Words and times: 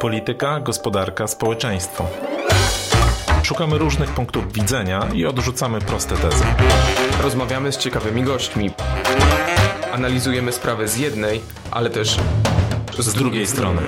Polityka, 0.00 0.60
gospodarka, 0.60 1.26
społeczeństwo. 1.26 2.04
Szukamy 3.42 3.78
różnych 3.78 4.10
punktów 4.10 4.52
widzenia 4.52 5.08
i 5.14 5.26
odrzucamy 5.26 5.80
proste 5.80 6.16
tezy. 6.16 6.44
Rozmawiamy 7.22 7.72
z 7.72 7.78
ciekawymi 7.78 8.22
gośćmi. 8.22 8.70
Analizujemy 9.92 10.52
sprawę 10.52 10.88
z 10.88 10.96
jednej, 10.96 11.40
ale 11.70 11.90
też 11.90 12.16
z 12.98 13.14
drugiej 13.14 13.46
strony. 13.46 13.82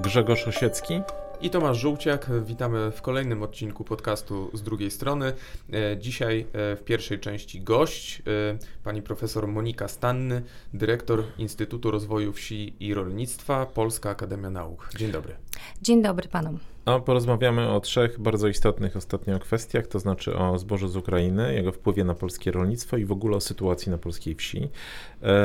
Grzegorz 0.00 0.48
Osiecki 0.48 1.02
i 1.42 1.50
Tomasz 1.50 1.78
Żółciak. 1.78 2.30
Witamy 2.46 2.90
w 2.90 3.02
kolejnym 3.02 3.42
odcinku 3.42 3.84
podcastu 3.84 4.50
z 4.54 4.62
drugiej 4.62 4.90
strony. 4.90 5.32
E, 5.72 5.98
dzisiaj 5.98 6.40
e, 6.40 6.76
w 6.76 6.82
pierwszej 6.84 7.20
części 7.20 7.60
gość, 7.60 8.22
e, 8.26 8.58
pani 8.84 9.02
profesor 9.02 9.48
Monika 9.48 9.88
Stanny, 9.88 10.42
dyrektor 10.74 11.24
Instytutu 11.38 11.90
Rozwoju 11.90 12.32
Wsi 12.32 12.74
i 12.80 12.94
Rolnictwa, 12.94 13.66
Polska 13.66 14.10
Akademia 14.10 14.50
Nauk. 14.50 14.88
Dzień 14.96 15.12
dobry. 15.12 15.34
Dzień 15.82 16.02
dobry 16.02 16.28
panom. 16.28 16.58
A 16.84 16.98
porozmawiamy 16.98 17.68
o 17.68 17.80
trzech 17.80 18.20
bardzo 18.20 18.48
istotnych 18.48 18.96
ostatnio 18.96 19.38
kwestiach, 19.38 19.86
to 19.86 19.98
znaczy 19.98 20.36
o 20.36 20.58
zbożu 20.58 20.88
z 20.88 20.96
Ukrainy, 20.96 21.54
jego 21.54 21.72
wpływie 21.72 22.04
na 22.04 22.14
polskie 22.14 22.52
rolnictwo 22.52 22.96
i 22.96 23.04
w 23.04 23.12
ogóle 23.12 23.36
o 23.36 23.40
sytuacji 23.40 23.90
na 23.90 23.98
polskiej 23.98 24.34
wsi. 24.34 24.68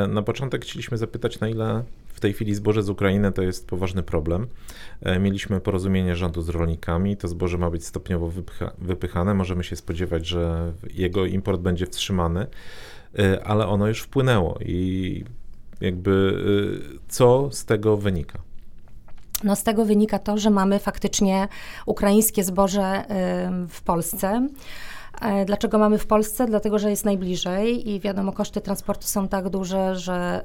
Na 0.07 0.21
początek 0.21 0.61
chcieliśmy 0.65 0.97
zapytać, 0.97 1.39
na 1.39 1.49
ile 1.49 1.83
w 2.15 2.19
tej 2.19 2.33
chwili 2.33 2.55
zboże 2.55 2.83
z 2.83 2.89
Ukrainy 2.89 3.31
to 3.31 3.41
jest 3.41 3.67
poważny 3.67 4.03
problem. 4.03 4.47
E, 5.01 5.19
mieliśmy 5.19 5.61
porozumienie 5.61 6.15
rządu 6.15 6.41
z 6.41 6.49
rolnikami, 6.49 7.17
to 7.17 7.27
zboże 7.27 7.57
ma 7.57 7.69
być 7.69 7.85
stopniowo 7.85 8.27
wypycha, 8.27 8.71
wypychane. 8.77 9.33
Możemy 9.33 9.63
się 9.63 9.75
spodziewać, 9.75 10.27
że 10.27 10.73
jego 10.93 11.25
import 11.25 11.61
będzie 11.61 11.85
wstrzymany, 11.85 12.47
e, 13.19 13.43
ale 13.43 13.67
ono 13.67 13.87
już 13.87 14.01
wpłynęło 14.01 14.59
i 14.65 15.23
jakby 15.81 16.37
e, 16.93 16.99
co 17.07 17.49
z 17.51 17.65
tego 17.65 17.97
wynika? 17.97 18.39
No 19.43 19.55
z 19.55 19.63
tego 19.63 19.85
wynika 19.85 20.19
to, 20.19 20.37
że 20.37 20.49
mamy 20.49 20.79
faktycznie 20.79 21.47
ukraińskie 21.85 22.43
zboże 22.43 23.05
w 23.69 23.81
Polsce. 23.81 24.47
E, 25.21 25.45
dlaczego 25.45 25.77
mamy 25.77 25.97
w 25.97 26.07
Polsce? 26.07 26.45
Dlatego, 26.45 26.79
że 26.79 26.89
jest 26.89 27.05
najbliżej 27.05 27.89
i 27.89 27.99
wiadomo, 27.99 28.31
koszty 28.31 28.61
transportu 28.61 29.07
są 29.07 29.27
tak 29.27 29.49
duże, 29.49 29.95
że 29.95 30.43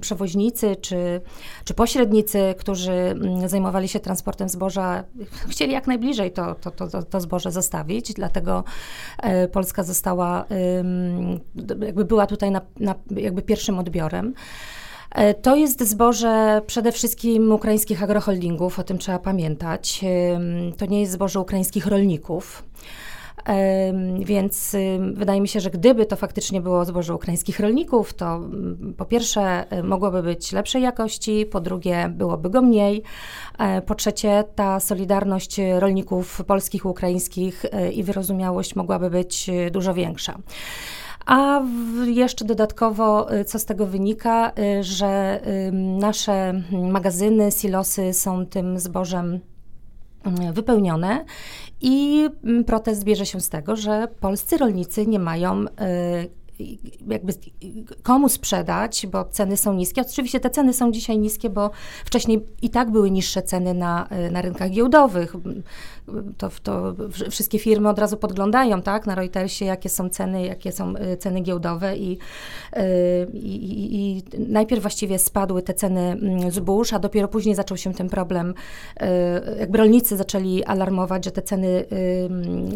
przewoźnicy 0.00 0.76
czy, 0.76 1.20
czy 1.64 1.74
pośrednicy, 1.74 2.54
którzy 2.58 2.92
zajmowali 3.46 3.88
się 3.88 4.00
transportem 4.00 4.48
zboża, 4.48 5.04
chcieli 5.48 5.72
jak 5.72 5.86
najbliżej 5.86 6.32
to, 6.32 6.54
to, 6.54 6.70
to, 6.70 7.02
to 7.02 7.20
zboże 7.20 7.50
zostawić, 7.52 8.14
dlatego 8.14 8.64
e, 9.22 9.48
Polska 9.48 9.82
została, 9.82 10.44
jakby 11.80 12.04
była 12.04 12.26
tutaj 12.26 12.50
na, 12.50 12.60
na 12.80 12.94
jakby 13.10 13.42
pierwszym 13.42 13.78
odbiorem. 13.78 14.34
E, 15.14 15.34
to 15.34 15.56
jest 15.56 15.88
zboże 15.88 16.62
przede 16.66 16.92
wszystkim 16.92 17.52
ukraińskich 17.52 18.02
agroholdingów, 18.02 18.78
o 18.78 18.82
tym 18.82 18.98
trzeba 18.98 19.18
pamiętać. 19.18 20.04
To 20.76 20.86
nie 20.86 21.00
jest 21.00 21.12
zboże 21.12 21.40
ukraińskich 21.40 21.86
rolników. 21.86 22.64
Więc 24.20 24.76
wydaje 25.12 25.40
mi 25.40 25.48
się, 25.48 25.60
że 25.60 25.70
gdyby 25.70 26.06
to 26.06 26.16
faktycznie 26.16 26.60
było 26.60 26.84
zboże 26.84 27.14
ukraińskich 27.14 27.60
rolników, 27.60 28.14
to 28.14 28.34
mm, 28.34 28.94
po 28.96 29.04
pierwsze 29.04 29.64
mogłoby 29.82 30.22
być 30.22 30.52
lepszej 30.52 30.82
jakości, 30.82 31.46
po 31.46 31.60
drugie 31.60 32.08
byłoby 32.08 32.50
go 32.50 32.62
mniej, 32.62 33.02
e, 33.58 33.82
po 33.82 33.94
trzecie 33.94 34.44
ta 34.54 34.80
solidarność 34.80 35.56
rolników 35.78 36.42
polskich, 36.46 36.86
ukraińskich 36.86 37.64
e, 37.72 37.92
i 37.92 38.02
wyrozumiałość 38.02 38.76
mogłaby 38.76 39.10
być 39.10 39.50
dużo 39.70 39.94
większa. 39.94 40.38
A 41.26 41.62
jeszcze 42.04 42.44
dodatkowo, 42.44 43.34
y, 43.34 43.44
co 43.44 43.58
z 43.58 43.64
tego 43.64 43.86
wynika, 43.86 44.52
y, 44.58 44.84
że 44.84 45.40
nasze 46.00 46.62
magazyny, 46.72 47.52
silosy 47.52 48.12
są 48.14 48.46
tym 48.46 48.78
zbożem 48.78 49.40
wypełnione 50.52 51.24
i 51.80 52.26
protest 52.66 53.04
bierze 53.04 53.26
się 53.26 53.40
z 53.40 53.48
tego, 53.48 53.76
że 53.76 54.08
polscy 54.20 54.56
rolnicy 54.56 55.06
nie 55.06 55.18
mają 55.18 55.64
y, 55.64 55.66
jakby 57.08 57.32
komu 58.02 58.28
sprzedać, 58.28 59.06
bo 59.06 59.24
ceny 59.24 59.56
są 59.56 59.74
niskie. 59.74 60.00
Oczywiście 60.00 60.40
te 60.40 60.50
ceny 60.50 60.72
są 60.72 60.92
dzisiaj 60.92 61.18
niskie, 61.18 61.50
bo 61.50 61.70
wcześniej 62.04 62.46
i 62.62 62.70
tak 62.70 62.90
były 62.90 63.10
niższe 63.10 63.42
ceny 63.42 63.74
na, 63.74 64.08
na 64.30 64.42
rynkach 64.42 64.70
giełdowych 64.70 65.36
to, 66.38 66.50
to 66.62 66.94
wszystkie 67.30 67.58
firmy 67.58 67.88
od 67.88 67.98
razu 67.98 68.16
podglądają, 68.16 68.82
tak, 68.82 69.06
na 69.06 69.14
Reutersie, 69.14 69.64
jakie 69.64 69.88
są 69.88 70.08
ceny, 70.08 70.46
jakie 70.46 70.72
są 70.72 70.94
y, 70.96 71.16
ceny 71.16 71.40
giełdowe 71.40 71.96
i, 71.96 72.18
y, 72.76 72.80
i, 73.34 73.96
i 73.96 74.22
najpierw 74.38 74.82
właściwie 74.82 75.18
spadły 75.18 75.62
te 75.62 75.74
ceny 75.74 76.00
mm, 76.00 76.50
zbóż, 76.50 76.92
a 76.92 76.98
dopiero 76.98 77.28
później 77.28 77.54
zaczął 77.54 77.76
się 77.76 77.94
ten 77.94 78.08
problem, 78.08 78.54
y, 79.02 79.06
jakby 79.58 79.78
rolnicy 79.78 80.16
zaczęli 80.16 80.64
alarmować, 80.64 81.24
że 81.24 81.30
te 81.30 81.42
ceny 81.42 81.84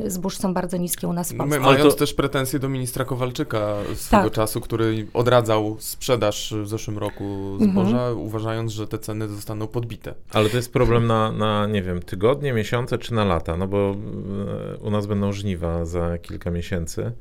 zbóż 0.07 0.37
są 0.37 0.55
bardzo 0.55 0.77
niskie 0.77 1.09
u 1.09 1.13
nas 1.13 1.33
w 1.33 1.37
Polsce. 1.37 1.61
Mając 1.61 1.95
to... 1.95 1.99
też 1.99 2.15
pretensje 2.15 2.59
do 2.59 2.69
ministra 2.69 3.05
Kowalczyka 3.05 3.75
swego 3.95 4.23
tak. 4.23 4.33
czasu, 4.33 4.61
który 4.61 5.07
odradzał 5.15 5.77
sprzedaż 5.79 6.55
w 6.63 6.69
zeszłym 6.69 6.99
roku 6.99 7.25
zboża, 7.61 8.09
mhm. 8.09 8.19
uważając, 8.19 8.73
że 8.73 8.89
te 8.89 8.99
ceny 8.99 9.29
zostaną 9.29 9.67
podbite. 9.67 10.15
Ale 10.33 10.51
to 10.51 10.57
jest 10.57 10.73
problem 10.73 11.07
na, 11.07 11.33
na 11.33 11.67
nie 11.67 11.83
wiem, 11.83 12.03
tygodnie, 12.03 12.53
miesiące 12.53 12.99
czy 12.99 13.14
na 13.15 13.25
lata, 13.25 13.57
no 13.57 13.69
bo 13.69 13.79
e, 13.79 14.77
u 14.77 14.91
nas 14.91 15.07
będą 15.07 15.33
żniwa 15.33 15.85
za 15.85 16.19
kilka 16.19 16.51
miesięcy, 16.51 17.13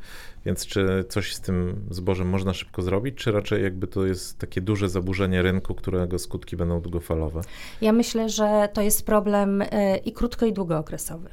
więc 0.46 0.66
czy 0.66 1.06
coś 1.10 1.36
z 1.36 1.42
tym 1.42 1.86
zbożem 1.90 2.30
można 2.30 2.54
szybko 2.54 2.82
zrobić, 2.82 3.16
czy 3.16 3.32
raczej 3.32 3.64
jakby 3.64 3.88
to 3.88 4.06
jest 4.06 4.40
takie 4.40 4.62
duże 4.62 4.90
zaburzenie 4.90 5.42
rynku, 5.42 5.76
którego 5.76 6.20
skutki 6.20 6.58
będą 6.58 6.82
długofalowe? 6.82 7.42
Ja 7.82 7.92
myślę, 7.92 8.30
że 8.30 8.70
to 8.74 8.82
jest 8.82 9.06
problem 9.06 9.62
e, 9.62 9.98
i 9.98 10.12
krótko 10.12 10.46
i 10.46 10.54
długookresowy 10.54 11.30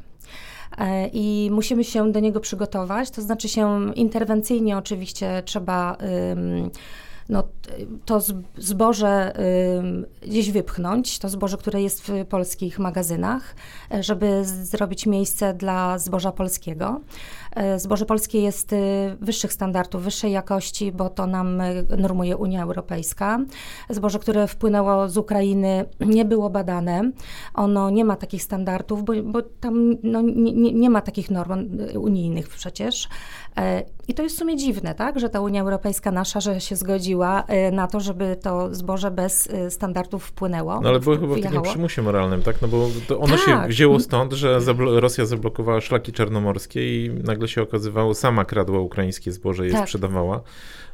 e, 0.79 1.09
i 1.13 1.51
musimy 1.53 1.85
się 1.85 2.13
do 2.13 2.21
niego 2.21 2.41
przygotować. 2.41 3.11
To 3.11 3.23
znaczy 3.23 3.49
się 3.49 3.95
interwencyjnie 3.95 4.79
oczywiście 4.79 5.43
trzeba 5.45 5.97
no, 7.31 7.43
to 8.05 8.21
zboże 8.57 9.33
gdzieś 10.23 10.51
wypchnąć, 10.51 11.19
to 11.19 11.29
zboże, 11.29 11.57
które 11.57 11.83
jest 11.83 12.03
w 12.09 12.27
polskich 12.27 12.79
magazynach, 12.79 13.55
e, 13.95 14.03
żeby 14.03 14.45
zrobić 14.45 15.07
miejsce 15.07 15.55
dla 15.55 15.99
zboża 15.99 16.33
polskiego. 16.33 17.01
E, 17.57 17.79
zboże 17.79 18.07
polskie 18.07 18.41
jest 18.41 18.73
y, 18.73 18.77
wyższych 19.21 19.53
standardów, 19.53 20.03
wyższej 20.03 20.33
jakości, 20.33 20.93
bo 20.93 21.09
to 21.09 21.27
nam 21.27 21.61
y, 21.61 21.87
normuje 21.99 22.37
Unia 22.37 22.63
Europejska. 22.63 23.39
Zboże, 23.91 24.19
które 24.19 24.47
wpłynęło 24.47 25.09
z 25.09 25.17
Ukrainy, 25.17 25.85
nie 26.17 26.25
było 26.25 26.51
badane. 26.51 27.11
Ono 27.55 27.91
nie 27.91 28.05
ma 28.05 28.17
takich 28.17 28.43
standardów, 28.43 29.05
bo, 29.05 29.13
bo 29.25 29.43
tam 29.43 29.97
no, 30.03 30.21
nie, 30.21 30.73
nie 30.73 30.91
ma 30.91 31.01
takich 31.01 31.31
norm 31.31 31.69
unijnych 31.95 32.49
przecież. 32.49 33.09
E, 33.57 33.83
I 34.09 34.15
to 34.15 34.23
jest 34.23 34.37
w 34.37 34.39
sumie 34.39 34.57
dziwne, 34.57 34.95
tak, 34.95 35.21
że 35.21 35.29
ta 35.29 35.41
Unia 35.41 35.63
Europejska 35.63 36.11
nasza, 36.11 36.41
że 36.41 36.61
się 36.61 36.77
zgodziła 36.77 37.45
na 37.73 37.87
to, 37.87 38.01
żeby 38.01 38.37
to 38.43 38.75
zboże 38.75 39.11
bez 39.11 39.49
standardów 39.69 40.25
wpłynęło. 40.25 40.81
No 40.81 40.89
ale 40.89 41.01
było 41.01 41.17
chyba 41.17 41.35
w 41.35 41.41
takim 41.41 41.63
przymusie 41.63 42.03
moralnym, 42.03 42.43
tak? 42.43 42.63
No 42.63 42.69
bo 42.69 42.89
ono 43.19 43.37
tak. 43.37 43.47
się 43.47 43.69
wzięło 43.69 44.01
stąd, 44.01 44.33
że 44.33 44.61
Rosja 44.77 45.27
zablokowała 45.27 45.81
szlaki 45.81 46.13
czarnomorskie 46.13 47.05
i 47.05 47.11
nagle 47.11 47.41
nagle 47.41 47.49
się 47.49 47.63
okazywało, 47.63 48.15
sama 48.15 48.45
kradła 48.45 48.81
ukraińskie 48.81 49.33
zboże 49.33 49.65
i 49.65 49.67
je 49.67 49.73
tak. 49.73 49.83
sprzedawała, 49.83 50.41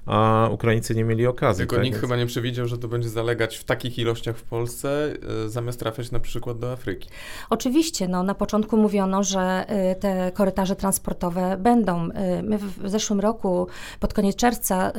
a 0.07 0.49
Ukraińcy 0.53 0.95
nie 0.95 1.05
mieli 1.05 1.27
okazji. 1.27 1.59
Tylko 1.59 1.77
tak? 1.77 1.85
nikt 1.85 2.01
chyba 2.01 2.17
nie 2.17 2.27
przewidział, 2.27 2.67
że 2.67 2.79
to 2.79 2.89
będzie 2.89 3.09
zalegać 3.09 3.57
w 3.57 3.65
takich 3.65 3.99
ilościach 3.99 4.37
w 4.37 4.43
Polsce, 4.43 5.15
y, 5.45 5.51
zamiast 5.51 5.81
trafiać 5.81 6.11
na 6.11 6.21
przykład 6.21 6.59
do 6.59 6.73
Afryki. 6.73 7.09
Oczywiście, 7.51 8.09
no, 8.09 8.23
na 8.23 8.35
początku 8.35 8.77
mówiono, 8.77 9.23
że 9.23 9.67
y, 9.93 10.01
te 10.01 10.33
korytarze 10.35 10.77
transportowe 10.77 11.57
będą. 11.57 12.09
Y, 12.09 12.13
my 12.43 12.59
w 12.59 12.91
zeszłym 12.91 13.21
roku, 13.21 13.67
pod 14.01 14.15
koniec 14.15 14.37
czerwca, 14.37 14.93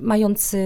mając 0.00 0.56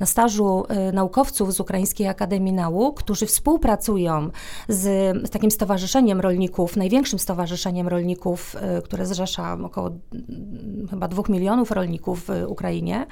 na 0.00 0.06
stażu 0.06 0.64
naukowców 0.92 1.54
z 1.54 1.60
Ukraińskiej 1.60 2.08
Akademii 2.08 2.52
Nauk, 2.52 2.98
którzy 2.98 3.26
współpracują 3.26 4.30
z, 4.68 4.82
z 5.26 5.30
takim 5.30 5.50
stowarzyszeniem 5.50 6.20
rolników, 6.20 6.76
największym 6.76 7.18
stowarzyszeniem 7.18 7.88
rolników, 7.88 8.56
które 8.84 9.06
zrzesza 9.06 9.58
około 9.62 9.90
chyba 10.90 11.08
dwóch 11.08 11.28
milionów 11.28 11.70
rolników 11.70 12.28
Ukrainie. 12.46 13.06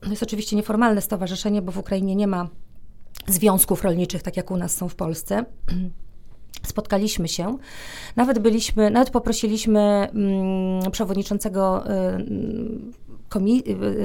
To 0.00 0.10
jest 0.10 0.22
oczywiście 0.22 0.56
nieformalne 0.56 1.00
stowarzyszenie, 1.00 1.62
bo 1.62 1.72
w 1.72 1.78
Ukrainie 1.78 2.14
nie 2.16 2.26
ma 2.26 2.48
związków 3.26 3.84
rolniczych, 3.84 4.22
tak 4.22 4.36
jak 4.36 4.50
u 4.50 4.56
nas 4.56 4.76
są 4.76 4.88
w 4.88 4.94
Polsce. 4.94 5.44
Spotkaliśmy 6.62 7.28
się, 7.28 7.58
nawet 8.16 8.38
byliśmy, 8.38 8.90
nawet 8.90 9.10
poprosiliśmy 9.10 9.80
mm, 9.80 10.90
przewodniczącego 10.90 11.84
y, 11.86 12.24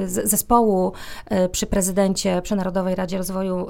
zespołu 0.06 0.92
przy 1.52 1.68
prezydencie, 1.68 2.42
przy 2.42 2.56
Narodowej 2.56 2.96
Radzie 2.96 3.18
Rozwoju 3.18 3.68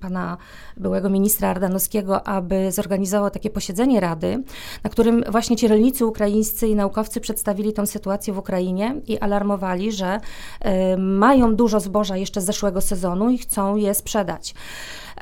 pana 0.00 0.36
byłego 0.76 1.10
ministra 1.10 1.48
Ardanowskiego, 1.48 2.26
aby 2.26 2.72
zorganizował 2.72 3.30
takie 3.30 3.50
posiedzenie 3.50 4.00
Rady, 4.00 4.42
na 4.84 4.90
którym 4.90 5.24
właśnie 5.28 5.56
ci 5.56 5.68
rolnicy 5.68 6.06
ukraińscy 6.06 6.68
i 6.68 6.74
naukowcy 6.74 7.20
przedstawili 7.20 7.72
tą 7.72 7.86
sytuację 7.86 8.32
w 8.32 8.38
Ukrainie 8.38 8.94
i 9.06 9.18
alarmowali, 9.18 9.92
że 9.92 10.20
mają 10.98 11.56
dużo 11.56 11.80
zboża 11.80 12.16
jeszcze 12.16 12.40
z 12.40 12.44
zeszłego 12.44 12.80
sezonu 12.80 13.30
i 13.30 13.38
chcą 13.38 13.76
je 13.76 13.94
sprzedać. 13.94 14.54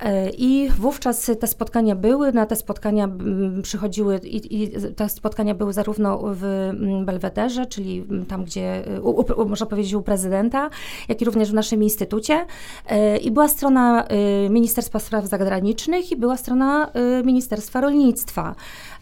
E, 0.02 0.30
I 0.30 0.68
wówczas 0.68 1.30
te 1.40 1.46
spotkania 1.46 1.96
były, 1.96 2.32
na 2.32 2.46
te 2.46 2.56
spotkania 2.56 3.04
mm, 3.04 3.62
przychodziły 3.62 4.20
i, 4.24 4.62
i 4.62 4.70
te 4.96 5.08
spotkania 5.08 5.54
były 5.54 5.72
zarówno 5.72 6.20
w 6.24 6.44
mm, 6.44 7.04
Belwederze, 7.04 7.66
czyli 7.66 8.06
tam, 8.28 8.44
gdzie, 8.44 8.84
u, 9.02 9.24
u, 9.42 9.48
można 9.48 9.66
powiedzieć, 9.66 9.94
u 9.94 10.02
prezydenta, 10.02 10.70
jak 11.08 11.22
i 11.22 11.24
również 11.24 11.50
w 11.50 11.54
naszym 11.54 11.82
instytucie. 11.82 12.46
E, 12.86 13.16
I 13.16 13.30
była 13.30 13.48
strona 13.48 14.04
Ministerstwa 14.50 14.98
Spraw 14.98 15.26
Zagranicznych 15.26 16.12
i 16.12 16.16
była 16.16 16.36
strona 16.36 16.92
Ministerstwa 17.24 17.80
Rolnictwa. 17.80 18.54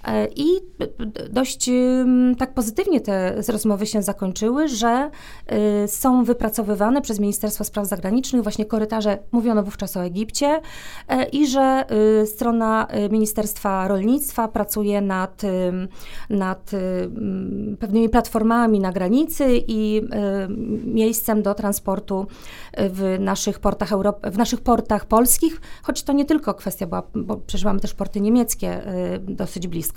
E, 0.06 0.29
I 0.37 0.47
dość 1.31 1.70
tak 2.38 2.55
pozytywnie 2.55 3.00
te 3.00 3.43
rozmowy 3.49 3.87
się 3.87 4.03
zakończyły, 4.03 4.69
że 4.69 5.11
y, 5.85 5.88
są 5.88 6.25
wypracowywane 6.25 7.03
przez 7.03 7.20
Ministerstwo 7.20 7.64
Spraw 7.64 7.87
Zagranicznych 7.87 8.43
właśnie 8.43 8.64
korytarze, 8.64 9.19
mówiono 9.32 9.62
wówczas 9.62 9.97
o 9.97 10.05
Egipcie, 10.05 10.61
e, 11.08 11.25
i 11.25 11.47
że 11.47 11.85
y, 12.23 12.26
strona 12.26 12.87
y, 13.06 13.08
Ministerstwa 13.11 13.88
Rolnictwa 13.88 14.49
pracuje 14.49 15.00
nad, 15.00 15.43
nad 16.31 16.70
pewnymi 17.79 18.08
platformami 18.08 18.81
na 18.81 18.93
granicy 18.93 19.62
i 19.69 20.03
miejscem 20.85 21.43
do 21.43 21.55
transportu 21.55 22.26
w 22.79 23.17
naszych 23.20 23.58
portach, 23.58 23.91
Europ- 23.91 24.31
w 24.31 24.38
naszych 24.38 24.61
portach 24.61 25.05
polskich, 25.05 25.61
choć 25.82 26.03
to 26.03 26.12
nie 26.12 26.25
tylko 26.25 26.55
kwestia 26.55 26.87
była, 26.87 27.03
bo 27.14 27.37
przecież 27.37 27.64
mamy 27.64 27.81
też 27.81 27.94
porty 27.94 28.20
niemieckie 28.20 28.82
dosyć 29.20 29.69
blisko 29.69 29.95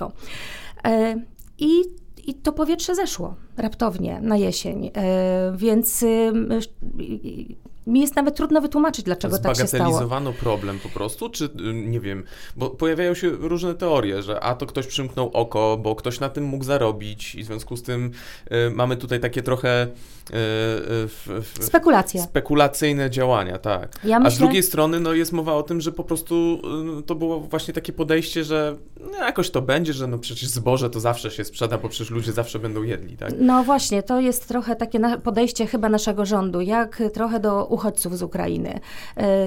E, 0.84 1.16
I 1.58 1.84
i 2.28 2.34
to 2.34 2.52
powietrze 2.54 2.96
zeszło 2.96 3.36
raptownie 3.58 4.20
na 4.22 4.38
jesień, 4.38 4.92
e, 4.96 5.54
więc 5.58 6.04
mi 7.90 8.02
jest 8.02 8.16
nawet 8.16 8.36
trudno 8.36 8.62
wytłumaczyć, 8.62 9.06
dlaczego 9.06 9.40
tak 9.40 9.58
się 9.58 9.68
stało. 9.68 9.68
Zbagatelizowano 9.68 10.34
problem 10.34 10.80
po 10.80 10.90
prostu, 10.90 11.30
czy 11.30 11.50
nie 11.74 12.00
wiem, 12.00 12.24
bo 12.56 12.70
pojawiają 12.70 13.14
się 13.14 13.30
różne 13.30 13.76
teorie, 13.76 14.22
że 14.22 14.40
a 14.40 14.56
to 14.56 14.66
ktoś 14.66 14.88
przymknął 14.88 15.30
oko, 15.34 15.78
bo 15.78 15.96
ktoś 15.96 16.20
na 16.20 16.30
tym 16.30 16.44
mógł 16.44 16.64
zarobić 16.64 17.36
i 17.36 17.44
w 17.44 17.46
związku 17.46 17.78
z 17.78 17.84
tym 17.84 18.12
y, 18.52 18.72
mamy 18.72 18.98
tutaj 18.98 19.20
takie 19.20 19.42
trochę 19.44 19.88
y, 20.30 20.36
y, 21.62 21.64
spekulacje. 21.64 22.22
spekulacyjne 22.22 23.10
działania, 23.10 23.58
tak. 23.58 24.00
Ja 24.04 24.18
a 24.18 24.20
myślę... 24.20 24.36
z 24.36 24.40
drugiej 24.40 24.64
strony 24.64 25.00
no, 25.00 25.14
jest 25.14 25.32
mowa 25.32 25.54
o 25.54 25.64
tym, 25.64 25.82
że 25.82 25.92
po 25.92 26.04
prostu 26.04 26.62
to 27.06 27.16
było 27.16 27.40
właśnie 27.40 27.74
takie 27.74 27.94
podejście, 27.94 28.44
że 28.44 28.76
no, 29.12 29.18
jakoś 29.18 29.50
to 29.50 29.62
będzie, 29.62 29.94
że 29.94 30.08
no 30.08 30.18
przecież 30.18 30.50
zboże 30.50 30.90
to 30.90 31.00
zawsze 31.00 31.32
się 31.32 31.44
sprzeda, 31.44 31.78
bo 31.78 31.90
przecież 31.90 32.10
ludzie 32.10 32.32
zawsze 32.32 32.60
będą 32.60 32.84
jedli, 32.84 33.18
tak? 33.18 33.34
No 33.40 33.64
właśnie, 33.64 34.04
to 34.04 34.20
jest 34.20 34.48
trochę 34.48 34.76
takie 34.76 35.00
podejście 35.24 35.68
chyba 35.68 35.90
naszego 35.90 36.26
rządu, 36.26 36.62
jak 36.62 37.04
trochę 37.14 37.40
do 37.40 37.66
uchodźców 37.66 38.18
z 38.18 38.24
Ukrainy. 38.24 38.80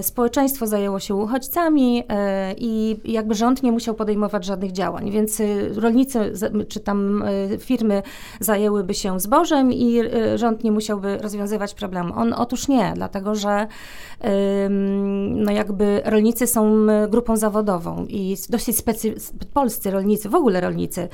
Społeczeństwo 0.02 0.66
zajęło 0.66 1.00
się 1.00 1.14
uchodźcami 1.14 2.04
i 2.58 2.96
jakby 3.04 3.34
rząd 3.34 3.62
nie 3.62 3.72
musiał 3.72 3.94
podejmować 3.94 4.44
żadnych 4.44 4.72
działań, 4.72 5.10
więc 5.10 5.42
rolnicy 5.74 6.32
czy 6.68 6.80
tam 6.80 7.24
firmy 7.58 8.02
zajęłyby 8.40 8.94
się 8.94 9.20
zbożem 9.20 9.72
i 9.72 10.00
rząd 10.36 10.64
nie 10.64 10.71
musiałby 10.72 11.18
rozwiązywać 11.18 11.74
problemu. 11.74 12.14
On 12.16 12.32
otóż 12.32 12.68
nie, 12.68 12.92
dlatego 12.96 13.34
że 13.34 13.66
no 15.30 15.52
jakby 15.52 16.02
rolnicy 16.04 16.46
są 16.46 16.86
grupą 17.08 17.36
zawodową 17.36 18.06
i 18.08 18.36
dosyć 18.48 18.78
specyficzną, 18.78 19.38
polscy 19.54 19.90
rolnicy, 19.90 20.28
w 20.28 20.34
ogóle 20.34 20.60
rolnicy, 20.60 21.08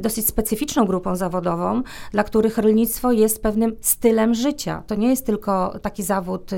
dosyć 0.00 0.28
specyficzną 0.28 0.84
grupą 0.84 1.16
zawodową, 1.16 1.82
dla 2.12 2.24
których 2.24 2.58
rolnictwo 2.58 3.12
jest 3.12 3.42
pewnym 3.42 3.76
stylem 3.80 4.34
życia. 4.34 4.82
To 4.86 4.94
nie 4.94 5.08
jest 5.08 5.26
tylko 5.26 5.78
taki 5.82 6.02
zawód, 6.02 6.52
y, 6.52 6.56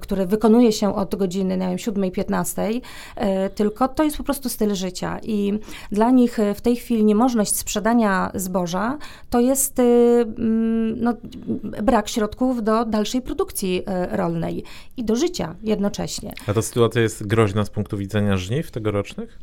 który 0.00 0.26
wykonuje 0.26 0.72
się 0.72 0.94
od 0.94 1.14
godziny, 1.16 1.56
nie 1.56 1.68
wiem, 1.68 1.78
7-15, 1.78 2.62
y, 2.66 3.50
tylko 3.54 3.88
to 3.88 4.04
jest 4.04 4.16
po 4.16 4.24
prostu 4.24 4.48
styl 4.48 4.74
życia 4.74 5.18
i 5.22 5.58
dla 5.92 6.10
nich 6.10 6.38
w 6.54 6.60
tej 6.60 6.76
chwili 6.76 7.04
niemożność 7.04 7.56
sprzedania 7.56 8.30
zboża 8.34 8.98
to 9.30 9.40
jest 9.40 9.78
y, 9.78 10.26
no, 10.96 11.14
brak 11.82 12.08
środków 12.08 12.64
do 12.64 12.84
dalszej 12.84 13.22
produkcji 13.22 13.82
rolnej 14.10 14.64
i 14.96 15.04
do 15.04 15.16
życia 15.16 15.54
jednocześnie. 15.62 16.32
A 16.46 16.54
ta 16.54 16.62
sytuacja 16.62 17.02
jest 17.02 17.26
groźna 17.26 17.64
z 17.64 17.70
punktu 17.70 17.96
widzenia 17.96 18.36
żniw 18.36 18.70
tegorocznych? 18.70 19.38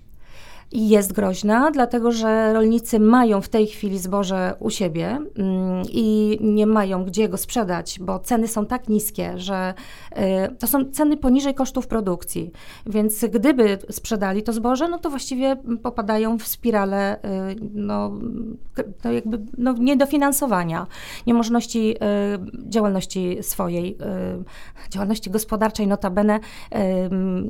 I 0.71 0.89
jest 0.89 1.13
groźna, 1.13 1.71
dlatego 1.71 2.11
że 2.11 2.53
rolnicy 2.53 2.99
mają 2.99 3.41
w 3.41 3.49
tej 3.49 3.67
chwili 3.67 3.99
zboże 3.99 4.53
u 4.59 4.69
siebie 4.69 5.07
mm, 5.07 5.83
i 5.91 6.37
nie 6.41 6.67
mają 6.67 7.05
gdzie 7.05 7.29
go 7.29 7.37
sprzedać, 7.37 7.99
bo 8.01 8.19
ceny 8.19 8.47
są 8.47 8.65
tak 8.65 8.89
niskie, 8.89 9.37
że 9.37 9.73
y, 10.11 10.55
to 10.55 10.67
są 10.67 10.85
ceny 10.85 11.17
poniżej 11.17 11.53
kosztów 11.53 11.87
produkcji. 11.87 12.51
Więc 12.85 13.25
gdyby 13.25 13.77
sprzedali 13.91 14.43
to 14.43 14.53
zboże, 14.53 14.87
no 14.87 14.99
to 14.99 15.09
właściwie 15.09 15.55
popadają 15.83 16.37
w 16.37 16.47
spiralę 16.47 17.17
y, 17.17 17.55
no, 17.73 18.11
to 19.01 19.11
jakby 19.11 19.39
no, 19.57 19.73
niedofinansowania, 19.73 20.87
niemożności 21.27 21.95
y, 21.95 22.69
działalności 22.69 23.37
swojej, 23.41 23.97
działalności 24.89 25.29
gospodarczej. 25.29 25.87
Notabene, 25.87 26.39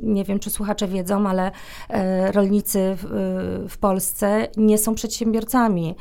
nie 0.02 0.24
wiem 0.24 0.38
czy 0.38 0.50
słuchacze 0.50 0.88
wiedzą, 0.88 1.28
ale 1.28 1.50
rolnicy 2.32 2.96
w 2.96 3.09
Polsce 3.78 4.48
nie 4.56 4.78
są 4.78 4.94
przedsiębiorcami. 4.94 5.94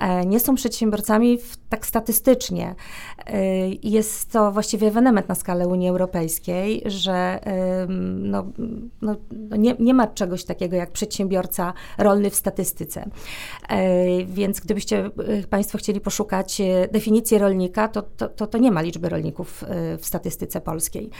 E, 0.00 0.26
nie 0.26 0.40
są 0.40 0.54
przedsiębiorcami 0.54 1.38
w, 1.38 1.56
tak 1.68 1.86
statystycznie. 1.86 2.74
E, 3.26 3.40
jest 3.82 4.32
to 4.32 4.52
właściwie 4.52 4.88
ewenement 4.88 5.28
na 5.28 5.34
skalę 5.34 5.68
Unii 5.68 5.88
Europejskiej, 5.88 6.82
że 6.86 7.40
no, 7.88 8.46
no, 9.02 9.16
no, 9.32 9.56
nie, 9.56 9.76
nie 9.78 9.94
ma 9.94 10.06
czegoś 10.06 10.44
takiego 10.44 10.76
jak 10.76 10.90
przedsiębiorca 10.90 11.72
rolny 11.98 12.30
w 12.30 12.34
statystyce. 12.34 13.10
E, 13.68 14.24
więc 14.24 14.60
gdybyście 14.60 15.10
Państwo 15.50 15.78
chcieli 15.78 16.00
poszukać 16.00 16.62
definicji 16.92 17.38
rolnika, 17.38 17.88
to, 17.88 18.02
to, 18.02 18.28
to, 18.28 18.46
to 18.46 18.58
nie 18.58 18.70
ma 18.70 18.80
liczby 18.80 19.08
rolników 19.08 19.64
w 19.98 20.06
statystyce 20.06 20.60
polskiej. 20.60 21.10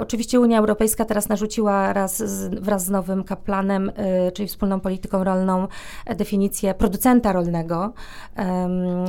Oczywiście 0.00 0.40
Unia 0.40 0.58
Europejska 0.58 1.04
teraz 1.04 1.28
narzuciła 1.28 1.92
raz 1.92 2.16
z, 2.18 2.54
wraz 2.60 2.84
z 2.84 2.90
nowym 2.90 3.24
kaplanem, 3.24 3.92
czyli 4.34 4.48
wspólną 4.48 4.69
wspólną 4.70 4.80
polityką 4.80 5.24
rolną 5.24 5.68
definicję 6.16 6.74
producenta 6.74 7.32
rolnego. 7.32 7.92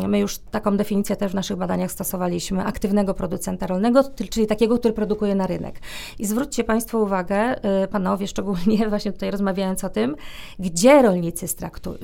My 0.07 0.19
już 0.19 0.37
taką 0.37 0.77
definicję 0.77 1.15
też 1.15 1.31
w 1.31 1.35
naszych 1.35 1.57
badaniach 1.57 1.91
stosowaliśmy, 1.91 2.65
aktywnego 2.65 3.13
producenta 3.13 3.67
rolnego, 3.67 4.03
czyli 4.29 4.47
takiego, 4.47 4.77
który 4.77 4.93
produkuje 4.93 5.35
na 5.35 5.47
rynek. 5.47 5.79
I 6.19 6.25
zwróćcie 6.25 6.63
Państwo 6.63 6.99
uwagę, 6.99 7.55
y, 7.83 7.87
panowie, 7.87 8.27
szczególnie 8.27 8.87
właśnie 8.89 9.11
tutaj 9.11 9.31
rozmawiając 9.31 9.83
o 9.83 9.89
tym, 9.89 10.15
gdzie 10.59 11.01
rolnicy 11.01 11.45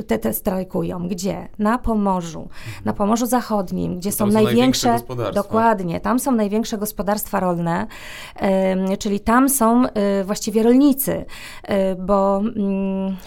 te, 0.08 0.20
te 0.20 0.34
strajkują, 0.34 1.08
gdzie? 1.08 1.48
Na 1.60 1.78
Pomorzu, 1.78 2.50
na 2.86 2.94
Pomorzu 2.94 3.26
Zachodnim, 3.26 3.98
gdzie 3.98 4.12
są, 4.12 4.18
są 4.18 4.32
największe, 4.32 5.00
dokładnie, 5.34 6.00
tam 6.00 6.20
są 6.20 6.32
największe 6.32 6.78
gospodarstwa 6.78 7.40
rolne, 7.40 7.88
czyli 9.00 9.20
tam 9.20 9.50
są 9.50 9.86
y, 9.86 9.90
właściwie 10.24 10.64
rolnicy, 10.64 11.12
y, 11.12 11.96
bo 11.96 12.38
mm, 12.38 13.18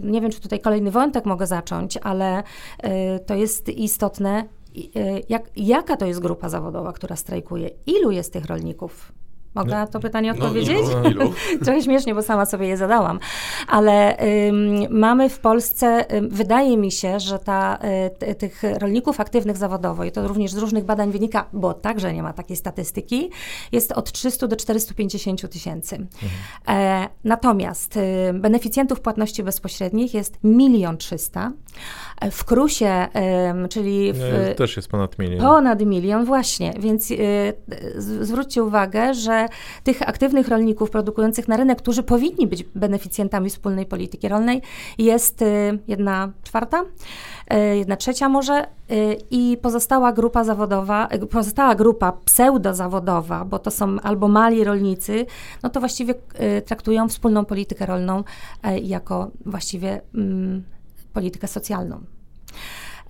nie 0.00 0.20
wiem, 0.20 0.30
czy 0.30 0.40
tutaj 0.40 0.60
kolejny 0.60 0.90
wątek 0.90 1.24
mogę 1.24 1.46
zacząć, 1.46 1.96
ale 1.96 2.38
y, 2.40 2.44
to 3.26 3.34
jest 3.34 3.68
istotne, 3.68 4.44
y, 4.76 5.22
jak, 5.28 5.50
jaka 5.56 5.96
to 5.96 6.06
jest 6.06 6.20
grupa 6.20 6.48
zawodowa, 6.48 6.92
która 6.92 7.16
strajkuje? 7.16 7.70
Ilu 7.86 8.10
jest 8.10 8.32
tych 8.32 8.46
rolników? 8.46 9.12
Mogę 9.58 9.70
na 9.70 9.86
to 9.86 10.00
pytanie 10.00 10.32
no, 10.32 10.44
odpowiedzieć? 10.44 10.86
No, 11.02 11.10
ilu? 11.10 11.32
Trochę 11.64 11.82
śmiesznie, 11.82 12.14
bo 12.14 12.22
sama 12.22 12.46
sobie 12.46 12.66
je 12.66 12.76
zadałam. 12.76 13.18
Ale 13.68 14.16
ym, 14.48 14.86
mamy 14.90 15.28
w 15.28 15.38
Polsce, 15.38 16.16
ym, 16.16 16.28
wydaje 16.28 16.76
mi 16.76 16.92
się, 16.92 17.20
że 17.20 17.38
ta, 17.38 17.78
y, 18.22 18.34
tych 18.34 18.62
rolników 18.78 19.20
aktywnych 19.20 19.56
zawodowo, 19.56 20.04
i 20.04 20.12
to 20.12 20.28
również 20.28 20.52
z 20.52 20.58
różnych 20.58 20.84
badań 20.84 21.10
wynika, 21.10 21.44
bo 21.52 21.74
także 21.74 22.14
nie 22.14 22.22
ma 22.22 22.32
takiej 22.32 22.56
statystyki, 22.56 23.30
jest 23.72 23.92
od 23.92 24.12
300 24.12 24.46
do 24.46 24.56
450 24.56 25.50
tysięcy. 25.50 25.96
Mhm. 25.96 26.30
E, 26.68 27.08
natomiast 27.24 27.96
y, 27.96 28.00
beneficjentów 28.34 29.00
płatności 29.00 29.42
bezpośrednich 29.42 30.14
jest 30.14 30.38
milion 30.44 30.96
trzysta. 30.96 31.52
W 32.30 32.44
Krusie, 32.44 33.06
czyli 33.70 34.12
w, 34.12 34.54
też 34.56 34.76
jest 34.76 34.88
ponad 34.88 35.18
milion. 35.18 35.40
Ponad 35.40 35.80
milion, 35.80 36.24
właśnie. 36.24 36.74
Więc 36.78 37.10
y, 37.10 37.16
zwróćcie 37.98 38.62
uwagę, 38.62 39.14
że 39.14 39.46
tych 39.84 40.08
aktywnych 40.08 40.48
rolników 40.48 40.90
produkujących 40.90 41.48
na 41.48 41.56
rynek, 41.56 41.78
którzy 41.78 42.02
powinni 42.02 42.46
być 42.46 42.64
beneficjentami 42.64 43.50
wspólnej 43.50 43.86
polityki 43.86 44.28
rolnej, 44.28 44.62
jest 44.98 45.44
jedna 45.88 46.32
czwarta. 46.42 46.84
E, 47.48 47.76
jedna 47.76 47.96
trzecia 47.96 48.28
może 48.28 48.66
i 49.30 49.58
pozostała 49.62 50.12
grupa 50.12 50.44
zawodowa, 50.44 51.08
pozostała 51.30 51.74
grupa 51.74 52.12
pseudozawodowa, 52.12 53.44
bo 53.44 53.58
to 53.58 53.70
są 53.70 54.00
albo 54.00 54.28
mali 54.28 54.64
rolnicy, 54.64 55.26
no 55.62 55.70
to 55.70 55.80
właściwie 55.80 56.14
traktują 56.66 57.08
wspólną 57.08 57.44
politykę 57.44 57.86
rolną 57.86 58.24
jako 58.82 59.30
właściwie 59.46 60.00
mm, 60.14 60.62
politykę 61.18 61.48
socjalną. 61.48 62.00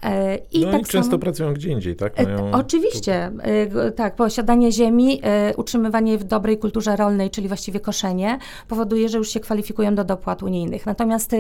E, 0.02 0.36
I 0.52 0.60
no 0.60 0.72
tak 0.72 0.80
i 0.80 0.84
często 0.84 1.10
samo, 1.10 1.18
pracują 1.18 1.54
gdzie 1.54 1.70
indziej, 1.70 1.96
tak? 1.96 2.20
E, 2.20 2.24
Mają 2.24 2.50
oczywiście, 2.50 3.30
tu... 3.72 3.92
tak. 3.96 4.16
Posiadanie 4.16 4.72
ziemi, 4.72 5.20
e, 5.22 5.56
utrzymywanie 5.56 6.12
jej 6.12 6.18
w 6.18 6.24
dobrej 6.24 6.58
kulturze 6.58 6.96
rolnej, 6.96 7.30
czyli 7.30 7.48
właściwie 7.48 7.80
koszenie, 7.80 8.38
powoduje, 8.68 9.08
że 9.08 9.18
już 9.18 9.28
się 9.28 9.40
kwalifikują 9.40 9.94
do 9.94 10.04
dopłat 10.04 10.42
unijnych. 10.42 10.86
Natomiast 10.86 11.36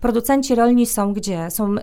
producenci 0.00 0.54
rolni 0.54 0.86
są 0.86 1.12
gdzie? 1.12 1.50
Są 1.50 1.74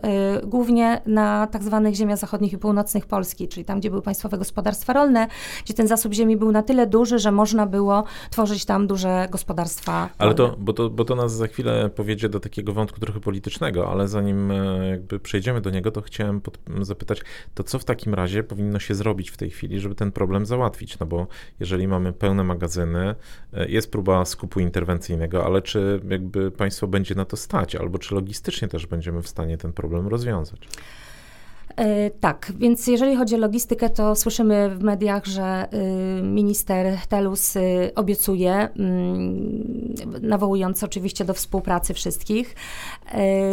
głównie 0.43 1.01
na 1.05 1.48
tak 1.48 1.63
zwanych 1.63 1.96
ziemiach 1.96 2.17
zachodnich 2.17 2.53
i 2.53 2.57
północnych 2.57 3.05
Polski, 3.05 3.48
czyli 3.48 3.65
tam, 3.65 3.79
gdzie 3.79 3.89
były 3.89 4.01
państwowe 4.01 4.38
gospodarstwa 4.38 4.93
rolne, 4.93 5.27
gdzie 5.65 5.74
ten 5.74 5.88
zasób 5.88 6.13
ziemi 6.13 6.38
był 6.38 6.51
na 6.51 6.63
tyle 6.63 6.88
duży, 6.88 7.19
że 7.19 7.31
można 7.31 7.65
było 7.65 8.03
tworzyć 8.29 8.65
tam 8.65 8.88
duże 8.88 9.27
gospodarstwa 9.31 10.10
Ale 10.17 10.34
to 10.34 10.55
bo, 10.60 10.74
to, 10.74 10.89
bo 10.89 11.05
to 11.05 11.15
nas 11.15 11.34
za 11.34 11.48
chwilę 11.48 11.89
powiedzie 11.89 12.29
do 12.29 12.39
takiego 12.39 12.74
wątku 12.74 13.00
trochę 13.00 13.19
politycznego, 13.19 13.91
ale 13.91 14.07
zanim 14.07 14.53
jakby 14.89 15.19
przejdziemy 15.19 15.62
do 15.62 15.69
niego, 15.69 15.91
to 15.91 16.01
chciałem 16.01 16.16
chciałem 16.17 16.41
pod, 16.41 16.59
zapytać, 16.81 17.21
to 17.53 17.63
co 17.63 17.79
w 17.79 17.86
takim 17.86 18.13
razie 18.13 18.43
powinno 18.43 18.79
się 18.79 18.95
zrobić 18.95 19.29
w 19.29 19.38
tej 19.38 19.50
chwili, 19.50 19.79
żeby 19.79 19.95
ten 19.95 20.12
problem 20.12 20.45
załatwić? 20.45 21.00
No 21.00 21.05
bo 21.05 21.27
jeżeli 21.59 21.88
mamy 21.88 22.13
pełne 22.13 22.43
magazyny, 22.43 23.15
e, 23.53 23.69
jest 23.69 23.91
próba 23.91 24.25
skupu 24.25 24.59
interwencyjnego, 24.59 25.45
ale 25.45 25.62
czy 25.62 26.01
jakby 26.09 26.51
państwo 26.51 26.88
będzie 26.88 27.15
na 27.15 27.25
to 27.25 27.38
stać, 27.38 27.75
albo 27.75 28.00
czy 28.00 28.15
logistycznie 28.15 28.67
też 28.67 28.86
będziemy 28.86 29.21
w 29.21 29.27
stanie 29.27 29.57
ten 29.57 29.74
problem 29.74 30.07
rozwiązać? 30.07 30.67
E, 31.77 32.10
tak, 32.10 32.51
więc 32.60 32.88
jeżeli 32.88 33.15
chodzi 33.15 33.36
o 33.36 33.38
logistykę, 33.38 33.89
to 33.89 34.15
słyszymy 34.15 34.69
w 34.69 34.84
mediach, 34.84 35.25
że 35.25 35.67
y, 35.74 36.24
minister 36.24 36.98
Telus 37.10 37.55
y, 37.55 37.91
obiecuje, 37.96 38.53
mm, 38.53 39.96
nawołując 40.22 40.84
oczywiście 40.84 41.25
do 41.25 41.34
współpracy 41.34 41.93
wszystkich, 41.93 42.55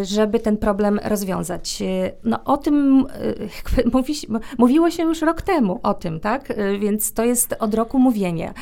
y, 0.01 0.05
żeby 0.05 0.41
ten 0.41 0.57
problem 0.57 1.01
rozwiązać. 1.05 1.83
No 2.25 2.45
o 2.45 2.57
tym 2.57 3.07
mówi, 3.93 4.15
mówiło 4.59 4.91
się 4.91 5.03
już 5.03 5.23
rok 5.23 5.43
temu, 5.43 5.81
o 5.83 5.95
tym, 5.95 6.21
tak? 6.21 6.55
Więc 6.81 7.13
to 7.13 7.25
jest 7.25 7.55
od 7.59 7.75
roku 7.75 7.99
mówienie. 7.99 8.55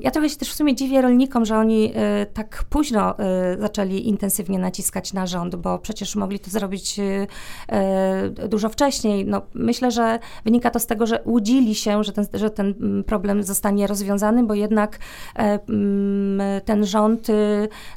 Ja 0.00 0.10
trochę 0.10 0.28
się 0.28 0.36
też 0.36 0.50
w 0.50 0.54
sumie 0.54 0.74
dziwię 0.74 1.02
rolnikom, 1.02 1.44
że 1.44 1.56
oni 1.56 1.92
y, 2.22 2.26
tak 2.26 2.64
późno 2.70 3.14
y, 3.18 3.60
zaczęli 3.60 4.08
intensywnie 4.08 4.58
naciskać 4.58 5.12
na 5.12 5.26
rząd, 5.26 5.56
bo 5.56 5.78
przecież 5.78 6.16
mogli 6.16 6.38
to 6.38 6.50
zrobić 6.50 6.98
y, 6.98 8.48
dużo 8.48 8.68
wcześniej. 8.68 9.26
No, 9.26 9.42
myślę, 9.54 9.90
że 9.90 10.18
wynika 10.44 10.70
to 10.70 10.78
z 10.78 10.86
tego, 10.86 11.06
że 11.06 11.22
łudzili 11.24 11.74
się, 11.74 12.04
że 12.04 12.12
ten, 12.12 12.26
że 12.34 12.50
ten 12.50 12.74
mm, 12.80 13.04
problem 13.04 13.42
zostanie 13.42 13.86
rozwiązany, 13.86 14.44
bo 14.44 14.54
jednak 14.54 14.98
e, 15.36 15.58
mm, 15.68 16.60
ten 16.64 16.86
rząd 16.86 17.26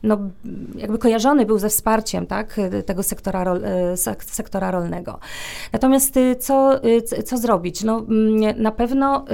no, 0.03 0.17
jakby 0.75 0.97
kojarzony 0.97 1.45
był 1.45 1.59
ze 1.59 1.69
wsparciem 1.69 2.27
tak, 2.27 2.59
tego 2.85 3.03
sektora, 3.03 3.43
rol, 3.43 3.61
sektora 4.19 4.71
rolnego. 4.71 5.19
Natomiast 5.73 6.15
co, 6.39 6.79
co 7.25 7.37
zrobić? 7.37 7.83
No, 7.83 7.97
mm, 7.97 8.61
na 8.61 8.71
pewno 8.71 9.25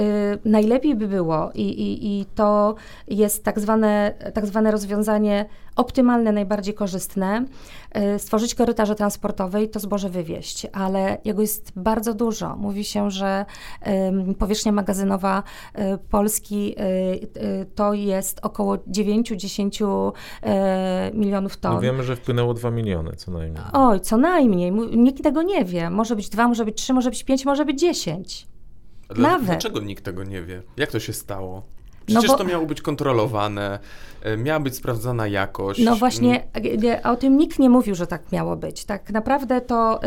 najlepiej 0.44 0.94
by 0.94 1.06
było 1.06 1.50
i, 1.54 1.62
i, 1.62 2.13
i 2.20 2.26
to 2.34 2.74
jest 3.08 3.44
tak 3.44 3.60
zwane, 3.60 4.14
tak 4.34 4.46
zwane 4.46 4.70
rozwiązanie 4.70 5.46
optymalne, 5.76 6.32
najbardziej 6.32 6.74
korzystne, 6.74 7.44
y, 8.14 8.18
stworzyć 8.18 8.54
korytarze 8.54 8.94
transportowe 8.94 9.62
i 9.62 9.68
to 9.68 9.80
zboże 9.80 10.10
wywieźć, 10.10 10.66
ale 10.72 11.18
jego 11.24 11.42
jest 11.42 11.72
bardzo 11.76 12.14
dużo. 12.14 12.56
Mówi 12.56 12.84
się, 12.84 13.10
że 13.10 13.46
powierzchnia 14.38 14.72
magazynowa 14.72 15.42
y, 15.78 15.98
Polski 16.10 16.74
y, 16.78 17.66
to 17.74 17.94
jest 17.94 18.40
około 18.42 18.76
9-10 18.76 20.12
milionów 21.14 21.56
ton. 21.56 21.74
No 21.74 21.80
wiemy, 21.80 22.02
że 22.02 22.16
wpłynęło 22.16 22.54
2 22.54 22.70
miliony 22.70 23.16
co 23.16 23.30
najmniej. 23.30 23.64
Oj, 23.72 24.00
co 24.00 24.16
najmniej. 24.16 24.72
Nikt 24.96 25.22
tego 25.22 25.42
nie 25.42 25.64
wie. 25.64 25.90
Może 25.90 26.16
być 26.16 26.28
2, 26.28 26.48
może 26.48 26.64
być 26.64 26.76
3, 26.76 26.94
może 26.94 27.10
być 27.10 27.24
5, 27.24 27.44
może 27.44 27.64
być 27.64 27.80
10. 27.80 28.46
Nawet. 29.16 29.46
Dlaczego 29.46 29.80
nikt 29.80 30.04
tego 30.04 30.24
nie 30.24 30.42
wie? 30.42 30.62
Jak 30.76 30.90
to 30.90 31.00
się 31.00 31.12
stało? 31.12 31.62
Przecież 32.06 32.30
no 32.30 32.32
bo... 32.32 32.38
to 32.38 32.44
miało 32.44 32.66
być 32.66 32.82
kontrolowane, 32.82 33.78
e, 34.22 34.36
miała 34.36 34.60
być 34.60 34.76
sprawdzana 34.76 35.28
jakość. 35.28 35.84
No 35.84 35.96
właśnie, 35.96 36.44
mm. 36.52 37.00
o 37.04 37.16
tym 37.16 37.36
nikt 37.36 37.58
nie 37.58 37.70
mówił, 37.70 37.94
że 37.94 38.06
tak 38.06 38.32
miało 38.32 38.56
być. 38.56 38.84
Tak 38.84 39.10
naprawdę 39.10 39.60
to 39.60 40.00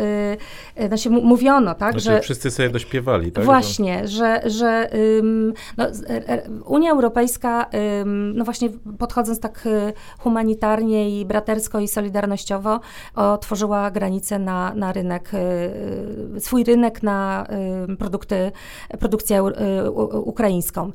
yy, 0.76 0.88
znaczy 0.88 1.10
mówiono, 1.10 1.74
tak, 1.74 1.92
znaczy, 1.92 2.04
że... 2.04 2.20
Wszyscy 2.20 2.50
sobie 2.50 2.70
dośpiewali, 2.70 3.32
tak? 3.32 3.44
Właśnie, 3.44 4.08
że, 4.08 4.40
że 4.44 4.90
ym, 5.18 5.54
no, 5.76 5.86
Unia 6.64 6.90
Europejska, 6.90 7.66
ym, 8.00 8.36
no 8.36 8.44
właśnie 8.44 8.70
podchodząc 8.98 9.40
tak 9.40 9.66
y, 9.66 9.92
humanitarnie 10.18 11.20
i 11.20 11.24
bratersko 11.24 11.80
i 11.80 11.88
solidarnościowo, 11.88 12.80
otworzyła 13.14 13.90
granicę 13.90 14.38
na, 14.38 14.74
na 14.74 14.92
rynek, 14.92 15.30
y, 16.36 16.40
swój 16.40 16.64
rynek 16.64 17.02
na 17.02 17.46
y, 17.92 17.96
produkty, 17.96 18.52
produkcję 18.98 19.42
ukraińską. 20.12 20.92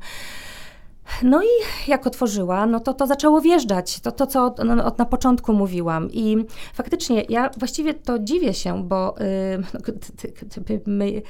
No 1.22 1.42
i 1.42 1.48
jak 1.90 2.06
otworzyła, 2.06 2.66
no 2.66 2.80
to 2.80 2.94
to 2.94 3.06
zaczęło 3.06 3.40
wjeżdżać. 3.40 4.00
To, 4.00 4.12
to 4.12 4.26
co 4.26 4.44
od, 4.44 4.64
no, 4.64 4.84
od 4.84 4.98
na 4.98 5.04
początku 5.04 5.52
mówiłam. 5.52 6.08
I 6.12 6.36
faktycznie 6.74 7.24
ja 7.28 7.50
właściwie 7.58 7.94
to 7.94 8.18
dziwię 8.18 8.54
się, 8.54 8.84
bo 8.84 9.14
gdyby, 10.42 10.80
my, 10.86 11.06
y, 11.06 11.22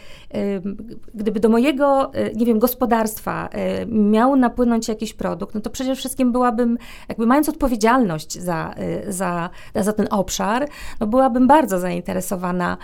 gdyby 1.15 1.41
do 1.41 1.49
mojego, 1.49 2.15
y, 2.15 2.33
nie 2.37 2.47
wiem, 2.47 2.59
gospodarstwa 2.59 3.49
y, 3.83 3.87
miał 3.87 4.37
napłynąć 4.37 4.89
jakiś 4.89 5.15
produkt, 5.15 5.55
no 5.55 5.61
to 5.61 5.71
przede 5.71 5.95
wszystkim 5.97 6.33
byłabym, 6.33 6.79
jakby 7.09 7.27
mając 7.27 7.49
odpowiedzialność 7.49 8.39
za, 8.41 8.75
za, 9.09 9.51
za 9.75 9.93
ten 9.93 10.07
obszar, 10.11 10.69
no 11.01 11.07
byłabym 11.07 11.47
bardzo 11.47 11.79
zainteresowana 11.79 12.77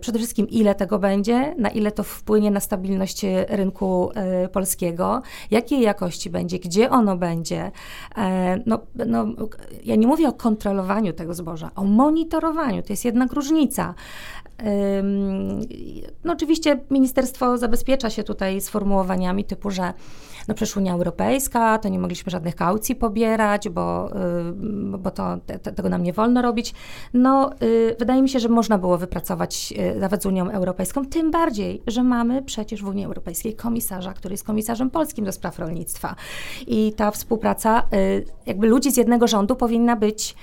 przede 0.00 0.18
wszystkim 0.18 0.48
ile 0.48 0.74
tego 0.74 0.98
będzie, 0.98 1.54
na 1.58 1.68
ile 1.68 1.92
to 1.92 2.02
wpłynie 2.02 2.50
na 2.50 2.60
stabilność 2.60 3.22
rynku 3.48 4.10
polskiego, 4.52 5.22
jakiej 5.50 5.80
jakości 5.80 6.11
będzie, 6.30 6.58
gdzie 6.58 6.90
ono 6.90 7.16
będzie. 7.16 7.70
E, 8.16 8.62
no, 8.66 8.80
no, 9.06 9.26
ja 9.84 9.96
nie 9.96 10.06
mówię 10.06 10.28
o 10.28 10.32
kontrolowaniu 10.32 11.12
tego 11.12 11.34
zboża, 11.34 11.70
o 11.76 11.84
monitorowaniu. 11.84 12.82
To 12.82 12.92
jest 12.92 13.04
jednak 13.04 13.32
różnica. 13.32 13.94
No 16.24 16.32
oczywiście 16.32 16.80
ministerstwo 16.90 17.58
zabezpiecza 17.58 18.10
się 18.10 18.24
tutaj 18.24 18.60
sformułowaniami 18.60 19.44
typu, 19.44 19.70
że 19.70 19.92
no 20.48 20.54
przecież 20.54 20.76
Unia 20.76 20.92
Europejska, 20.92 21.78
to 21.78 21.88
nie 21.88 21.98
mogliśmy 21.98 22.30
żadnych 22.30 22.56
kaucji 22.56 22.94
pobierać, 22.94 23.68
bo, 23.68 24.10
y, 24.10 24.98
bo 24.98 25.10
to, 25.10 25.38
te, 25.46 25.58
tego 25.58 25.88
nam 25.88 26.02
nie 26.02 26.12
wolno 26.12 26.42
robić. 26.42 26.74
No, 27.14 27.50
y, 27.62 27.96
wydaje 27.98 28.22
mi 28.22 28.28
się, 28.28 28.40
że 28.40 28.48
można 28.48 28.78
było 28.78 28.98
wypracować 28.98 29.74
y, 29.96 30.00
nawet 30.00 30.22
z 30.22 30.26
Unią 30.26 30.50
Europejską, 30.50 31.06
tym 31.06 31.30
bardziej, 31.30 31.82
że 31.86 32.02
mamy 32.02 32.42
przecież 32.42 32.82
w 32.82 32.88
Unii 32.88 33.04
Europejskiej 33.04 33.54
komisarza, 33.54 34.12
który 34.12 34.32
jest 34.32 34.44
komisarzem 34.44 34.90
polskim 34.90 35.24
do 35.24 35.32
spraw 35.32 35.58
rolnictwa. 35.58 36.14
I 36.66 36.92
ta 36.96 37.10
współpraca 37.10 37.82
jakby 38.46 38.66
ludzi 38.66 38.92
z 38.92 38.96
jednego 38.96 39.28
rządu 39.28 39.56
powinna 39.56 39.96
być, 39.96 40.34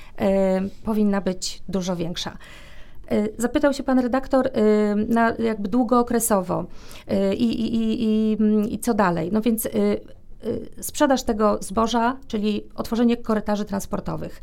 powinna 0.84 1.22
być 1.22 1.64
dużo 1.68 1.96
większa. 1.96 2.38
Y, 3.12 3.34
zapytał 3.38 3.74
się 3.74 3.84
pan 3.84 4.00
redaktor 4.00 4.48
y, 4.48 4.52
na 5.08 5.34
jakby 5.40 5.70
długookresowo 5.70 6.66
y, 7.12 7.36
i, 7.36 7.62
i, 7.62 8.04
i, 8.04 8.38
i 8.74 8.80
co 8.80 8.94
dalej. 8.94 9.30
No 9.32 9.42
więc 9.42 9.68
sprzedaż 10.82 11.24
tego 11.24 11.58
zboża, 11.62 12.18
czyli 12.28 12.64
otworzenie 12.76 13.18
korytarzy 13.18 13.66
transportowych. 13.66 14.42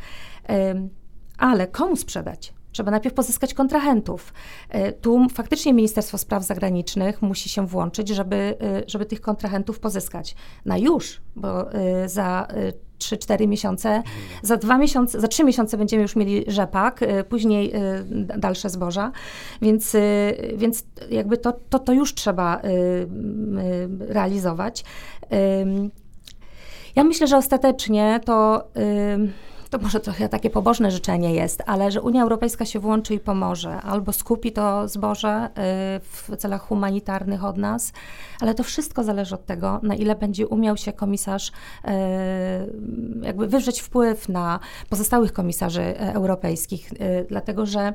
Ale 1.39 1.67
komu 1.67 1.97
sprzedać? 1.97 2.55
Trzeba 2.77 2.91
najpierw 2.91 3.15
pozyskać 3.15 3.55
kontrahentów. 3.55 4.33
Tu 5.01 5.27
faktycznie 5.35 5.75
Ministerstwo 5.75 6.19
Spraw 6.19 6.45
Zagranicznych 6.45 7.23
musi 7.23 7.49
się 7.49 7.67
włączyć, 7.67 8.09
żeby, 8.09 8.57
żeby 8.87 9.07
tych 9.07 9.21
kontrahentów 9.21 9.81
pozyskać. 9.81 10.35
Na 10.65 10.79
już, 10.79 11.21
bo 11.37 11.67
za 12.07 12.49
3-4 12.99 13.49
miesiące. 13.49 14.03
Za 14.43 14.57
dwa 14.57 14.79
miesiące, 14.79 15.21
za 15.21 15.29
trzy 15.29 15.45
miesiące 15.45 15.77
będziemy 15.77 16.03
już 16.03 16.17
mieli 16.17 16.45
rzepak, 16.49 17.01
później 17.29 17.73
dalsze 18.39 18.71
zboża, 18.71 19.13
więc, 19.63 19.97
więc 20.57 20.85
jakby 21.11 21.39
to, 21.39 21.53
to, 21.71 21.79
to 21.79 21.93
już 21.93 22.15
trzeba 22.15 22.61
realizować. 23.99 24.85
Ja 26.97 27.05
myślę, 27.05 27.27
że 27.27 27.37
ostatecznie 27.37 28.21
to 28.25 28.69
to 29.71 29.79
może 29.79 30.01
trochę 30.01 30.29
takie 30.29 30.51
pobożne 30.51 30.91
życzenie 30.91 31.35
jest, 31.35 31.63
ale 31.67 31.91
że 31.91 32.03
Unia 32.03 32.23
Europejska 32.23 32.65
się 32.65 32.81
włączy 32.81 33.15
i 33.15 33.21
pomoże, 33.21 33.83
albo 33.83 34.13
skupi 34.13 34.53
to 34.53 34.89
zboże 34.89 35.49
w 36.01 36.37
celach 36.39 36.63
humanitarnych 36.63 37.45
od 37.45 37.57
nas, 37.57 37.93
ale 38.41 38.55
to 38.55 38.63
wszystko 38.63 39.05
zależy 39.05 39.35
od 39.35 39.47
tego, 39.47 39.81
na 39.83 39.95
ile 39.95 40.15
będzie 40.15 40.47
umiał 40.47 40.77
się 40.77 40.93
komisarz 40.93 41.53
jakby 43.23 43.49
wywrzeć 43.49 43.81
wpływ 43.81 44.29
na 44.29 44.61
pozostałych 44.91 45.33
komisarzy 45.33 45.99
europejskich, 45.99 46.91
dlatego 47.29 47.67
że 47.67 47.93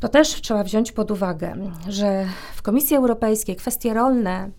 to 0.00 0.08
też 0.08 0.40
trzeba 0.40 0.64
wziąć 0.64 0.92
pod 0.92 1.10
uwagę, 1.10 1.56
że 1.88 2.26
w 2.54 2.62
Komisji 2.62 2.96
Europejskiej 2.96 3.56
kwestie 3.56 3.94
rolne 3.94 4.50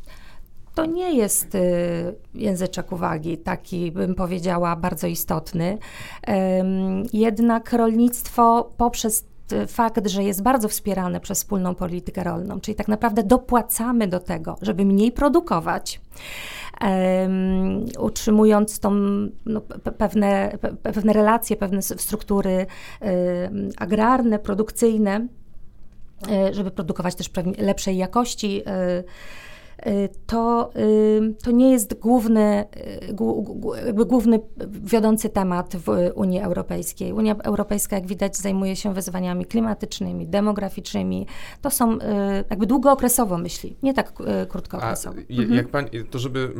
to 0.75 0.85
nie 0.85 1.15
jest 1.15 1.55
y, 1.55 2.15
języczek 2.33 2.91
uwagi, 2.91 3.37
taki 3.37 3.91
bym 3.91 4.15
powiedziała 4.15 4.75
bardzo 4.75 5.07
istotny. 5.07 5.77
Jednak 7.13 7.73
rolnictwo 7.73 8.71
poprzez 8.77 9.25
fakt, 9.67 10.07
że 10.07 10.23
jest 10.23 10.43
bardzo 10.43 10.67
wspierane 10.67 11.19
przez 11.19 11.37
wspólną 11.37 11.75
politykę 11.75 12.23
rolną, 12.23 12.59
czyli 12.59 12.75
tak 12.75 12.87
naprawdę 12.87 13.23
dopłacamy 13.23 14.07
do 14.07 14.19
tego, 14.19 14.57
żeby 14.61 14.85
mniej 14.85 15.11
produkować, 15.11 16.01
um, 16.81 17.85
utrzymując 17.99 18.79
tą, 18.79 18.91
no, 19.45 19.61
pewne, 19.97 20.57
pewne 20.83 21.13
relacje, 21.13 21.55
pewne 21.55 21.81
struktury 21.81 22.65
um, 23.01 23.69
agrarne, 23.77 24.39
produkcyjne, 24.39 25.27
żeby 26.51 26.71
produkować 26.71 27.15
też 27.15 27.29
lepszej 27.57 27.97
jakości 27.97 28.63
Y, 28.67 29.03
to, 30.27 30.71
y, 30.75 31.33
to 31.43 31.51
nie 31.51 31.71
jest 31.71 31.99
główny, 31.99 32.65
y, 33.89 34.05
główny 34.05 34.39
wiodący 34.69 35.29
temat 35.29 35.75
w 35.75 36.11
Unii 36.15 36.39
Europejskiej. 36.39 37.13
Unia 37.13 37.35
Europejska, 37.35 37.95
jak 37.95 38.07
widać, 38.07 38.37
zajmuje 38.37 38.75
się 38.75 38.93
wyzwaniami 38.93 39.45
klimatycznymi, 39.45 40.27
demograficznymi. 40.27 41.27
To 41.61 41.71
są 41.71 41.97
jakby 42.49 42.65
długookresowo 42.65 43.37
myśli, 43.37 43.75
nie 43.83 43.93
tak 43.93 44.13
krótkookresowo. 44.49 45.15
A 45.29 45.33
mhm. 45.33 45.53
jak 45.53 45.67
pan, 45.67 45.85
to 46.09 46.19
żeby 46.19 46.53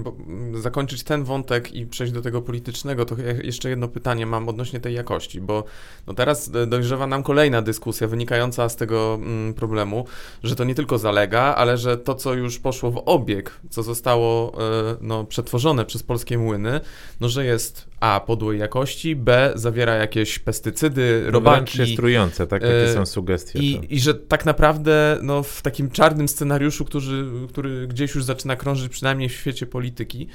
zakończyć 0.54 1.04
ten 1.04 1.24
wątek 1.24 1.74
i 1.74 1.86
przejść 1.86 2.14
do 2.14 2.22
tego 2.22 2.42
politycznego, 2.42 3.06
to 3.06 3.16
jeszcze 3.44 3.70
jedno 3.70 3.88
pytanie 3.88 4.26
mam 4.26 4.50
odnośnie 4.50 4.80
tej 4.80 4.96
jakości, 4.96 5.42
bo 5.42 5.64
no 6.08 6.14
teraz 6.14 6.52
dojrzewa 6.68 7.08
nam 7.08 7.24
kolejna 7.24 7.62
dyskusja 7.62 8.08
wynikająca 8.08 8.70
z 8.70 8.76
tego 8.76 9.16
mm, 9.16 9.54
problemu, 9.54 10.06
że 10.44 10.56
to 10.56 10.64
nie 10.64 10.76
tylko 10.76 10.98
zalega, 10.98 11.42
ale 11.42 11.78
że 11.78 11.98
to, 11.98 12.16
co 12.16 12.34
już 12.34 12.60
poszło 12.60 12.92
w 12.92 12.98
obieg, 13.14 13.52
co 13.70 13.84
zostało 13.84 14.54
e, 14.58 14.96
no, 15.02 15.24
przetworzone 15.24 15.86
przez 15.86 16.04
polskie 16.04 16.38
młyny, 16.38 16.80
no, 17.22 17.30
że 17.30 17.46
jest 17.46 17.88
A, 18.00 18.20
podłej 18.20 18.60
jakości, 18.60 19.16
B, 19.16 19.52
zawiera 19.56 19.96
jakieś 19.96 20.40
pestycydy, 20.40 21.32
robaki. 21.32 21.78
Wręcz 21.78 21.96
trujące, 21.96 22.48
tak? 22.48 22.62
Takie 22.62 22.84
e, 22.84 22.94
są 22.94 23.06
sugestie. 23.06 23.60
I, 23.60 23.96
I 23.96 24.00
że 24.00 24.14
tak 24.14 24.46
naprawdę 24.46 25.20
no, 25.22 25.44
w 25.44 25.62
takim 25.62 25.92
czarnym 25.92 26.28
scenariuszu, 26.28 26.86
który, 26.86 27.26
który 27.50 27.88
gdzieś 27.88 28.16
już 28.16 28.24
zaczyna 28.24 28.56
krążyć, 28.56 28.92
przynajmniej 28.92 29.30
w 29.30 29.34
świecie 29.34 29.66
polityki, 29.66 30.28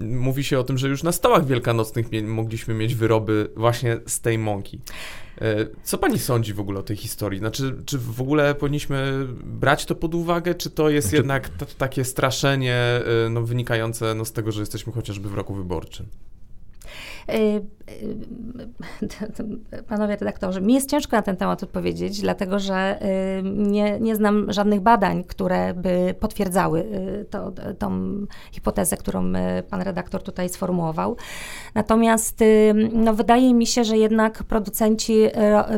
mówi 0.00 0.44
się 0.44 0.58
o 0.58 0.64
tym, 0.64 0.78
że 0.78 0.88
już 0.88 1.02
na 1.02 1.12
stołach 1.12 1.46
wielkanocnych 1.46 2.06
mogliśmy 2.24 2.74
mieć 2.74 2.94
wyroby 2.94 3.50
właśnie 3.56 4.00
z 4.06 4.20
tej 4.20 4.38
mąki. 4.38 4.80
Yy, 5.40 5.70
co 5.82 5.98
pani 5.98 6.18
sądzi 6.18 6.54
w 6.54 6.60
ogóle 6.60 6.80
o 6.80 6.82
tej 6.82 6.96
historii? 6.96 7.38
Znaczy, 7.38 7.76
czy 7.86 7.98
w 7.98 8.20
ogóle 8.20 8.54
powinniśmy 8.54 9.26
brać 9.44 9.86
to 9.86 9.94
pod 9.94 10.14
uwagę, 10.14 10.54
czy 10.54 10.70
to 10.70 10.90
jest 10.90 11.08
znaczy... 11.08 11.16
jednak 11.16 11.48
takie 11.78 12.04
straszenie 12.04 13.00
yy, 13.24 13.30
no, 13.30 13.42
wynikające 13.42 14.14
no, 14.14 14.24
z 14.24 14.32
tego, 14.32 14.52
że 14.52 14.60
jesteśmy 14.60 14.92
chociażby 14.92 15.28
w 15.28 15.34
roku 15.34 15.54
wyborczym? 15.54 16.06
Y, 17.34 17.66
y, 19.78 19.82
panowie 19.88 20.16
redaktorzy, 20.16 20.60
mi 20.60 20.74
jest 20.74 20.90
ciężko 20.90 21.16
na 21.16 21.22
ten 21.22 21.36
temat 21.36 21.62
odpowiedzieć, 21.62 22.20
dlatego 22.20 22.58
że 22.58 22.98
nie, 23.44 24.00
nie 24.00 24.16
znam 24.16 24.52
żadnych 24.52 24.80
badań, 24.80 25.24
które 25.24 25.74
by 25.74 26.14
potwierdzały 26.20 26.86
to, 27.30 27.52
tą 27.78 28.12
hipotezę, 28.52 28.96
którą 28.96 29.32
pan 29.70 29.82
redaktor 29.82 30.22
tutaj 30.22 30.48
sformułował. 30.48 31.16
Natomiast 31.74 32.44
no, 32.92 33.14
wydaje 33.14 33.54
mi 33.54 33.66
się, 33.66 33.84
że 33.84 33.96
jednak 33.96 34.44
producenci, 34.44 35.22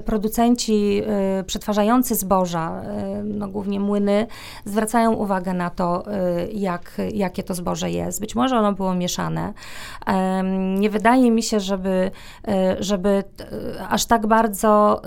producenci 0.05 1.03
przetwarzający 1.47 2.15
zboża, 2.15 2.83
no, 3.25 3.49
głównie 3.49 3.81
młyny, 3.81 4.27
zwracają 4.65 5.13
uwagę 5.13 5.55
na 5.55 5.71
to, 5.71 6.05
jak, 6.53 7.01
jakie 7.15 7.43
to 7.43 7.55
zboże 7.55 7.91
jest. 7.91 8.21
Być 8.21 8.35
może 8.35 8.59
ono 8.59 8.73
było 8.73 8.95
mieszane. 8.95 9.53
Nie 10.79 10.91
wydaje 10.91 11.31
mi 11.31 11.38
mi 11.39 11.43
się, 11.43 11.61
żeby, 11.61 12.11
e, 12.49 12.77
żeby 12.81 13.09
e, 13.09 13.25
aż 13.89 14.07
tak 14.07 14.27
bardzo 14.27 15.03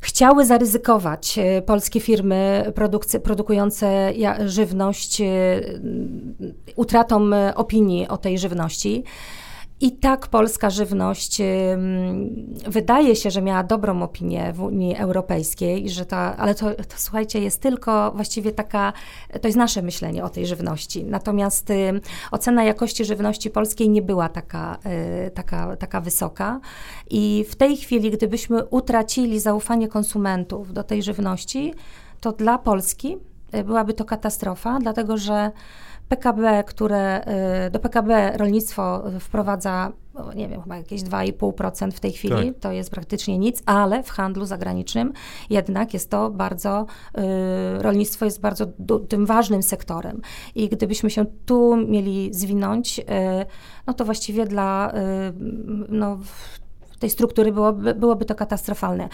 chciały 0.00 0.46
zaryzykować 0.46 1.38
e, 1.38 1.62
polskie 1.62 2.00
firmy 2.00 2.72
produkujące 3.22 4.12
żywność 4.46 5.22
utratą 6.76 7.30
opinii 7.54 8.08
o 8.08 8.16
tej 8.16 8.38
żywności. 8.38 9.04
I 9.82 9.92
tak 9.92 10.26
polska 10.26 10.70
żywność 10.70 11.38
wydaje 12.66 13.16
się, 13.16 13.30
że 13.30 13.42
miała 13.42 13.64
dobrą 13.64 14.02
opinię 14.02 14.52
w 14.52 14.62
Unii 14.62 14.96
Europejskiej, 14.96 15.90
że 15.90 16.06
ta, 16.06 16.36
ale 16.36 16.54
to, 16.54 16.74
to 16.74 16.94
słuchajcie, 16.96 17.40
jest 17.40 17.60
tylko 17.60 18.12
właściwie 18.14 18.52
taka, 18.52 18.92
to 19.40 19.48
jest 19.48 19.58
nasze 19.58 19.82
myślenie 19.82 20.24
o 20.24 20.28
tej 20.28 20.46
żywności. 20.46 21.04
Natomiast 21.04 21.68
ocena 22.30 22.64
jakości 22.64 23.04
żywności 23.04 23.50
polskiej 23.50 23.90
nie 23.90 24.02
była 24.02 24.28
taka, 24.28 24.78
y, 25.26 25.30
taka, 25.30 25.76
taka 25.76 26.00
wysoka. 26.00 26.60
I 27.10 27.44
w 27.50 27.56
tej 27.56 27.76
chwili, 27.76 28.10
gdybyśmy 28.10 28.64
utracili 28.64 29.40
zaufanie 29.40 29.88
konsumentów 29.88 30.72
do 30.72 30.82
tej 30.82 31.02
żywności, 31.02 31.74
to 32.20 32.32
dla 32.32 32.58
Polski 32.58 33.16
y, 33.54 33.64
byłaby 33.64 33.94
to 33.94 34.04
katastrofa, 34.04 34.78
dlatego 34.82 35.16
że 35.16 35.50
PKB, 36.10 36.64
które 36.64 37.20
y, 37.66 37.70
do 37.70 37.78
PKB 37.78 38.36
rolnictwo 38.36 39.02
wprowadza, 39.20 39.92
nie 40.34 40.48
wiem, 40.48 40.62
chyba 40.62 40.76
jakieś 40.76 41.02
2,5% 41.02 41.90
w 41.90 42.00
tej 42.00 42.12
chwili, 42.12 42.52
tak. 42.52 42.60
to 42.60 42.72
jest 42.72 42.90
praktycznie 42.90 43.38
nic, 43.38 43.62
ale 43.66 44.02
w 44.02 44.10
handlu 44.10 44.46
zagranicznym 44.46 45.12
jednak 45.50 45.94
jest 45.94 46.10
to 46.10 46.30
bardzo, 46.30 46.86
y, 47.18 47.82
rolnictwo 47.82 48.24
jest 48.24 48.40
bardzo 48.40 48.66
tym 49.08 49.26
ważnym 49.26 49.62
sektorem. 49.62 50.20
I 50.54 50.68
gdybyśmy 50.68 51.10
się 51.10 51.24
tu 51.46 51.76
mieli 51.76 52.34
zwinąć, 52.34 52.98
y, 52.98 53.02
no 53.86 53.94
to 53.94 54.04
właściwie 54.04 54.46
dla 54.46 54.92
no, 55.88 56.18
tej 56.98 57.10
struktury 57.10 57.52
byłoby, 57.52 57.94
byłoby 57.94 58.24
to 58.24 58.34
katastrofalne 58.34 59.08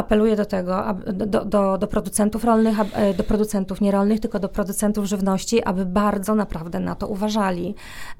apeluję 0.00 0.36
do 0.36 0.44
tego, 0.44 0.84
do, 1.12 1.44
do, 1.44 1.78
do, 1.78 1.86
producentów 1.86 2.44
rolnych, 2.44 2.76
e, 2.80 3.14
do 3.14 3.24
producentów 3.24 3.80
nierolnych, 3.80 4.20
tylko 4.20 4.38
do 4.38 4.48
producentów 4.48 5.04
żywności, 5.04 5.62
aby 5.64 5.86
bardzo 5.86 6.34
naprawdę 6.34 6.80
na 6.80 6.94
to 6.94 7.08
uważali, 7.08 7.74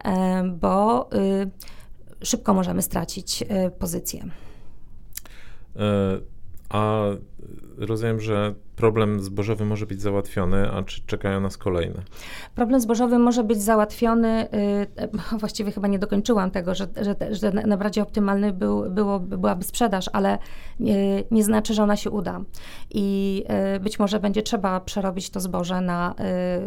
e, 0.04 0.42
bo 0.44 1.08
y, 1.14 1.50
szybko 2.24 2.54
możemy 2.54 2.82
stracić 2.82 3.44
e, 3.48 3.70
pozycję. 3.70 4.24
Rozumiem, 7.90 8.20
że 8.20 8.54
problem 8.76 9.20
zbożowy 9.20 9.64
może 9.64 9.86
być 9.86 10.02
załatwiony, 10.02 10.70
a 10.72 10.82
czy 10.82 11.02
czekają 11.06 11.40
nas 11.40 11.56
kolejne? 11.56 12.02
Problem 12.54 12.80
zbożowy 12.80 13.18
może 13.18 13.44
być 13.44 13.62
załatwiony, 13.62 14.48
yy, 15.32 15.38
właściwie 15.38 15.72
chyba 15.72 15.88
nie 15.88 15.98
dokończyłam 15.98 16.50
tego, 16.50 16.74
że, 16.74 16.86
że, 16.96 17.34
że 17.34 17.52
najbardziej 17.52 18.02
optymalny 18.02 18.52
był, 18.52 18.90
było, 18.90 19.20
byłaby 19.20 19.64
sprzedaż, 19.64 20.10
ale 20.12 20.38
yy, 20.80 20.94
nie 21.30 21.44
znaczy, 21.44 21.74
że 21.74 21.82
ona 21.82 21.96
się 21.96 22.10
uda. 22.10 22.40
I 22.90 23.36
yy, 23.72 23.80
być 23.80 23.98
może 23.98 24.20
będzie 24.20 24.42
trzeba 24.42 24.80
przerobić 24.80 25.30
to 25.30 25.40
zboże 25.40 25.80
na, 25.80 26.14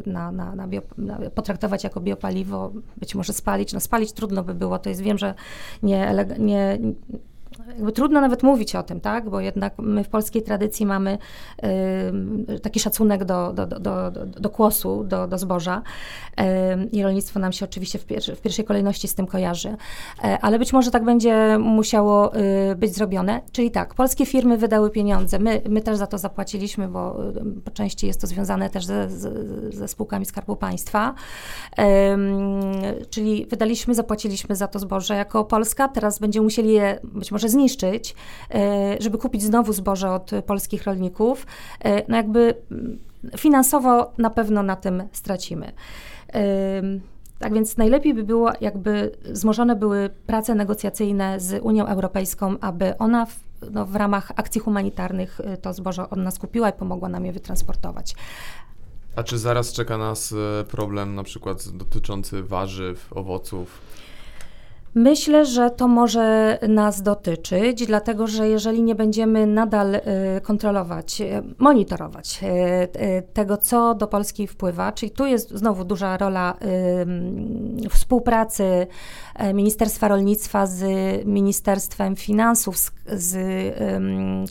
y, 0.05 0.09
na, 0.09 0.31
na, 0.31 0.55
na, 0.55 0.67
bio, 0.67 0.81
na, 0.97 1.17
potraktować 1.35 1.83
jako 1.83 2.01
biopaliwo, 2.01 2.71
być 2.97 3.15
może 3.15 3.33
spalić. 3.33 3.73
No 3.73 3.79
spalić 3.79 4.11
trudno 4.11 4.43
by 4.43 4.53
było, 4.53 4.79
to 4.79 4.89
jest, 4.89 5.01
wiem, 5.01 5.17
że 5.17 5.33
nie, 5.83 6.13
nie 6.39 6.77
jakby 7.67 7.91
trudno 7.91 8.21
nawet 8.21 8.43
mówić 8.43 8.75
o 8.75 8.83
tym, 8.83 9.01
tak? 9.01 9.29
Bo 9.29 9.39
jednak 9.39 9.73
my 9.77 10.03
w 10.03 10.09
polskiej 10.09 10.41
tradycji 10.41 10.85
mamy 10.85 11.17
y, 12.53 12.59
taki 12.59 12.79
szacunek 12.79 13.25
do, 13.25 13.53
do, 13.53 13.65
do, 13.65 13.79
do, 13.79 14.11
do 14.25 14.49
kłosu, 14.49 15.03
do, 15.03 15.27
do 15.27 15.37
zboża 15.37 15.81
y, 16.39 16.43
i 16.91 17.03
rolnictwo 17.03 17.39
nam 17.39 17.51
się 17.51 17.65
oczywiście 17.65 17.99
w, 17.99 18.05
w 18.35 18.41
pierwszej 18.41 18.65
kolejności 18.65 19.07
z 19.07 19.15
tym 19.15 19.27
kojarzy. 19.27 19.69
Y, 19.69 19.75
ale 20.41 20.59
być 20.59 20.73
może 20.73 20.91
tak 20.91 21.03
będzie 21.03 21.57
musiało 21.59 22.35
y, 22.71 22.75
być 22.75 22.95
zrobione. 22.95 23.41
Czyli 23.51 23.71
tak, 23.71 23.93
polskie 23.93 24.25
firmy 24.25 24.57
wydały 24.57 24.89
pieniądze, 24.89 25.39
my, 25.39 25.61
my 25.69 25.81
też 25.81 25.97
za 25.97 26.07
to 26.07 26.17
zapłaciliśmy, 26.17 26.87
bo 26.87 27.29
y, 27.57 27.61
po 27.61 27.71
części 27.71 28.07
jest 28.07 28.21
to 28.21 28.27
związane 28.27 28.69
też 28.69 28.85
ze, 28.85 29.09
ze 29.69 29.87
spółkami 29.87 30.25
Skarbu 30.25 30.55
Państwa. 30.55 31.13
czyli 33.09 33.45
wydaliśmy, 33.45 33.95
zapłaciliśmy 33.95 34.55
za 34.55 34.67
to 34.67 34.79
zboże 34.79 35.15
jako 35.15 35.45
Polska, 35.45 35.87
teraz 35.87 36.19
będziemy 36.19 36.43
musieli 36.43 36.73
je 36.73 36.99
być 37.03 37.31
może 37.31 37.42
zniszczyć, 37.49 38.15
e, 38.51 38.97
żeby 38.99 39.17
kupić 39.17 39.43
znowu 39.43 39.73
zboże 39.73 40.11
od 40.11 40.31
polskich 40.45 40.83
rolników, 40.83 41.47
e, 41.79 42.03
no 42.07 42.17
jakby 42.17 42.55
mm, 42.71 42.99
finansowo 43.37 44.11
na 44.17 44.29
pewno 44.29 44.63
na 44.63 44.75
tym 44.75 45.03
stracimy. 45.11 45.71
Tak 47.43 47.53
więc 47.53 47.77
najlepiej 47.77 48.13
by 48.13 48.23
było, 48.23 48.51
jakby 48.61 49.11
wzmożone 49.23 49.75
były 49.75 50.09
prace 50.27 50.55
negocjacyjne 50.55 51.39
z 51.39 51.63
Unią 51.63 51.87
Europejską, 51.87 52.55
aby 52.61 52.97
ona 52.97 53.25
w, 53.25 53.39
no, 53.71 53.85
w 53.85 53.95
ramach 53.95 54.31
akcji 54.35 54.61
humanitarnych 54.61 55.39
y, 55.39 55.57
to 55.57 55.73
zboże 55.73 56.09
od 56.09 56.19
nas 56.19 56.39
kupiła 56.39 56.69
i 56.69 56.73
pomogła 56.73 57.09
nam 57.09 57.25
je 57.25 57.31
wytransportować. 57.31 58.15
A 59.15 59.23
czy 59.23 59.37
zaraz 59.37 59.73
czeka 59.73 59.97
nas 59.97 60.33
e, 60.33 60.63
problem 60.63 61.15
na 61.15 61.23
przykład 61.23 61.69
dotyczący 61.69 62.43
warzyw, 62.43 63.13
owoców? 63.13 63.81
Myślę, 64.95 65.45
że 65.45 65.69
to 65.69 65.87
może 65.87 66.59
nas 66.69 67.01
dotyczyć, 67.01 67.85
dlatego 67.85 68.27
że 68.27 68.49
jeżeli 68.49 68.83
nie 68.83 68.95
będziemy 68.95 69.47
nadal 69.47 69.95
y, 69.95 70.01
kontrolować, 70.41 71.21
y, 71.21 71.43
monitorować 71.57 72.39
y, 72.43 73.23
tego, 73.33 73.57
co 73.57 73.95
do 73.95 74.07
Polski 74.07 74.47
wpływa, 74.47 74.91
czyli 74.91 75.11
tu 75.11 75.25
jest 75.25 75.51
znowu 75.51 75.85
duża 75.85 76.17
rola 76.17 76.57
współpracy 77.89 78.87
e, 79.35 79.53
Ministerstwa 79.53 80.07
Rolnictwa 80.07 80.65
z 80.65 80.85
Ministerstwem 81.25 82.15
Finansów, 82.15 82.75
z, 83.07 83.33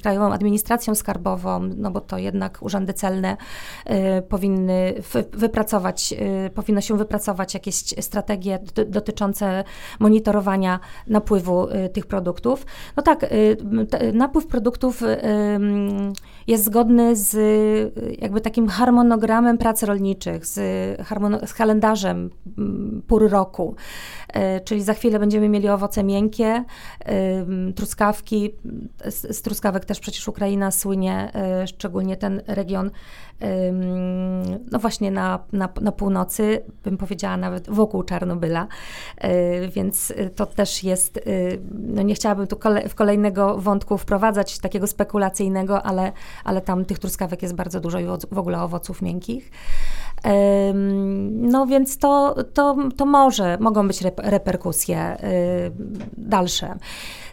Krajową 0.02 0.32
Administracją 0.32 0.94
Skarbową, 0.94 1.60
no 1.76 1.90
bo 1.90 2.00
to 2.00 2.18
jednak 2.18 2.58
urzędy 2.62 2.94
celne 2.94 3.36
powinny 4.28 4.94
wypracować, 5.32 6.14
powinno 6.54 6.80
się 6.80 6.96
wypracować 6.96 7.54
jakieś 7.54 7.74
strategie 8.00 8.58
dotyczące 8.86 9.64
monitorowania 10.00 10.31
monitorowania 10.32 10.80
napływu 11.06 11.68
y, 11.68 11.88
tych 11.88 12.06
produktów. 12.06 12.66
No 12.96 13.02
tak, 13.02 13.22
y, 13.24 13.56
napływ 14.12 14.46
produktów 14.46 15.02
y, 15.02 15.18
jest 16.46 16.64
zgodny 16.64 17.16
z 17.16 17.36
jakby 18.18 18.40
takim 18.40 18.68
harmonogramem 18.68 19.58
prac 19.58 19.82
rolniczych, 19.82 20.46
z, 20.46 20.54
z 21.46 21.54
kalendarzem 21.54 22.30
mm, 22.58 23.02
pór 23.06 23.30
roku. 23.30 23.76
Czyli 24.64 24.82
za 24.82 24.94
chwilę 24.94 25.18
będziemy 25.18 25.48
mieli 25.48 25.68
owoce 25.68 26.04
miękkie, 26.04 26.64
truskawki. 27.76 28.50
Z, 29.04 29.36
z 29.36 29.42
truskawek 29.42 29.84
też 29.84 30.00
przecież 30.00 30.28
Ukraina 30.28 30.70
słynie, 30.70 31.32
szczególnie 31.66 32.16
ten 32.16 32.42
region 32.46 32.90
no 34.72 34.78
właśnie 34.78 35.10
na, 35.10 35.38
na, 35.52 35.68
na 35.80 35.92
północy, 35.92 36.62
bym 36.84 36.96
powiedziała 36.96 37.36
nawet 37.36 37.70
wokół 37.70 38.02
Czarnobyla, 38.02 38.66
e, 39.18 39.68
więc 39.68 40.12
to 40.36 40.46
też 40.46 40.84
jest, 40.84 41.16
e, 41.16 41.20
no 41.72 42.02
nie 42.02 42.14
chciałabym 42.14 42.46
tu 42.46 42.56
kole, 42.56 42.88
w 42.88 42.94
kolejnego 42.94 43.58
wątku 43.58 43.98
wprowadzać 43.98 44.58
takiego 44.58 44.86
spekulacyjnego, 44.86 45.82
ale, 45.82 46.12
ale 46.44 46.60
tam 46.60 46.84
tych 46.84 46.98
truskawek 46.98 47.42
jest 47.42 47.54
bardzo 47.54 47.80
dużo 47.80 47.98
i 47.98 48.06
w 48.30 48.38
ogóle 48.38 48.62
owoców 48.62 49.02
miękkich. 49.02 49.50
No 51.30 51.66
więc 51.66 51.98
to, 51.98 52.34
to, 52.54 52.76
to 52.96 53.06
może, 53.06 53.58
mogą 53.60 53.88
być 53.88 54.02
reperkusje 54.16 55.16
dalsze. 56.16 56.74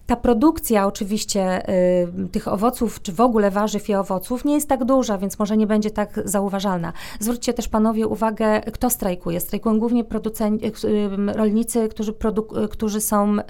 Ta 0.09 0.15
produkcja 0.15 0.87
oczywiście 0.87 1.69
y, 1.69 2.29
tych 2.31 2.47
owoców, 2.47 3.01
czy 3.01 3.13
w 3.13 3.21
ogóle 3.21 3.51
warzyw 3.51 3.89
i 3.89 3.95
owoców 3.95 4.45
nie 4.45 4.53
jest 4.53 4.67
tak 4.67 4.85
duża, 4.85 5.17
więc 5.17 5.39
może 5.39 5.57
nie 5.57 5.67
będzie 5.67 5.91
tak 5.91 6.19
zauważalna. 6.25 6.93
Zwróćcie 7.19 7.53
też 7.53 7.67
panowie 7.67 8.07
uwagę, 8.07 8.61
kto 8.61 8.89
strajkuje. 8.89 9.39
Strajkują 9.39 9.79
głównie 9.79 10.03
producenci, 10.03 10.65
y, 10.65 10.87
y, 10.87 11.33
rolnicy, 11.33 11.89
którzy, 11.89 12.11
produ- 12.13 12.67
którzy 12.67 13.01
są 13.01 13.37
y, 13.37 13.43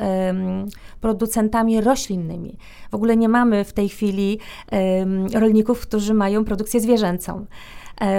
producentami 1.01 1.81
roślinnymi. 1.81 2.57
W 2.91 2.95
ogóle 2.95 3.17
nie 3.17 3.29
mamy 3.29 3.63
w 3.63 3.73
tej 3.73 3.89
chwili 3.89 4.39
rolników, 5.33 5.81
którzy 5.81 6.13
mają 6.13 6.45
produkcję 6.45 6.79
zwierzęcą, 6.79 7.45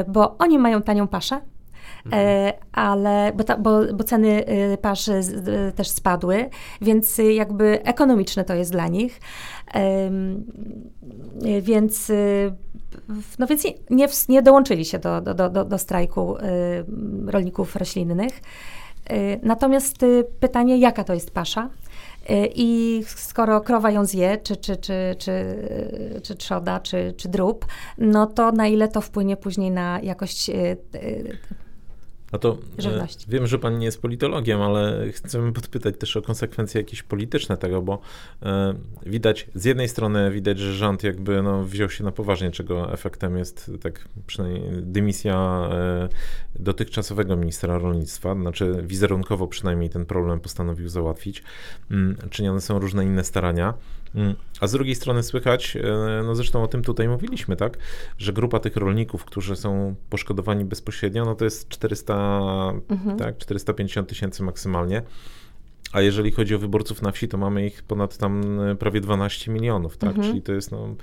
bo 0.09 0.39
oni 0.39 0.59
mają 0.59 0.83
tanią 0.83 1.09
paszę, 1.09 1.41
E, 2.13 2.53
ale, 2.73 3.33
bo, 3.37 3.45
ta, 3.45 3.57
bo, 3.57 3.81
bo 3.95 4.05
ceny 4.05 4.49
y, 4.73 4.79
pasz 4.83 5.09
y, 5.09 5.23
też 5.77 5.89
spadły, 5.89 6.51
więc 6.81 7.21
jakby 7.35 7.83
ekonomiczne 7.85 8.45
to 8.45 8.55
jest 8.55 8.73
dla 8.73 8.89
nich. 8.89 9.21
Więc 11.63 12.11
y, 12.11 12.53
no 13.39 13.47
więc 13.47 13.65
nie, 13.91 14.09
nie 14.29 14.43
dołączyli 14.43 14.85
się 14.85 14.99
do, 14.99 15.21
do, 15.21 15.35
do, 15.51 15.65
do 15.65 15.79
strajku 15.79 16.37
rolników 17.27 17.77
roślinnych. 17.77 18.41
Natomiast 19.43 19.97
pytanie, 20.41 20.79
jaka 20.79 21.05
to 21.05 21.15
jest 21.15 21.31
pasza? 21.31 21.71
I 22.55 23.03
skoro 23.07 23.61
krowa 23.61 23.91
ją 23.91 24.05
zje, 24.05 24.39
czy, 24.39 24.57
czy, 24.57 24.77
czy, 24.77 25.17
czy, 25.19 25.57
czy 26.23 26.37
trzoda, 26.37 26.81
czy, 26.81 27.15
czy 27.17 27.29
drób, 27.29 27.67
no 27.99 28.27
to 28.27 28.53
na 28.53 28.67
ile 28.67 28.89
to 28.89 29.01
wpłynie 29.01 29.37
później 29.37 29.71
na 29.71 30.01
jakość 30.01 30.51
no 32.33 32.39
to 32.39 32.59
e, 32.85 33.07
wiem, 33.29 33.47
że 33.47 33.59
pan 33.59 33.79
nie 33.79 33.85
jest 33.85 34.03
politologiem, 34.03 34.63
ale 34.63 35.13
chcemy 35.13 35.53
podpytać 35.53 35.95
też 35.99 36.17
o 36.17 36.23
konsekwencje 36.23 36.81
jakieś 36.81 37.03
polityczne 37.03 37.57
tego, 37.57 37.83
bo 37.83 38.01
e, 38.43 38.75
widać, 39.07 39.49
z 39.55 39.65
jednej 39.65 39.89
strony 39.89 40.31
widać, 40.31 40.59
że 40.59 40.75
rząd 40.75 41.03
jakby 41.03 41.43
no, 41.43 41.65
wziął 41.65 41.91
się 41.91 42.05
na 42.05 42.13
poważnie, 42.13 42.51
czego 42.51 42.93
efektem 42.93 43.39
jest 43.39 43.71
tak 43.83 44.09
przynajmniej 44.27 44.63
dymisja 44.83 45.69
e, 45.73 46.09
dotychczasowego 46.59 47.37
ministra 47.37 47.79
rolnictwa, 47.79 48.35
znaczy 48.35 48.83
wizerunkowo 48.83 49.47
przynajmniej 49.47 49.91
ten 49.91 50.07
problem 50.07 50.41
postanowił 50.41 50.89
załatwić. 50.89 51.43
Mm, 51.91 52.17
czynione 52.31 52.61
są 52.61 52.79
różne 52.79 53.05
inne 53.05 53.25
starania. 53.25 53.75
A 54.61 54.67
z 54.67 54.73
drugiej 54.73 54.95
strony 54.95 55.23
słychać, 55.23 55.77
e, 55.77 56.23
no 56.25 56.35
zresztą 56.35 56.63
o 56.63 56.69
tym 56.69 56.83
tutaj 56.83 57.09
mówiliśmy, 57.09 57.57
tak, 57.57 57.79
że 58.19 58.33
grupa 58.33 58.61
tych 58.61 58.77
rolników, 58.77 59.25
którzy 59.25 59.57
są 59.57 59.95
poszkodowani 60.11 60.65
bezpośrednio, 60.65 61.25
no 61.25 61.35
to 61.35 61.45
jest 61.45 61.69
400, 61.69 62.15
mhm. 62.89 63.19
tak, 63.19 63.39
450 63.39 64.09
tysięcy 64.09 64.43
maksymalnie. 64.43 65.03
A 65.93 66.01
jeżeli 66.01 66.31
chodzi 66.31 66.55
o 66.55 66.59
wyborców 66.59 67.03
na 67.03 67.13
wsi, 67.13 67.29
to 67.29 67.39
mamy 67.39 67.67
ich 67.67 67.83
ponad 67.83 68.17
tam 68.17 68.61
e, 68.61 68.77
prawie 68.77 69.01
12 69.01 69.53
milionów, 69.53 69.97
tak? 69.97 70.11
Mhm. 70.11 70.29
Czyli 70.29 70.43
to 70.43 70.53
jest 70.53 70.71
no, 70.71 70.95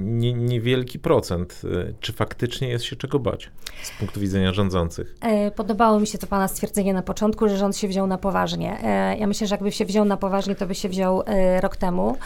nie, 0.00 0.32
niewielki 0.32 0.98
procent. 0.98 1.62
E, 1.64 1.92
czy 2.00 2.12
faktycznie 2.12 2.68
jest 2.68 2.84
się 2.84 2.96
czego 2.96 3.18
bać 3.18 3.50
z 3.82 3.98
punktu 3.98 4.20
widzenia 4.20 4.52
rządzących? 4.52 5.14
E, 5.20 5.50
podobało 5.50 6.00
mi 6.00 6.06
się 6.06 6.18
to 6.18 6.26
pana 6.26 6.48
stwierdzenie 6.48 6.94
na 6.94 7.02
początku, 7.02 7.48
że 7.48 7.56
rząd 7.56 7.76
się 7.76 7.88
wziął 7.88 8.06
na 8.06 8.18
poważnie. 8.18 8.78
Ja 9.18 9.26
myślę, 9.26 9.46
że 9.46 9.54
jakby 9.54 9.72
się 9.72 9.84
wziął 9.84 10.04
na 10.04 10.16
poważnie, 10.16 10.54
to 10.54 10.66
by 10.66 10.74
się 10.74 10.88
wziął 10.88 11.22
rok 11.60 11.76
temu. 11.76 12.16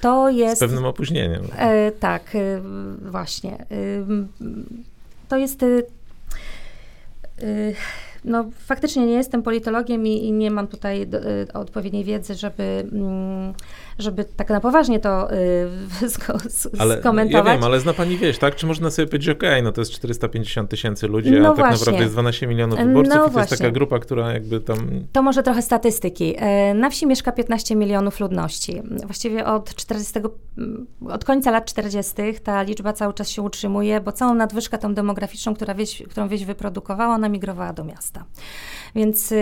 To 0.00 0.30
jest... 0.30 0.56
Z 0.56 0.60
pewnym 0.60 0.84
opóźnieniem. 0.84 1.42
Tak, 2.00 2.36
właśnie. 3.02 3.66
To 5.28 5.36
jest 5.36 5.64
no, 8.28 8.50
faktycznie 8.58 9.06
nie 9.06 9.14
jestem 9.14 9.42
politologiem 9.42 10.06
i, 10.06 10.24
i 10.24 10.32
nie 10.32 10.50
mam 10.50 10.68
tutaj 10.68 11.06
do, 11.06 11.18
y, 11.18 11.52
odpowiedniej 11.54 12.04
wiedzy, 12.04 12.34
żeby, 12.34 12.88
mm, 12.92 13.54
żeby 13.98 14.24
tak 14.24 14.50
na 14.50 14.60
poważnie 14.60 15.00
to 15.00 15.32
y, 15.32 16.10
skomentować. 17.00 17.30
Ja 17.30 17.42
wiem, 17.42 17.64
ale 17.64 17.80
zna 17.80 17.92
pani 17.92 18.16
wieś, 18.16 18.38
tak? 18.38 18.56
Czy 18.56 18.66
można 18.66 18.90
sobie 18.90 19.08
powiedzieć, 19.08 19.28
okej, 19.28 19.50
okay, 19.50 19.62
no 19.62 19.72
to 19.72 19.80
jest 19.80 19.92
450 19.92 20.70
tysięcy 20.70 21.08
ludzi, 21.08 21.30
no 21.30 21.38
a 21.38 21.42
tak 21.42 21.56
właśnie. 21.56 21.78
naprawdę 21.78 22.02
jest 22.02 22.14
12 22.14 22.46
milionów 22.46 22.78
wyborców 22.78 23.14
no 23.14 23.22
i 23.22 23.24
to 23.24 23.30
właśnie. 23.30 23.52
jest 23.52 23.62
taka 23.62 23.70
grupa, 23.70 23.98
która 23.98 24.32
jakby 24.32 24.60
tam... 24.60 24.90
To 25.12 25.22
może 25.22 25.42
trochę 25.42 25.62
statystyki. 25.62 26.34
E, 26.38 26.74
na 26.74 26.90
wsi 26.90 27.06
mieszka 27.06 27.32
15 27.32 27.76
milionów 27.76 28.20
ludności. 28.20 28.82
Właściwie 29.04 29.46
od 29.46 29.74
40, 29.74 30.20
mm, 30.58 30.86
od 31.08 31.24
końca 31.24 31.50
lat 31.50 31.64
40. 31.64 32.14
ta 32.44 32.62
liczba 32.62 32.92
cały 32.92 33.14
czas 33.14 33.28
się 33.28 33.42
utrzymuje, 33.42 34.00
bo 34.00 34.12
całą 34.12 34.34
nadwyżkę 34.34 34.78
tą 34.78 34.94
demograficzną, 34.94 35.54
która 35.54 35.74
wieś, 35.74 36.02
którą 36.10 36.28
wieś 36.28 36.44
wyprodukowała, 36.44 37.14
ona 37.14 37.28
migrowała 37.28 37.72
do 37.72 37.84
miasta. 37.84 38.24
Więc 38.98 39.32
y, 39.32 39.36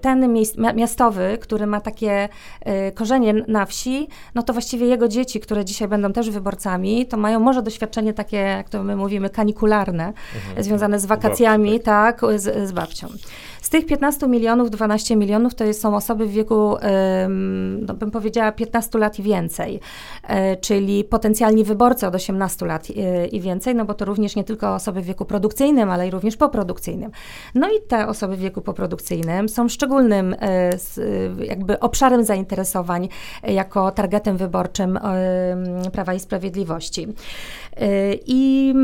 ten 0.00 0.34
miastowy, 0.74 1.38
który 1.40 1.66
ma 1.66 1.80
takie 1.80 2.28
y, 2.88 2.92
korzenie 2.92 3.34
na 3.34 3.66
wsi, 3.66 4.08
no 4.34 4.42
to 4.42 4.52
właściwie 4.52 4.86
jego 4.86 5.08
dzieci, 5.08 5.40
które 5.40 5.64
dzisiaj 5.64 5.88
będą 5.88 6.12
też 6.12 6.30
wyborcami, 6.30 7.06
to 7.06 7.16
mają 7.16 7.40
może 7.40 7.62
doświadczenie 7.62 8.14
takie, 8.14 8.36
jak 8.36 8.68
to 8.68 8.82
my 8.82 8.96
mówimy, 8.96 9.30
kanikularne, 9.30 10.06
mhm. 10.06 10.64
związane 10.64 11.00
z 11.00 11.06
wakacjami, 11.06 11.80
tak, 11.80 12.20
z, 12.36 12.68
z 12.68 12.72
babcią. 12.72 13.08
Z 13.62 13.70
tych 13.70 13.86
15 13.86 14.28
milionów, 14.28 14.70
12 14.70 15.16
milionów 15.16 15.54
to 15.54 15.74
są 15.74 15.96
osoby 15.96 16.26
w 16.26 16.30
wieku, 16.30 16.76
no 17.80 17.94
bym 17.94 18.10
powiedziała, 18.10 18.52
15 18.52 18.98
lat 18.98 19.18
i 19.18 19.22
więcej, 19.22 19.80
e, 20.28 20.56
czyli 20.56 21.04
potencjalni 21.04 21.64
wyborcy 21.64 22.06
od 22.06 22.14
18 22.14 22.66
lat 22.66 22.86
i 23.32 23.40
więcej, 23.40 23.74
no 23.74 23.84
bo 23.84 23.94
to 23.94 24.04
również 24.04 24.36
nie 24.36 24.44
tylko 24.44 24.74
osoby 24.74 25.00
w 25.00 25.04
wieku 25.04 25.24
produkcyjnym, 25.24 25.90
ale 25.90 26.08
i 26.08 26.10
również 26.10 26.36
poprodukcyjnym. 26.36 27.10
No 27.54 27.68
i 27.68 27.88
te 27.88 28.06
osoby 28.06 28.36
w 28.36 28.40
wieku 28.40 28.60
poprodukcyjnym 28.60 28.85
są 29.48 29.68
szczególnym 29.68 30.36
e, 30.40 30.70
jakby 31.44 31.80
obszarem 31.80 32.24
zainteresowań 32.24 33.08
jako 33.42 33.90
targetem 33.90 34.36
wyborczym 34.36 34.98
Prawa 35.92 36.14
i 36.14 36.20
Sprawiedliwości. 36.20 37.06
I 38.26 38.74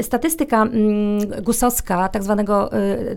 statystyka 0.00 0.66
gusowska, 1.42 2.08
tak 2.08 2.22
zwanego, 2.22 2.70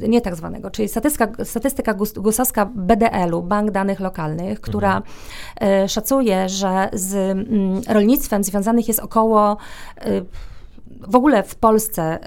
nie 0.07 0.21
tak 0.21 0.35
zwanego, 0.35 0.71
czyli 0.71 0.87
statystyka, 0.87 1.45
statystyka 1.45 1.93
gusowska 2.17 2.65
BDL-u, 2.65 3.43
Bank 3.43 3.71
Danych 3.71 3.99
Lokalnych, 3.99 4.61
która 4.61 4.97
mhm. 4.97 5.89
Szacuje, 5.89 6.49
że 6.49 6.89
z 6.93 7.37
rolnictwem 7.87 8.43
związanych 8.43 8.87
jest 8.87 8.99
około 8.99 9.57
w 10.99 11.15
ogóle 11.15 11.43
w 11.43 11.55
Polsce 11.55 12.19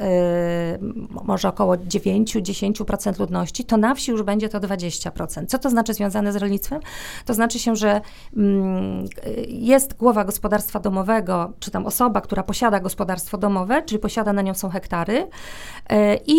może 1.24 1.48
około 1.48 1.74
9-10% 1.74 3.20
ludności, 3.20 3.64
to 3.64 3.76
na 3.76 3.94
wsi 3.94 4.10
już 4.10 4.22
będzie 4.22 4.48
to 4.48 4.60
20%. 4.60 5.46
Co 5.46 5.58
to 5.58 5.70
znaczy 5.70 5.94
związane 5.94 6.32
z 6.32 6.36
rolnictwem? 6.36 6.80
To 7.26 7.34
znaczy 7.34 7.58
się, 7.58 7.76
że 7.76 8.00
mm, 8.36 9.06
jest 9.48 9.96
głowa 9.96 10.24
gospodarstwa 10.24 10.80
domowego, 10.80 11.52
czy 11.60 11.70
tam 11.70 11.86
osoba, 11.86 12.20
która 12.20 12.42
posiada 12.42 12.80
gospodarstwo 12.80 13.38
domowe, 13.38 13.82
czyli 13.82 13.98
posiada 13.98 14.32
na 14.32 14.42
nią 14.42 14.54
są 14.54 14.68
hektary 14.68 15.28
i 16.26 16.36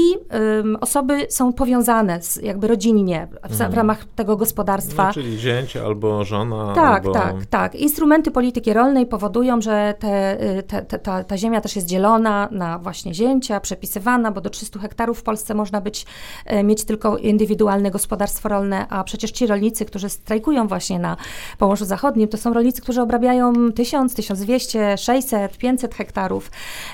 osoby 0.81 1.27
są 1.29 1.53
powiązane 1.53 2.21
z, 2.21 2.35
jakby 2.35 2.67
rodzinnie 2.67 3.27
w, 3.31 3.47
w 3.49 3.51
mhm. 3.51 3.73
ramach 3.73 4.05
tego 4.15 4.37
gospodarstwa. 4.37 5.07
No, 5.07 5.13
czyli 5.13 5.37
zięć 5.37 5.77
albo 5.77 6.23
żona. 6.23 6.73
Tak, 6.75 7.05
albo... 7.05 7.13
tak, 7.13 7.45
tak. 7.45 7.75
Instrumenty 7.75 8.31
polityki 8.31 8.73
rolnej 8.73 9.05
powodują, 9.05 9.61
że 9.61 9.93
te, 9.99 10.37
te, 10.67 10.81
te, 10.81 10.99
ta, 10.99 11.23
ta 11.23 11.37
ziemia 11.37 11.61
też 11.61 11.75
jest 11.75 11.87
dzielona 11.87 12.22
na 12.51 12.79
właśnie 12.79 13.13
zięcia, 13.13 13.59
przepisywana, 13.59 14.31
bo 14.31 14.41
do 14.41 14.49
300 14.49 14.79
hektarów 14.79 15.19
w 15.19 15.23
Polsce 15.23 15.53
można 15.53 15.81
być, 15.81 16.05
e, 16.45 16.63
mieć 16.63 16.83
tylko 16.83 17.17
indywidualne 17.17 17.91
gospodarstwo 17.91 18.49
rolne, 18.49 18.87
a 18.89 19.03
przecież 19.03 19.31
ci 19.31 19.47
rolnicy, 19.47 19.85
którzy 19.85 20.09
strajkują 20.09 20.67
właśnie 20.67 20.99
na 20.99 21.17
Pomorzu 21.57 21.85
Zachodnim, 21.85 22.27
to 22.27 22.37
są 22.37 22.53
rolnicy, 22.53 22.81
którzy 22.81 23.01
obrabiają 23.01 23.71
1000, 23.71 24.13
1200, 24.13 24.97
600, 24.97 25.57
500 25.57 25.95
hektarów, 25.95 26.51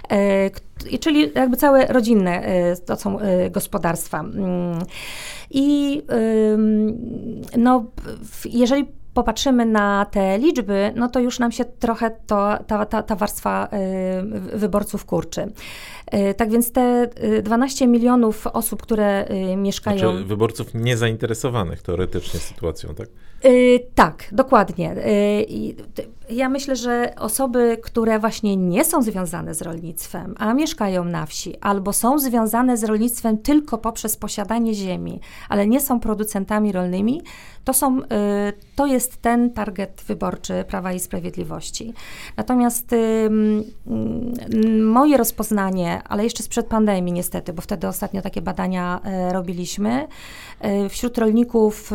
e, 0.09 0.49
czyli 0.99 1.31
jakby 1.35 1.57
całe 1.57 1.85
rodzinne 1.87 2.43
e, 2.43 2.75
to 2.77 2.95
są 2.95 3.17
gospodarstwa. 3.51 4.19
Mm. 4.19 4.83
I 5.51 6.01
no, 7.57 7.85
jeżeli 8.45 8.98
popatrzymy 9.13 9.65
na 9.65 10.05
te 10.05 10.37
liczby, 10.37 10.93
no 10.95 11.09
to 11.09 11.19
już 11.19 11.39
nam 11.39 11.51
się 11.51 11.65
trochę 11.65 12.11
to, 12.27 12.57
ta, 12.67 12.85
ta, 12.85 13.03
ta 13.03 13.15
warstwa 13.15 13.69
y, 14.53 14.57
wyborców 14.57 15.05
kurczy. 15.05 15.41
Y, 16.13 16.33
tak 16.33 16.49
więc 16.49 16.71
te 16.71 17.09
12 17.43 17.85
y, 17.85 17.87
milionów 17.87 18.47
osób, 18.47 18.81
które 18.81 19.25
mieszkają. 19.57 19.97
Znaczy 19.97 20.23
wyborców 20.23 20.73
niezainteresowanych 20.73 21.81
teoretycznie 21.81 22.39
sytuacją, 22.39 22.95
tak? 22.95 23.07
tak, 23.95 24.29
dokładnie. 24.31 24.95
Ja 26.29 26.49
myślę, 26.49 26.75
że 26.75 27.13
osoby, 27.17 27.77
które 27.83 28.19
właśnie 28.19 28.55
nie 28.55 28.85
są 28.85 29.01
związane 29.01 29.55
z 29.55 29.61
rolnictwem, 29.61 30.35
a 30.37 30.53
mieszkają 30.53 31.05
na 31.05 31.25
wsi, 31.25 31.55
albo 31.61 31.93
są 31.93 32.19
związane 32.19 32.77
z 32.77 32.83
rolnictwem 32.83 33.37
tylko 33.37 33.77
poprzez 33.77 34.17
posiadanie 34.17 34.73
ziemi, 34.73 35.19
ale 35.49 35.67
nie 35.67 35.81
są 35.81 35.99
producentami 35.99 36.71
rolnymi, 36.71 37.21
to, 37.63 37.73
są, 37.73 37.99
y, 37.99 38.05
to 38.75 38.85
jest 38.85 39.21
ten 39.21 39.53
target 39.53 40.03
wyborczy 40.07 40.65
Prawa 40.67 40.93
i 40.93 40.99
Sprawiedliwości. 40.99 41.93
Natomiast 42.37 42.95
moje 44.81 45.17
rozpoznanie, 45.17 46.01
ale 46.09 46.23
jeszcze 46.23 46.43
sprzed 46.43 46.67
pandemii 46.67 47.13
niestety, 47.13 47.53
bo 47.53 47.61
wtedy 47.61 47.87
ostatnio 47.87 48.21
takie 48.21 48.41
badania 48.41 49.01
e, 49.03 49.33
robiliśmy, 49.33 50.07
e, 50.59 50.89
wśród 50.89 51.17
rolników 51.17 51.91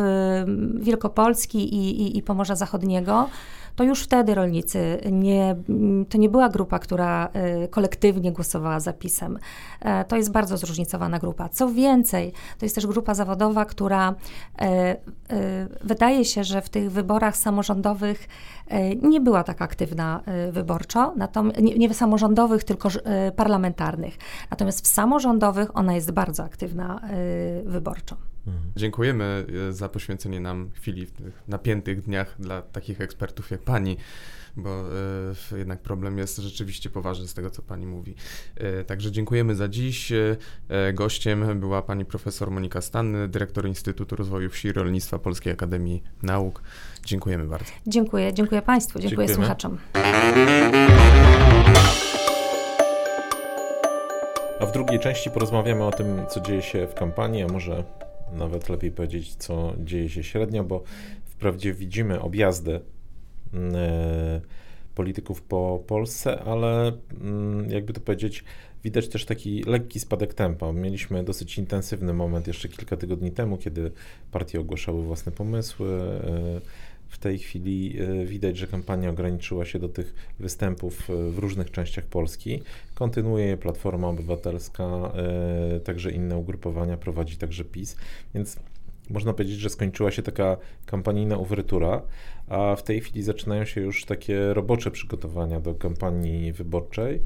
Wielkopolski 0.75 1.75
i, 1.75 2.01
i, 2.01 2.17
i 2.17 2.21
Pomorza 2.21 2.55
Zachodniego, 2.55 3.29
to 3.75 3.83
już 3.83 4.03
wtedy 4.03 4.35
rolnicy, 4.35 5.01
nie, 5.11 5.55
to 6.09 6.17
nie 6.17 6.29
była 6.29 6.49
grupa, 6.49 6.79
która 6.79 7.29
e, 7.33 7.67
kolektywnie 7.67 8.31
głosowała 8.31 8.79
za 8.79 8.93
PiSem. 8.93 9.39
E, 9.81 10.05
to 10.05 10.15
jest 10.15 10.31
bardzo 10.31 10.57
zróżnicowana 10.57 11.19
grupa. 11.19 11.49
Co 11.49 11.69
więcej, 11.69 12.33
to 12.59 12.65
jest 12.65 12.75
też 12.75 12.87
grupa 12.87 13.13
zawodowa, 13.13 13.65
która 13.65 14.15
e, 14.59 14.95
wydaje 15.83 16.25
się, 16.25 16.43
że 16.43 16.61
w 16.61 16.69
tych 16.69 16.91
wyborach 16.91 17.37
samorządowych 17.37 18.27
nie 19.01 19.21
była 19.21 19.43
tak 19.43 19.61
aktywna 19.61 20.21
wyborczo, 20.51 21.13
nie, 21.61 21.75
nie 21.75 21.93
samorządowych, 21.93 22.63
tylko 22.63 22.89
parlamentarnych. 23.35 24.17
Natomiast 24.51 24.85
w 24.85 24.87
samorządowych 24.87 25.77
ona 25.77 25.95
jest 25.95 26.11
bardzo 26.11 26.43
aktywna 26.43 27.01
wyborczo. 27.65 28.15
Mhm. 28.47 28.71
Dziękujemy 28.75 29.45
e, 29.69 29.73
za 29.73 29.89
poświęcenie 29.89 30.39
nam 30.39 30.69
chwili 30.71 31.05
w 31.05 31.11
tych 31.11 31.43
napiętych 31.47 32.01
dniach 32.01 32.35
dla 32.39 32.61
takich 32.61 33.01
ekspertów 33.01 33.51
jak 33.51 33.61
pani, 33.61 33.97
bo 34.57 34.83
y, 35.51 35.57
jednak 35.57 35.81
problem 35.81 36.17
jest 36.17 36.37
rzeczywiście 36.37 36.89
poważny 36.89 37.27
z 37.27 37.33
tego, 37.33 37.49
co 37.49 37.61
pani 37.61 37.85
mówi. 37.85 38.15
Y, 38.81 38.85
także 38.85 39.11
dziękujemy 39.11 39.55
za 39.55 39.67
dziś. 39.67 40.11
Y, 40.11 40.37
gościem 40.93 41.59
była 41.59 41.81
pani 41.81 42.05
profesor 42.05 42.51
Monika 42.51 42.81
Stanny, 42.81 43.27
dyrektor 43.27 43.67
Instytutu 43.67 44.15
Rozwoju 44.15 44.49
Wsi 44.49 44.67
i 44.67 44.71
Rolnictwa 44.71 45.19
Polskiej 45.19 45.53
Akademii 45.53 46.03
Nauk. 46.23 46.61
Dziękujemy 47.05 47.45
bardzo. 47.45 47.71
Dziękuję, 47.87 48.33
dziękuję 48.33 48.61
państwu, 48.61 48.99
dziękuję 48.99 49.27
Dziękujemy. 49.27 49.45
słuchaczom. 49.45 49.77
A 54.59 54.65
w 54.65 54.71
drugiej 54.71 54.99
części 54.99 55.29
porozmawiamy 55.31 55.83
o 55.83 55.91
tym, 55.91 56.07
co 56.29 56.41
dzieje 56.41 56.61
się 56.61 56.87
w 56.87 56.93
kampanii, 56.93 57.43
a 57.43 57.47
może 57.47 57.83
nawet 58.33 58.69
lepiej 58.69 58.91
powiedzieć, 58.91 59.35
co 59.35 59.73
dzieje 59.79 60.09
się 60.09 60.23
średnio, 60.23 60.63
bo 60.63 60.83
wprawdzie 61.25 61.73
widzimy 61.73 62.21
objazdy 62.21 62.79
mm, 63.53 63.75
e, 63.75 64.41
polityków 64.95 65.41
po 65.41 65.83
Polsce, 65.87 66.39
ale 66.43 66.91
mm, 67.21 67.69
jakby 67.69 67.93
to 67.93 68.01
powiedzieć, 68.01 68.43
widać 68.83 69.07
też 69.07 69.25
taki 69.25 69.63
lekki 69.63 69.99
spadek 69.99 70.33
tempa. 70.33 70.71
Mieliśmy 70.71 71.23
dosyć 71.23 71.57
intensywny 71.57 72.13
moment 72.13 72.47
jeszcze 72.47 72.69
kilka 72.69 72.97
tygodni 72.97 73.31
temu, 73.31 73.57
kiedy 73.57 73.91
partie 74.31 74.59
ogłaszały 74.59 75.03
własne 75.03 75.31
pomysły. 75.31 75.89
E, 76.23 76.61
w 77.09 77.17
tej 77.17 77.39
chwili 77.39 77.97
e, 77.99 78.25
widać, 78.25 78.57
że 78.57 78.67
kampania 78.67 79.09
ograniczyła 79.09 79.65
się 79.65 79.79
do 79.79 79.89
tych 79.89 80.15
występów 80.39 81.09
e, 81.09 81.31
w 81.31 81.39
różnych 81.39 81.71
częściach 81.71 82.05
Polski. 82.05 82.61
Kontynuuje 82.95 83.45
je 83.45 83.57
Platforma 83.57 84.07
Obywatelska, 84.07 84.83
e, 84.83 85.79
także 85.79 86.11
inne 86.11 86.37
ugrupowania, 86.37 86.97
prowadzi 86.97 87.37
także 87.37 87.65
PiS, 87.65 87.95
więc 88.33 88.59
można 89.09 89.33
powiedzieć, 89.33 89.59
że 89.59 89.69
skończyła 89.69 90.11
się 90.11 90.21
taka 90.21 90.57
kampanijna 90.85 91.37
uwertura, 91.37 92.01
a 92.47 92.75
w 92.75 92.83
tej 92.83 93.01
chwili 93.01 93.23
zaczynają 93.23 93.65
się 93.65 93.81
już 93.81 94.05
takie 94.05 94.53
robocze 94.53 94.91
przygotowania 94.91 95.59
do 95.59 95.75
kampanii 95.75 96.53
wyborczej. 96.53 97.21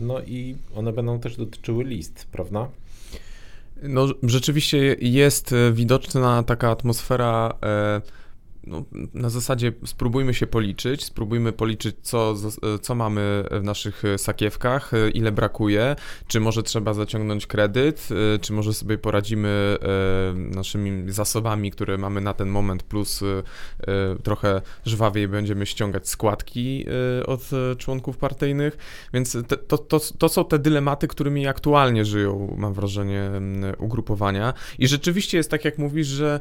No 0.00 0.20
i 0.20 0.56
one 0.74 0.92
będą 0.92 1.20
też 1.20 1.36
dotyczyły 1.36 1.84
list, 1.84 2.28
prawda? 2.32 2.68
No, 3.82 4.06
rzeczywiście 4.22 4.96
jest 5.00 5.54
widoczna 5.72 6.42
taka 6.42 6.70
atmosfera. 6.70 7.58
No, 8.66 8.84
na 9.14 9.30
zasadzie 9.30 9.72
spróbujmy 9.84 10.34
się 10.34 10.46
policzyć, 10.46 11.04
spróbujmy 11.04 11.52
policzyć, 11.52 11.96
co, 12.02 12.34
co 12.82 12.94
mamy 12.94 13.44
w 13.50 13.62
naszych 13.62 14.02
sakiewkach, 14.16 14.90
ile 15.14 15.32
brakuje, 15.32 15.96
czy 16.26 16.40
może 16.40 16.62
trzeba 16.62 16.94
zaciągnąć 16.94 17.46
kredyt, 17.46 18.08
czy 18.40 18.52
może 18.52 18.74
sobie 18.74 18.98
poradzimy 18.98 19.78
e, 19.82 20.34
naszymi 20.56 21.12
zasobami, 21.12 21.70
które 21.70 21.98
mamy 21.98 22.20
na 22.20 22.34
ten 22.34 22.48
moment, 22.48 22.82
plus 22.82 23.22
e, 23.22 23.42
trochę 24.22 24.62
żwawiej 24.84 25.28
będziemy 25.28 25.66
ściągać 25.66 26.08
składki 26.08 26.84
e, 27.20 27.26
od 27.26 27.50
członków 27.78 28.16
partyjnych, 28.16 28.76
więc 29.12 29.36
to, 29.68 29.78
to, 29.78 30.00
to 30.18 30.28
są 30.28 30.44
te 30.44 30.58
dylematy, 30.58 31.08
którymi 31.08 31.46
aktualnie 31.46 32.04
żyją, 32.04 32.54
mam 32.58 32.74
wrażenie, 32.74 33.30
ugrupowania. 33.78 34.54
I 34.78 34.88
rzeczywiście 34.88 35.36
jest 35.36 35.50
tak, 35.50 35.64
jak 35.64 35.78
mówisz, 35.78 36.06
że 36.06 36.40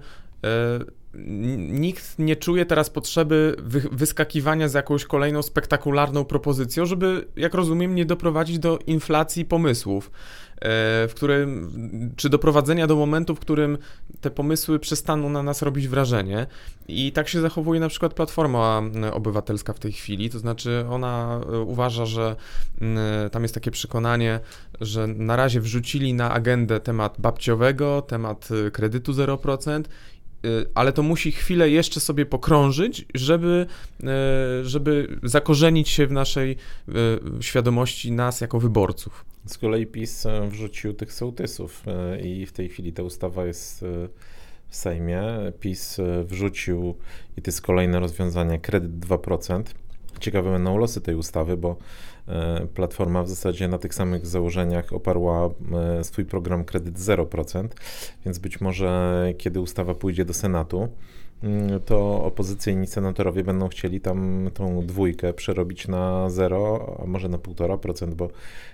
nikt 1.57 2.19
nie 2.19 2.35
czuje 2.35 2.65
teraz 2.65 2.89
potrzeby 2.89 3.55
wy, 3.59 3.81
wyskakiwania 3.91 4.67
z 4.67 4.73
jakąś 4.73 5.05
kolejną 5.05 5.41
spektakularną 5.41 6.25
propozycją, 6.25 6.85
żeby, 6.85 7.27
jak 7.35 7.53
rozumiem, 7.53 7.95
nie 7.95 8.05
doprowadzić 8.05 8.59
do 8.59 8.79
inflacji 8.87 9.45
pomysłów, 9.45 10.11
e, 10.55 10.59
w 11.07 11.11
którym, 11.15 11.71
czy 12.15 12.29
doprowadzenia 12.29 12.87
do 12.87 12.95
momentu, 12.95 13.35
w 13.35 13.39
którym 13.39 13.77
te 14.21 14.31
pomysły 14.31 14.79
przestaną 14.79 15.29
na 15.29 15.43
nas 15.43 15.61
robić 15.61 15.87
wrażenie. 15.87 16.47
I 16.87 17.11
tak 17.11 17.27
się 17.27 17.41
zachowuje 17.41 17.79
na 17.79 17.89
przykład 17.89 18.13
Platforma 18.13 18.81
Obywatelska 19.11 19.73
w 19.73 19.79
tej 19.79 19.91
chwili, 19.91 20.29
to 20.29 20.39
znaczy 20.39 20.85
ona 20.89 21.41
e, 21.53 21.59
uważa, 21.59 22.05
że 22.05 22.35
tam 23.31 23.41
jest 23.41 23.53
takie 23.53 23.71
przekonanie, 23.71 24.39
że 24.81 25.07
na 25.07 25.35
razie 25.35 25.61
wrzucili 25.61 26.13
na 26.13 26.31
agendę 26.31 26.79
temat 26.79 27.15
babciowego, 27.19 28.01
temat 28.01 28.49
e, 28.67 28.71
kredytu 28.71 29.11
0% 29.11 29.83
Y, 29.83 30.22
ale 30.75 30.93
to 30.93 31.03
musi 31.03 31.31
chwilę 31.31 31.69
jeszcze 31.69 31.99
sobie 31.99 32.25
pokrążyć, 32.25 33.05
żeby, 33.15 33.65
y, 33.99 34.05
żeby 34.65 35.19
zakorzenić 35.23 35.89
się 35.89 36.07
w 36.07 36.11
naszej 36.11 36.51
y, 36.89 36.93
świadomości 37.43 38.11
nas 38.11 38.41
jako 38.41 38.59
wyborców. 38.59 39.25
Z 39.45 39.57
kolei 39.57 39.87
PiS 39.87 40.25
e, 40.25 40.47
wrzucił 40.49 40.93
tych 40.93 41.13
sołtysów 41.13 41.83
e, 41.87 42.21
i 42.21 42.45
w 42.45 42.51
tej 42.51 42.69
chwili 42.69 42.93
ta 42.93 43.03
ustawa 43.03 43.45
jest 43.45 43.83
e, 43.83 43.85
w 44.67 44.75
Sejmie. 44.75 45.23
PiS 45.59 45.97
wrzucił, 46.23 46.95
i 47.37 47.41
to 47.41 47.51
jest 47.51 47.61
kolejne 47.61 47.99
rozwiązanie, 47.99 48.59
kredyt 48.59 48.91
2%. 48.91 49.63
Ciekawe 50.19 50.51
będą 50.51 50.77
losy 50.77 51.01
tej 51.01 51.15
ustawy, 51.15 51.57
bo 51.57 51.77
platforma 52.73 53.23
w 53.23 53.29
zasadzie 53.29 53.67
na 53.67 53.77
tych 53.77 53.93
samych 53.93 54.25
założeniach 54.25 54.93
oparła 54.93 55.49
e, 55.99 56.03
swój 56.03 56.25
program 56.25 56.65
kredyt 56.65 56.97
0%, 56.97 57.67
więc 58.25 58.39
być 58.39 58.61
może 58.61 59.23
kiedy 59.37 59.59
ustawa 59.59 59.95
pójdzie 59.95 60.25
do 60.25 60.33
Senatu, 60.33 60.87
mm, 61.43 61.79
to 61.79 62.23
opozycyjni 62.23 62.87
senatorowie 62.87 63.43
będą 63.43 63.67
chcieli 63.67 64.01
tam 64.01 64.49
tą 64.53 64.85
dwójkę 64.85 65.33
przerobić 65.33 65.87
na 65.87 66.29
zero, 66.29 66.95
a 67.03 67.05
może 67.05 67.29
na 67.29 67.37
1,5%, 67.37 68.13
bo 68.13 68.29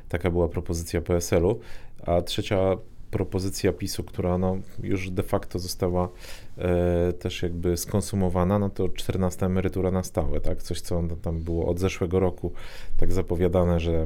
taka 0.09 0.31
była 0.31 0.47
propozycja 0.47 1.01
PSL-u. 1.01 1.59
A 2.05 2.21
trzecia 2.21 2.77
propozycja 3.11 3.73
PiSu, 3.73 4.03
która 4.03 4.37
no, 4.37 4.57
już 4.83 5.09
de 5.09 5.23
facto 5.23 5.59
została 5.59 6.09
e, 6.57 7.13
też 7.13 7.43
jakby 7.43 7.77
skonsumowana, 7.77 8.59
no 8.59 8.69
to 8.69 8.89
14 8.89 9.45
emerytura 9.45 9.91
na 9.91 10.03
stałe, 10.03 10.41
tak? 10.41 10.63
Coś, 10.63 10.81
co 10.81 11.03
tam 11.21 11.39
było 11.39 11.67
od 11.67 11.79
zeszłego 11.79 12.19
roku 12.19 12.53
tak 12.97 13.11
zapowiadane, 13.11 13.79
że 13.79 14.05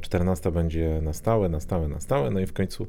14 0.00 0.48
mm, 0.48 0.54
będzie 0.54 1.00
na 1.02 1.12
stałe, 1.12 1.48
na 1.48 1.60
stałe, 1.60 1.88
na 1.88 2.00
stałe, 2.00 2.30
no 2.30 2.40
i 2.40 2.46
w 2.46 2.52
końcu 2.52 2.86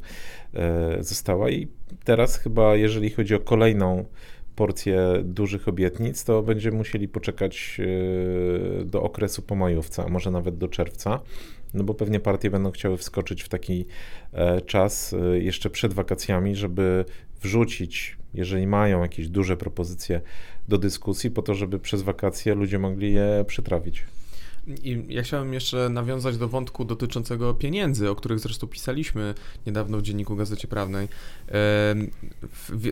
e, 0.54 1.04
została. 1.04 1.50
I 1.50 1.68
teraz 2.04 2.38
chyba, 2.38 2.76
jeżeli 2.76 3.10
chodzi 3.10 3.36
o 3.36 3.40
kolejną 3.40 4.06
porcję 4.56 5.00
dużych 5.24 5.68
obietnic, 5.68 6.24
to 6.24 6.44
będziemy 6.44 6.78
musieli 6.78 7.08
poczekać 7.08 7.82
e, 8.82 8.86
do 8.86 9.04
okresu 9.04 9.42
pomajówca, 9.42 10.06
a 10.06 10.08
może 10.08 10.32
nawet 10.32 10.58
do 10.58 10.68
czerwca, 10.68 11.20
no 11.74 11.84
bo 11.84 11.94
pewnie 11.94 12.20
partie 12.20 12.50
będą 12.50 12.72
chciały 12.72 12.98
wskoczyć 12.98 13.44
w 13.44 13.50
taki 13.50 13.86
e, 14.34 14.62
czas 14.62 15.14
e, 15.14 15.40
jeszcze 15.40 15.70
przed 15.70 15.94
wakacjami, 15.94 16.56
żeby 16.56 17.06
wrzucić, 17.42 18.18
jeżeli 18.34 18.68
mają 18.68 19.02
jakieś 19.02 19.30
duże 19.30 19.58
propozycje 19.58 20.22
do 20.68 20.78
dyskusji, 20.78 21.32
po 21.32 21.42
to, 21.42 21.56
żeby 21.56 21.80
przez 21.80 22.02
wakacje 22.02 22.56
ludzie 22.56 22.80
mogli 22.80 23.14
je 23.14 23.46
przytrawić. 23.48 24.04
I 24.68 25.06
ja 25.10 25.24
chciałem 25.24 25.54
jeszcze 25.54 25.90
nawiązać 25.90 26.38
do 26.38 26.48
wątku 26.48 26.86
dotyczącego 26.86 27.54
pieniędzy, 27.54 28.10
o 28.10 28.16
których 28.16 28.40
zresztą 28.40 28.68
pisaliśmy 28.68 29.34
niedawno 29.66 29.98
w 29.98 30.02
Dzienniku 30.02 30.36
Gazecie 30.36 30.68
Prawnej. 30.68 31.08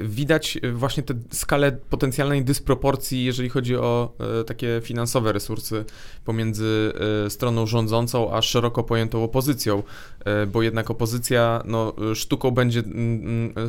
Widać 0.03 0.57
właśnie 0.73 1.03
tę 1.03 1.13
skalę 1.31 1.71
potencjalnej 1.89 2.43
dysproporcji, 2.43 3.23
jeżeli 3.25 3.49
chodzi 3.49 3.75
o 3.75 4.13
e, 4.39 4.43
takie 4.43 4.81
finansowe 4.83 5.33
resursy 5.33 5.85
pomiędzy 6.25 6.93
e, 7.25 7.29
stroną 7.29 7.65
rządzącą 7.65 8.33
a 8.33 8.41
szeroko 8.41 8.83
pojętą 8.83 9.23
opozycją, 9.23 9.83
e, 10.25 10.45
bo 10.45 10.61
jednak 10.61 10.91
opozycja, 10.91 11.63
no, 11.65 11.93
sztuką 12.15 12.51
będzie, 12.51 12.83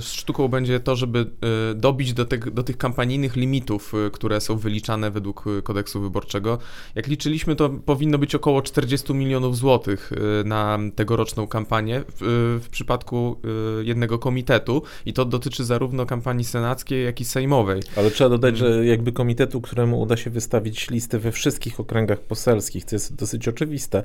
sztuką 0.01 0.49
będzie 0.49 0.81
to, 0.81 0.97
żeby 0.97 1.27
dobić 1.75 2.13
do, 2.13 2.25
tych, 2.25 2.51
do 2.51 2.63
tych 2.63 2.77
kampanijnych 2.77 3.37
limitów, 3.37 3.93
które 4.13 4.41
są 4.41 4.57
wyliczane 4.57 5.11
według 5.11 5.45
kodeksu 5.63 6.01
wyborczego. 6.01 6.59
Jak 6.95 7.07
liczyliśmy, 7.07 7.57
to 7.57 7.69
powinno 7.91 8.19
być 8.19 8.35
około 8.35 8.63
40 8.63 9.15
milionów 9.15 9.57
złotych 9.57 10.13
y, 10.13 10.45
na 10.45 10.79
tegoroczną 10.95 11.47
kampanię 11.47 12.03
w, 12.21 12.61
w 12.65 12.69
przypadku 12.69 13.37
y, 13.81 13.85
jednego 13.85 14.19
komitetu 14.19 14.83
i 15.07 15.13
to 15.13 15.25
dotyczy 15.25 15.65
zarówno 15.65 16.07
kampanii 16.07 16.45
senackiej, 16.45 17.05
jak 17.05 17.21
i 17.21 17.25
sejmowej. 17.25 17.83
Ale 17.97 18.11
trzeba 18.11 18.31
dodać, 18.31 18.57
że 18.57 18.87
jakby 18.87 19.13
komitetu, 19.13 19.61
któremu 19.61 20.01
uda 20.01 20.17
się 20.17 20.31
wystawić 20.31 20.91
listy 20.91 21.19
we 21.19 21.33
wszystkich 21.33 21.81
okręgach 21.81 22.21
poselskich, 22.21 22.85
to 22.85 22.97
jest 22.97 23.15
dosyć 23.15 23.49
oczywiste, 23.49 24.03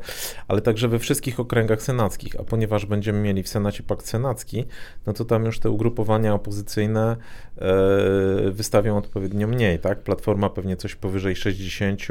ale 0.48 0.62
także 0.62 0.88
we 0.88 1.00
wszystkich 1.00 1.40
okręgach 1.40 1.82
senackich, 1.82 2.40
a 2.40 2.44
ponieważ 2.44 2.86
będziemy 2.86 3.20
mieli 3.20 3.44
w 3.44 3.50
Senacie 3.50 3.84
pakt 3.84 4.08
senacki, 4.08 4.64
no 5.08 5.14
to 5.14 5.26
tam 5.26 5.46
już 5.46 5.60
te 5.60 5.70
ugrupowania 5.70 6.34
opozycyjne 6.34 7.18
e, 7.58 8.52
wystawią 8.52 8.98
odpowiednio 8.98 9.48
mniej, 9.48 9.80
tak? 9.80 10.04
Platforma 10.04 10.50
pewnie 10.50 10.78
coś 10.78 10.96
powyżej 10.96 11.36
60, 11.36 12.02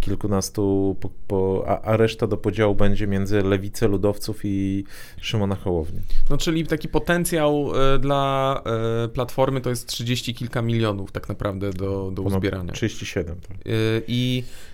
kilkunastu 0.00 0.96
po, 1.04 1.10
po, 1.26 1.64
a, 1.66 1.80
a, 1.80 1.96
reszta 1.96 2.26
do 2.26 2.36
podziału 2.36 2.74
będzie 2.74 3.06
między 3.06 3.42
lewicę 3.42 3.88
ludowców 3.88 4.40
i 4.44 4.84
Szymona 5.20 5.54
Hołowni. 5.54 6.00
No 6.30 6.36
czyli 6.36 6.66
taki 6.66 6.88
potencjał 6.88 7.72
y, 7.94 7.98
dla 7.98 8.62
y, 9.04 9.08
Platformy 9.08 9.60
to 9.60 9.70
jest 9.70 9.86
30 9.86 10.34
kilka 10.34 10.62
milionów 10.62 11.12
tak 11.12 11.28
naprawdę 11.28 11.70
do, 11.70 12.10
do 12.10 12.22
uzbierania. 12.22 12.72
37. 12.72 13.36
Tak. 13.48 13.56
Y, 13.66 14.02
I 14.08 14.42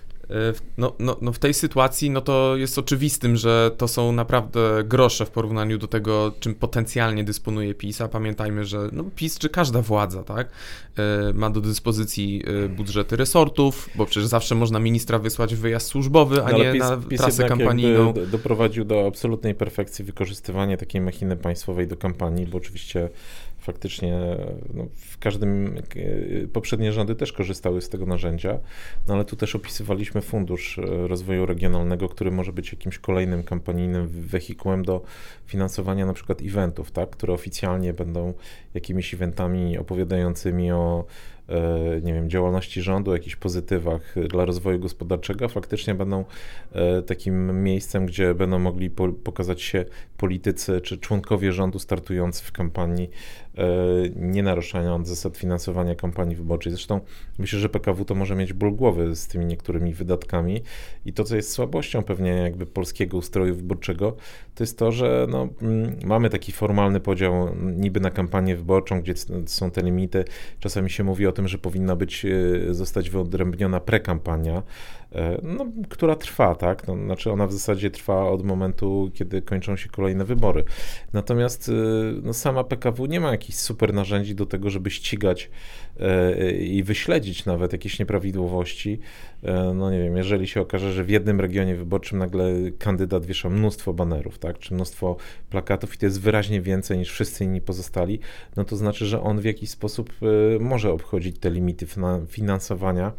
no, 0.77 0.93
no, 0.99 1.17
no 1.21 1.31
w 1.31 1.39
tej 1.39 1.53
sytuacji 1.53 2.09
no 2.09 2.21
to 2.21 2.57
jest 2.57 2.77
oczywistym, 2.77 3.35
że 3.35 3.71
to 3.77 3.87
są 3.87 4.11
naprawdę 4.11 4.83
grosze 4.83 5.25
w 5.25 5.29
porównaniu 5.29 5.77
do 5.77 5.87
tego, 5.87 6.31
czym 6.39 6.55
potencjalnie 6.55 7.23
dysponuje 7.23 7.73
PiS, 7.73 8.01
a 8.01 8.07
pamiętajmy, 8.07 8.65
że 8.65 8.89
no 8.91 9.03
PiS 9.15 9.39
czy 9.39 9.49
każda 9.49 9.81
władza, 9.81 10.23
tak, 10.23 10.49
e, 10.97 11.33
ma 11.33 11.49
do 11.49 11.61
dyspozycji 11.61 12.43
e, 12.65 12.69
budżety 12.69 13.15
resortów, 13.15 13.89
bo 13.95 14.05
przecież 14.05 14.27
zawsze 14.27 14.55
można 14.55 14.79
ministra 14.79 15.19
wysłać 15.19 15.55
w 15.55 15.59
wyjazd 15.59 15.87
służbowy, 15.87 16.43
a 16.43 16.51
no, 16.51 16.57
nie 16.57 16.71
PiS, 16.71 16.81
na 16.81 16.97
PiS 16.97 17.21
trasę 17.21 17.43
kampanijną. 17.43 18.13
doprowadził 18.31 18.85
do 18.85 19.07
absolutnej 19.07 19.55
perfekcji 19.55 20.05
wykorzystywania 20.05 20.77
takiej 20.77 21.01
machiny 21.01 21.37
państwowej 21.37 21.87
do 21.87 21.97
kampanii, 21.97 22.45
bo 22.45 22.57
oczywiście 22.57 23.09
faktycznie 23.61 24.19
no, 24.73 24.87
w 24.95 25.17
każdym, 25.17 25.75
poprzednie 26.53 26.93
rządy 26.93 27.15
też 27.15 27.33
korzystały 27.33 27.81
z 27.81 27.89
tego 27.89 28.05
narzędzia, 28.05 28.59
no 29.07 29.13
ale 29.13 29.25
tu 29.25 29.35
też 29.35 29.55
opisywaliśmy 29.55 30.21
Fundusz 30.21 30.79
Rozwoju 31.07 31.45
Regionalnego, 31.45 32.09
który 32.09 32.31
może 32.31 32.53
być 32.53 32.71
jakimś 32.71 32.99
kolejnym 32.99 33.43
kampanijnym 33.43 34.07
wehikułem 34.07 34.85
do 34.85 35.01
finansowania 35.45 36.05
na 36.05 36.13
przykład 36.13 36.41
eventów, 36.41 36.91
tak, 36.91 37.09
które 37.09 37.33
oficjalnie 37.33 37.93
będą 37.93 38.33
jakimiś 38.73 39.13
eventami 39.13 39.77
opowiadającymi 39.77 40.71
o 40.71 41.05
E, 41.51 42.01
nie 42.01 42.13
wiem, 42.13 42.29
działalności 42.29 42.81
rządu, 42.81 43.13
jakichś 43.13 43.35
pozytywach 43.35 44.15
dla 44.29 44.45
rozwoju 44.45 44.79
gospodarczego, 44.79 45.49
faktycznie 45.49 45.95
będą 45.95 46.25
e, 46.71 47.01
takim 47.01 47.63
miejscem, 47.63 48.05
gdzie 48.05 48.33
będą 48.33 48.59
mogli 48.59 48.89
pokazać 49.23 49.61
się 49.61 49.85
politycy 50.17 50.81
czy 50.81 50.97
członkowie 50.97 51.51
rządu 51.51 51.79
startujący 51.79 52.43
w 52.43 52.51
kampanii, 52.51 53.09
nie 54.15 54.43
naruszając 54.43 55.07
zasad 55.07 55.37
finansowania 55.37 55.95
kampanii 55.95 56.35
wyborczej. 56.35 56.71
Zresztą 56.71 56.99
myślę, 57.39 57.59
że 57.59 57.69
PKW 57.69 58.05
to 58.05 58.15
może 58.15 58.35
mieć 58.35 58.53
ból 58.53 58.75
głowy 58.75 59.15
z 59.15 59.27
tymi 59.27 59.45
niektórymi 59.45 59.93
wydatkami 59.93 60.61
i 61.05 61.13
to, 61.13 61.23
co 61.23 61.35
jest 61.35 61.51
słabością 61.51 62.03
pewnie 62.03 62.29
jakby 62.29 62.65
polskiego 62.65 63.17
ustroju 63.17 63.55
wyborczego, 63.55 64.15
to 64.55 64.63
jest 64.63 64.77
to, 64.77 64.91
że 64.91 65.27
no, 65.29 65.47
mm, 65.61 65.95
mamy 66.05 66.29
taki 66.29 66.51
formalny 66.51 66.99
podział 66.99 67.55
niby 67.55 67.99
na 67.99 68.09
kampanię 68.09 68.55
wyborczą, 68.55 69.01
gdzie 69.01 69.13
są 69.45 69.71
te 69.71 69.81
limity. 69.81 70.25
Czasami 70.59 70.89
się 70.89 71.03
mówi 71.03 71.27
o 71.27 71.31
tym, 71.31 71.47
że 71.47 71.57
powinna 71.57 71.95
być, 71.95 72.25
e, 72.25 72.73
zostać 72.73 73.09
wyodrębniona 73.09 73.79
prekampania, 73.79 74.57
e, 74.57 74.63
no, 75.43 75.65
która 75.89 76.15
trwa, 76.15 76.55
tak? 76.55 76.87
No, 76.87 76.95
znaczy 76.95 77.31
ona 77.31 77.47
w 77.47 77.53
zasadzie 77.53 77.91
trwa 77.91 78.29
od 78.29 78.43
momentu, 78.43 79.11
kiedy 79.13 79.41
kończą 79.41 79.75
się 79.75 79.89
kolejne 79.89 80.25
wybory. 80.25 80.63
Natomiast 81.13 81.69
e, 81.69 81.71
no, 82.23 82.33
sama 82.33 82.63
PKW 82.63 83.05
nie 83.05 83.19
ma 83.19 83.31
jakichś 83.31 83.57
super 83.57 83.93
narzędzi 83.93 84.35
do 84.35 84.45
tego, 84.45 84.69
żeby 84.69 84.91
ścigać 84.91 85.49
i 86.59 86.83
wyśledzić 86.83 87.45
nawet 87.45 87.73
jakieś 87.73 87.99
nieprawidłowości. 87.99 88.99
No 89.75 89.91
nie 89.91 89.99
wiem, 89.99 90.17
jeżeli 90.17 90.47
się 90.47 90.61
okaże, 90.61 90.93
że 90.93 91.03
w 91.03 91.09
jednym 91.09 91.41
regionie 91.41 91.75
wyborczym 91.75 92.17
nagle 92.17 92.53
kandydat 92.79 93.25
wiesza 93.25 93.49
mnóstwo 93.49 93.93
banerów, 93.93 94.39
tak, 94.39 94.59
czy 94.59 94.73
mnóstwo 94.73 95.17
plakatów 95.49 95.95
i 95.95 95.97
to 95.97 96.05
jest 96.05 96.21
wyraźnie 96.21 96.61
więcej 96.61 96.97
niż 96.97 97.11
wszyscy 97.11 97.43
inni 97.43 97.61
pozostali, 97.61 98.19
no 98.55 98.63
to 98.63 98.75
znaczy, 98.75 99.05
że 99.05 99.21
on 99.21 99.39
w 99.39 99.45
jakiś 99.45 99.69
sposób 99.69 100.13
może 100.59 100.91
obchodzić 100.91 101.39
te 101.39 101.49
limity 101.49 101.87
finansowania 102.27 103.11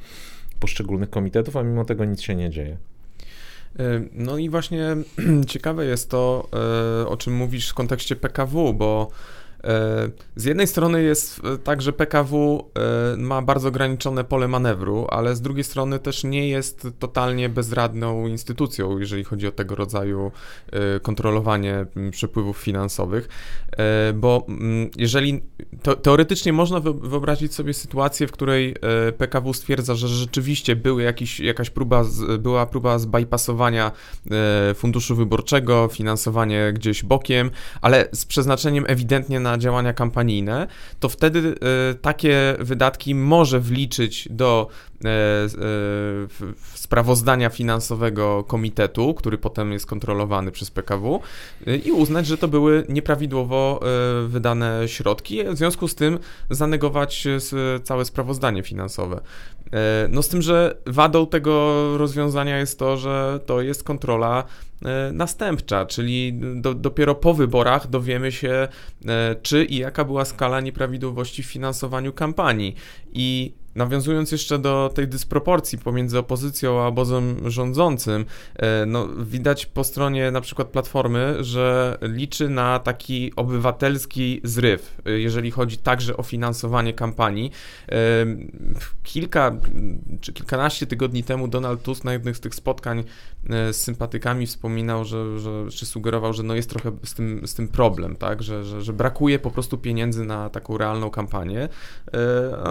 poszczególnych 0.62 1.11
komitetów, 1.11 1.57
a 1.57 1.62
mimo 1.62 1.85
tego 1.85 2.05
nic 2.05 2.20
się 2.20 2.35
nie 2.35 2.51
dzieje. 2.51 2.77
E, 3.79 4.03
no 4.12 4.38
i 4.38 4.51
właśnie 4.51 4.96
ciekawe 5.53 5.85
jest 5.85 6.11
to, 6.11 6.48
e, 7.03 7.09
o 7.09 7.16
czym 7.16 7.35
mówisz 7.35 7.68
w 7.68 7.75
kontekście 7.75 8.16
PKW, 8.16 8.75
bo 8.75 9.11
z 10.37 10.44
jednej 10.44 10.66
strony 10.66 11.03
jest 11.03 11.40
e, 11.44 11.59
tak, 11.59 11.83
że 11.83 11.92
PKW 11.92 12.64
e, 13.14 13.16
ma 13.16 13.42
bardzo 13.42 13.68
ograniczone 13.68 14.25
pole 14.25 14.48
manewru, 14.48 15.07
ale 15.11 15.37
z 15.37 15.40
drugiej 15.40 15.64
strony 15.64 15.98
też 15.98 16.25
nie 16.25 16.48
jest 16.48 16.87
totalnie 16.98 17.48
bezradną 17.48 18.27
instytucją, 18.27 18.98
jeżeli 18.98 19.25
chodzi 19.25 19.46
o 19.46 19.53
tego 19.53 19.75
rodzaju 19.75 20.33
kontrolowanie 21.03 21.87
przepływów 22.11 22.59
finansowych, 22.59 23.29
bo 24.14 24.46
jeżeli 24.96 25.42
teoretycznie 26.03 26.53
można 26.53 26.81
wyobrazić 26.81 27.55
sobie 27.55 27.75
sytuację, 27.75 28.27
w 28.27 28.33
której 28.33 28.77
PKW 29.18 29.55
stwierdza, 29.55 29.94
że 29.94 30.09
rzeczywiście 30.09 30.77
były 30.77 31.03
jakiś, 31.03 31.40
jakaś 31.40 31.70
próba, 31.70 32.05
była 32.38 32.66
próba 32.66 32.98
zbypassowania 32.98 33.92
funduszu 34.75 35.16
wyborczego, 35.16 35.88
finansowanie 35.92 36.72
gdzieś 36.75 37.03
bokiem, 37.05 37.51
ale 37.81 38.09
z 38.12 38.25
przeznaczeniem 38.25 38.85
ewidentnie 38.88 39.40
na 39.40 39.51
działania 39.58 39.92
kampanijne, 39.92 40.66
to 41.00 41.08
wtedy 41.08 41.38
y, 41.38 41.94
takie 41.94 42.56
wydatki 42.58 43.14
może 43.14 43.60
wliczyć 43.60 44.28
do 44.30 44.68
sprawozdania 46.74 47.50
finansowego 47.50 48.44
komitetu, 48.44 49.14
który 49.14 49.38
potem 49.38 49.72
jest 49.72 49.86
kontrolowany 49.86 50.52
przez 50.52 50.70
PKW 50.70 51.20
i 51.84 51.92
uznać, 51.92 52.26
że 52.26 52.38
to 52.38 52.48
były 52.48 52.86
nieprawidłowo 52.88 53.80
wydane 54.26 54.88
środki, 54.88 55.44
w 55.44 55.56
związku 55.56 55.88
z 55.88 55.94
tym 55.94 56.18
zanegować 56.50 57.24
całe 57.84 58.04
sprawozdanie 58.04 58.62
finansowe. 58.62 59.20
E, 59.72 60.08
no 60.10 60.22
z 60.22 60.28
tym, 60.28 60.42
że 60.42 60.76
wadą 60.86 61.26
tego 61.26 61.98
rozwiązania 61.98 62.58
jest 62.58 62.78
to, 62.78 62.96
że 62.96 63.40
to 63.46 63.62
jest 63.62 63.84
kontrola 63.84 64.44
e, 64.84 65.12
następcza, 65.12 65.86
czyli 65.86 66.40
do, 66.54 66.74
dopiero 66.74 67.14
po 67.14 67.34
wyborach 67.34 67.90
dowiemy 67.90 68.32
się, 68.32 68.68
e, 69.06 69.36
czy 69.42 69.64
i 69.64 69.76
jaka 69.76 70.04
była 70.04 70.24
skala 70.24 70.60
nieprawidłowości 70.60 71.42
w 71.42 71.46
finansowaniu 71.46 72.12
kampanii. 72.12 72.74
I 73.12 73.52
Nawiązując 73.75 74.33
jeszcze 74.33 74.58
do 74.58 74.90
tej 74.94 75.08
dysproporcji 75.08 75.79
pomiędzy 75.79 76.18
opozycją 76.18 76.81
a 76.81 76.87
obozem 76.87 77.50
rządzącym, 77.50 78.25
e, 78.56 78.87
no, 78.87 79.08
widać 79.08 79.66
po 79.66 79.85
stronie 79.85 80.31
na 80.31 80.40
przykład 80.40 80.68
Platformy, 80.68 81.37
że 81.40 81.98
liczy 82.02 82.48
na 82.48 82.79
taki 82.79 83.33
obywatelski 83.37 84.40
zryw, 84.44 85.00
e, 85.06 85.10
jeżeli 85.10 85.50
chodzi 85.50 85.79
także 85.79 86.16
o 86.16 86.23
finansowanie 86.23 86.92
kampanii. 86.92 87.50
E, 87.92 87.96
kilka 89.02 89.56
czy 90.20 90.33
kilkanaście 90.33 90.87
tygodni 90.87 91.25
temu 91.25 91.48
Donald 91.48 91.83
Tusk 91.83 92.04
na 92.04 92.12
jednych 92.12 92.37
z 92.37 92.40
tych 92.40 92.54
spotkań 92.54 93.04
z 93.48 93.77
sympatykami 93.77 94.46
wspominał, 94.46 95.04
że, 95.04 95.38
że 95.38 95.50
czy 95.70 95.87
sugerował, 95.87 96.33
że 96.33 96.42
no 96.42 96.54
jest 96.54 96.70
trochę 96.70 96.92
z 97.04 97.14
tym, 97.14 97.46
z 97.46 97.54
tym 97.54 97.68
problem, 97.68 98.16
tak? 98.16 98.42
że, 98.42 98.64
że, 98.64 98.83
że 98.83 98.92
brakuje 98.92 99.38
po 99.38 99.50
prostu 99.50 99.79
pieniędzy 99.79 100.25
na 100.25 100.50
taką 100.50 100.79
realną 100.79 101.10
kampanię. 101.10 101.68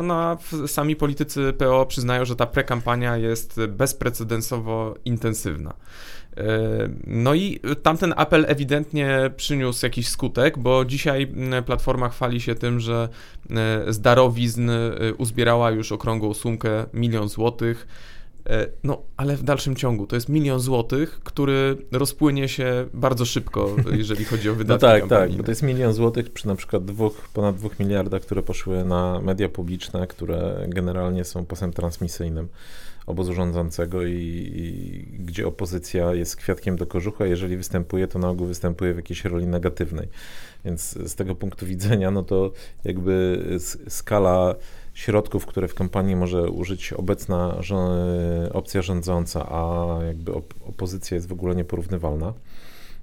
No, 0.04 0.14
a 0.14 0.38
sami 0.68 0.91
sami 0.92 0.96
politycy 0.96 1.54
PO 1.54 1.86
przyznają, 1.86 2.26
że 2.26 2.36
ta 2.36 2.46
prekampania 2.46 3.18
jest 3.18 3.60
bezprecedensowo 3.68 4.96
intensywna. 5.06 5.74
E, 6.38 6.44
no 7.08 7.34
i 7.34 7.60
tamten 7.84 8.14
apel 8.18 8.46
ewidentnie 8.48 9.32
przyniósł 9.36 9.86
jakiś 9.86 10.08
skutek, 10.08 10.58
bo 10.58 10.86
dzisiaj 10.86 11.32
Platforma 11.66 12.10
chwali 12.10 12.42
się 12.42 12.56
tym, 12.56 12.80
że 12.80 13.10
e, 13.50 13.94
z 13.94 14.02
darowizn 14.02 14.70
e, 14.70 15.14
uzbierała 15.18 15.72
już 15.72 15.92
okrągłą 15.92 16.34
sumkę 16.34 16.86
milion 16.94 17.30
złotych. 17.30 17.88
E, 18.50 18.68
no, 18.84 19.02
ale 19.18 19.38
w 19.38 19.44
dalszym 19.44 19.76
ciągu 19.76 20.08
to 20.08 20.16
jest 20.16 20.30
milion 20.30 20.60
złotych, 20.60 21.20
który 21.24 21.78
rozpłynie 21.92 22.50
się 22.50 22.86
bardzo 22.94 23.26
szybko, 23.26 23.76
jeżeli 23.92 24.26
chodzi 24.26 24.50
o 24.50 24.56
wydatki. 24.56 24.86
No 24.86 24.92
tak, 24.92 25.08
tak, 25.08 25.32
bo 25.32 25.44
to 25.44 25.52
jest 25.52 25.64
milion 25.64 25.94
złotych 25.94 26.30
przy 26.30 26.48
na 26.48 26.56
przykład 26.56 26.86
dwóch, 26.86 27.30
ponad 27.34 27.56
dwóch 27.56 27.80
miliardach, 27.80 28.22
które 28.22 28.44
poszły 28.44 28.86
na 28.86 29.22
media 29.22 29.50
publiczne, 29.50 30.08
które 30.08 30.66
generalnie 30.68 31.24
są 31.24 31.46
pasem 31.46 31.74
transmisyjnym 31.74 32.48
obozu 33.06 33.34
rządzącego 33.34 34.04
i, 34.04 34.14
i, 34.56 35.06
gdzie 35.20 35.48
opozycja 35.48 36.14
jest 36.14 36.36
kwiatkiem 36.36 36.76
do 36.76 36.86
kożucha, 36.86 37.26
jeżeli 37.26 37.58
występuje, 37.58 38.08
to 38.08 38.20
na 38.20 38.30
ogół 38.30 38.48
występuje 38.48 38.94
w 38.94 38.98
jakiejś 38.98 39.26
roli 39.26 39.48
negatywnej. 39.48 40.08
Więc 40.66 40.92
z 40.92 41.16
tego 41.16 41.36
punktu 41.36 41.66
widzenia, 41.66 42.12
no 42.12 42.24
to 42.24 42.52
jakby 42.84 43.46
skala 43.88 44.56
środków, 44.94 45.46
które 45.46 45.68
w 45.68 45.74
kampanii 45.74 46.16
może 46.16 46.50
użyć 46.50 46.94
obecna 46.94 47.58
opcja 48.52 48.82
rządząca, 48.82 49.50
a 49.50 49.88
jakby 50.06 50.32
opozycja 50.68 51.16
jest 51.16 51.28
w 51.28 51.32
ogóle 51.32 51.56
nieporównywalna. 51.56 52.34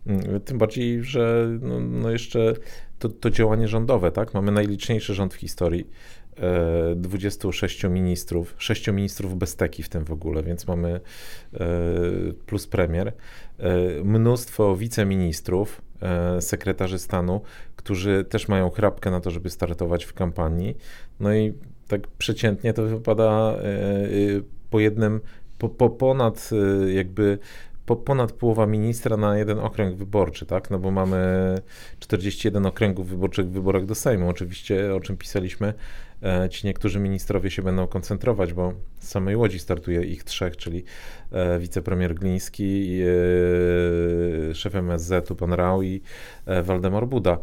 Mm, 0.07 0.41
tym 0.41 0.59
bardziej, 0.59 1.05
że 1.05 1.49
no, 1.61 1.81
no 1.81 2.11
jeszcze 2.11 2.55
to, 2.99 3.09
to, 3.09 3.31
działanie 3.31 3.69
rządowe, 3.69 4.11
tak? 4.11 4.35
Mamy 4.35 4.53
najliczniejszy 4.53 5.15
rząd 5.15 5.35
w 5.35 5.37
historii. 5.37 5.91
26 6.97 7.85
e, 7.85 7.89
ministrów, 7.89 8.55
6 8.59 8.87
ministrów 8.89 9.39
bez 9.39 9.57
teki 9.57 9.83
w 9.83 9.89
tym 9.89 10.05
w 10.05 10.13
ogóle, 10.13 10.43
więc 10.43 10.67
mamy 10.67 11.01
e, 11.55 11.59
plus 12.47 12.67
premier, 12.67 13.09
e, 13.09 13.15
mnóstwo 14.05 14.77
wiceministrów, 14.77 15.83
sekretarzy 16.41 16.99
stanu, 16.99 17.41
którzy 17.77 18.25
też 18.25 18.49
mają 18.49 18.71
chrapkę 18.71 19.11
na 19.11 19.21
to, 19.21 19.31
żeby 19.31 19.51
startować 19.51 20.05
w 20.05 20.13
kampanii. 20.13 20.77
No 21.21 21.35
i 21.35 21.55
tak 21.89 22.07
przeciętnie 22.07 22.73
to 22.73 22.83
wypada 22.83 23.55
e, 23.57 23.65
e, 23.65 24.09
po 24.71 24.81
jednym, 24.81 25.21
po, 25.59 25.69
po 25.69 25.91
ponad 25.91 26.51
e, 26.53 26.93
jakby 26.93 27.39
po, 27.87 27.97
ponad 27.97 28.33
połowa 28.33 28.67
ministra 28.67 29.17
na 29.17 29.39
jeden 29.39 29.59
okręg 29.59 29.97
wyborczy, 29.97 30.47
tak? 30.47 30.71
No 30.71 30.79
bo 30.79 30.91
mamy 30.91 31.55
41 31.99 32.67
okręgów 32.67 33.09
wyborczych 33.09 33.47
w 33.47 33.51
wyborach 33.51 33.87
do 33.87 33.95
Sejmu. 33.95 34.29
Oczywiście, 34.29 34.95
o 34.95 35.01
czym 35.01 35.17
pisaliśmy, 35.17 35.75
ci 36.51 36.67
niektórzy 36.67 37.01
ministrowie 37.01 37.51
się 37.51 37.63
będą 37.63 37.87
koncentrować, 37.87 38.53
bo 38.53 38.73
z 39.01 39.09
samej 39.09 39.37
Łodzi 39.37 39.59
startuje 39.59 40.03
ich 40.03 40.25
trzech, 40.25 40.57
czyli 40.57 40.85
wicepremier 41.59 42.15
Gliński, 42.15 43.01
szef 44.55 44.75
MSZ-u 44.75 45.37
pan 45.37 45.53
Rał 45.53 45.83
i 45.83 46.01
Waldemar 46.63 47.07
Buda. 47.07 47.39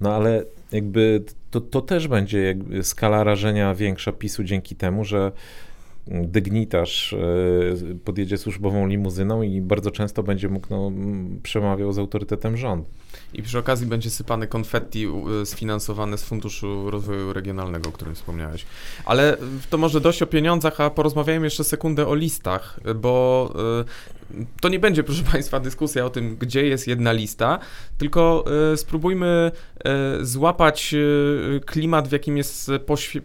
No 0.00 0.14
ale 0.14 0.44
jakby 0.72 1.24
to, 1.50 1.60
to 1.60 1.80
też 1.80 2.08
będzie 2.08 2.56
skala 2.82 3.24
rażenia 3.24 3.74
większa 3.74 4.12
PiSu 4.12 4.44
dzięki 4.44 4.76
temu, 4.76 5.04
że 5.04 5.32
dygnitarz 6.06 7.12
e, 7.12 7.18
podjedzie 8.04 8.38
służbową 8.38 8.86
limuzyną 8.86 9.42
i 9.42 9.60
bardzo 9.60 9.90
często 9.90 10.22
będzie 10.22 10.48
mógł, 10.48 10.66
no, 10.70 10.92
przemawiał 11.42 11.92
z 11.92 11.98
autorytetem 11.98 12.56
rządu. 12.56 12.88
I 13.34 13.42
przy 13.42 13.58
okazji 13.58 13.86
będzie 13.86 14.10
sypane 14.10 14.46
konfetti 14.46 15.06
sfinansowane 15.44 16.18
z 16.18 16.24
Funduszu 16.24 16.90
Rozwoju 16.90 17.32
Regionalnego, 17.32 17.88
o 17.88 17.92
którym 17.92 18.14
wspomniałeś. 18.14 18.66
Ale 19.04 19.36
to 19.70 19.78
może 19.78 20.00
dość 20.00 20.22
o 20.22 20.26
pieniądzach, 20.26 20.80
a 20.80 20.90
porozmawiajmy 20.90 21.46
jeszcze 21.46 21.64
sekundę 21.64 22.06
o 22.06 22.14
listach, 22.14 22.80
bo 22.94 23.54
e, 23.80 24.19
to 24.60 24.68
nie 24.68 24.78
będzie, 24.78 25.04
proszę 25.04 25.22
Państwa, 25.32 25.60
dyskusja 25.60 26.06
o 26.06 26.10
tym, 26.10 26.36
gdzie 26.36 26.66
jest 26.66 26.88
jedna 26.88 27.12
lista, 27.12 27.58
tylko 27.98 28.44
e, 28.72 28.76
spróbujmy 28.76 29.52
e, 29.84 30.24
złapać 30.24 30.94
klimat, 31.66 32.08
w 32.08 32.12
jakim 32.12 32.36
jest 32.36 32.70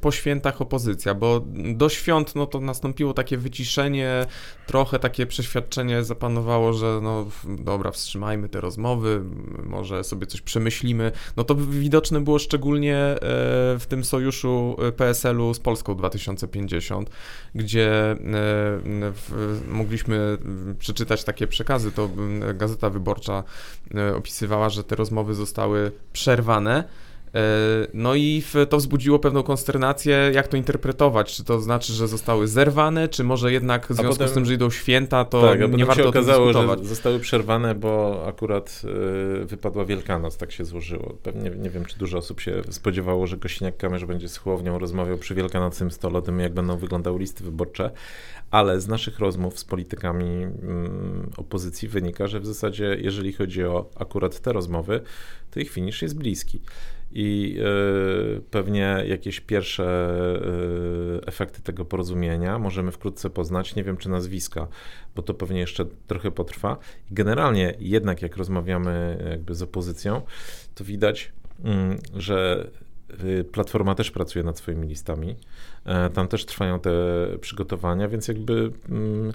po, 0.01 0.11
świętach 0.11 0.61
opozycja, 0.61 1.13
bo 1.13 1.41
do 1.75 1.89
świąt 1.89 2.35
no 2.35 2.45
to 2.45 2.59
nastąpiło 2.59 3.13
takie 3.13 3.37
wyciszenie, 3.37 4.25
trochę 4.67 4.99
takie 4.99 5.25
przeświadczenie 5.25 6.03
zapanowało, 6.03 6.73
że 6.73 6.99
no 7.03 7.25
dobra, 7.59 7.91
wstrzymajmy 7.91 8.49
te 8.49 8.61
rozmowy, 8.61 9.21
może 9.63 10.03
sobie 10.03 10.27
coś 10.27 10.41
przemyślimy. 10.41 11.11
No 11.37 11.43
to 11.43 11.55
widoczne 11.55 12.21
było 12.21 12.39
szczególnie 12.39 12.97
e, 12.97 13.17
w 13.79 13.85
tym 13.89 14.03
sojuszu 14.03 14.75
e, 14.79 14.91
PSL-u 14.91 15.53
z 15.53 15.59
Polską 15.59 15.95
2050, 15.95 17.09
gdzie 17.55 18.11
e, 18.11 18.17
mogliśmy 19.67 20.37
przeczytać 20.95 21.23
takie 21.23 21.47
przekazy. 21.47 21.91
To 21.91 22.09
Gazeta 22.53 22.89
Wyborcza 22.89 23.43
opisywała, 24.17 24.69
że 24.69 24.83
te 24.83 24.95
rozmowy 24.95 25.33
zostały 25.33 25.91
przerwane 26.13 26.83
E, 27.35 27.87
no 27.93 28.15
i 28.15 28.43
to 28.69 28.77
wzbudziło 28.77 29.19
pewną 29.19 29.43
konsternację, 29.43 30.31
jak 30.33 30.47
to 30.47 30.57
interpretować, 30.57 31.35
czy 31.35 31.43
to 31.43 31.59
znaczy, 31.59 31.93
że 31.93 32.07
zostały 32.07 32.47
zerwane, 32.47 33.07
czy 33.07 33.23
może 33.23 33.51
jednak 33.51 33.87
w 33.87 33.93
związku 33.93 34.13
potem, 34.13 34.27
z 34.27 34.33
tym, 34.33 34.45
że 34.45 34.53
idą 34.53 34.69
święta, 34.69 35.25
to 35.25 35.41
tak, 35.41 35.71
nie 35.71 35.85
warto 35.85 36.03
się 36.03 36.09
okazało, 36.09 36.53
że 36.53 36.77
zostały 36.81 37.19
przerwane, 37.19 37.75
bo 37.75 38.23
akurat 38.27 38.81
wypadła 39.45 39.85
Wielkanoc, 39.85 40.37
tak 40.37 40.51
się 40.51 40.65
złożyło. 40.65 41.13
Pewnie 41.23 41.49
nie 41.49 41.69
wiem, 41.69 41.85
czy 41.85 41.97
dużo 41.97 42.17
osób 42.17 42.41
się 42.41 42.61
spodziewało, 42.69 43.27
że 43.27 43.37
Kośniak-Kamysz 43.37 44.05
będzie 44.05 44.29
z 44.29 44.37
Chłownią 44.37 44.79
rozmawiał 44.79 45.17
przy 45.17 45.35
Wielkanocnym 45.35 45.91
stole 45.91 46.17
o 46.19 46.21
tym, 46.21 46.39
jak 46.39 46.53
będą 46.53 46.77
wyglądały 46.77 47.19
listy 47.19 47.43
wyborcze, 47.43 47.91
ale 48.55 48.81
z 48.81 48.87
naszych 48.87 49.19
rozmów 49.19 49.59
z 49.59 49.65
politykami 49.65 50.43
mm, 50.43 51.29
opozycji 51.37 51.87
wynika, 51.87 52.27
że 52.27 52.39
w 52.39 52.45
zasadzie, 52.45 52.97
jeżeli 53.01 53.33
chodzi 53.33 53.63
o 53.63 53.89
akurat 53.95 54.39
te 54.39 54.53
rozmowy, 54.53 55.01
to 55.51 55.59
ich 55.59 55.71
finisz 55.71 56.01
jest 56.01 56.17
bliski 56.17 56.61
i 57.11 57.57
y, 58.37 58.41
pewnie 58.51 59.03
jakieś 59.07 59.39
pierwsze 59.39 60.17
y, 61.23 61.25
efekty 61.25 61.61
tego 61.61 61.85
porozumienia 61.85 62.59
możemy 62.59 62.91
wkrótce 62.91 63.29
poznać. 63.29 63.75
Nie 63.75 63.83
wiem, 63.83 63.97
czy 63.97 64.09
nazwiska, 64.09 64.67
bo 65.15 65.21
to 65.21 65.33
pewnie 65.33 65.59
jeszcze 65.59 65.85
trochę 66.07 66.31
potrwa. 66.31 66.77
Generalnie 67.11 67.73
jednak 67.79 68.21
jak 68.21 68.37
rozmawiamy 68.37 69.25
jakby 69.29 69.55
z 69.55 69.61
opozycją, 69.61 70.21
to 70.75 70.83
widać, 70.83 71.31
mm, 71.63 71.97
że 72.13 72.67
Platforma 73.51 73.95
też 73.95 74.11
pracuje 74.11 74.45
nad 74.45 74.57
swoimi 74.57 74.87
listami. 74.87 75.35
E, 75.85 76.09
tam 76.09 76.27
też 76.27 76.45
trwają 76.45 76.79
te 76.79 76.91
przygotowania, 77.41 78.07
więc 78.07 78.27
jakby 78.27 78.71
mm, 78.89 79.33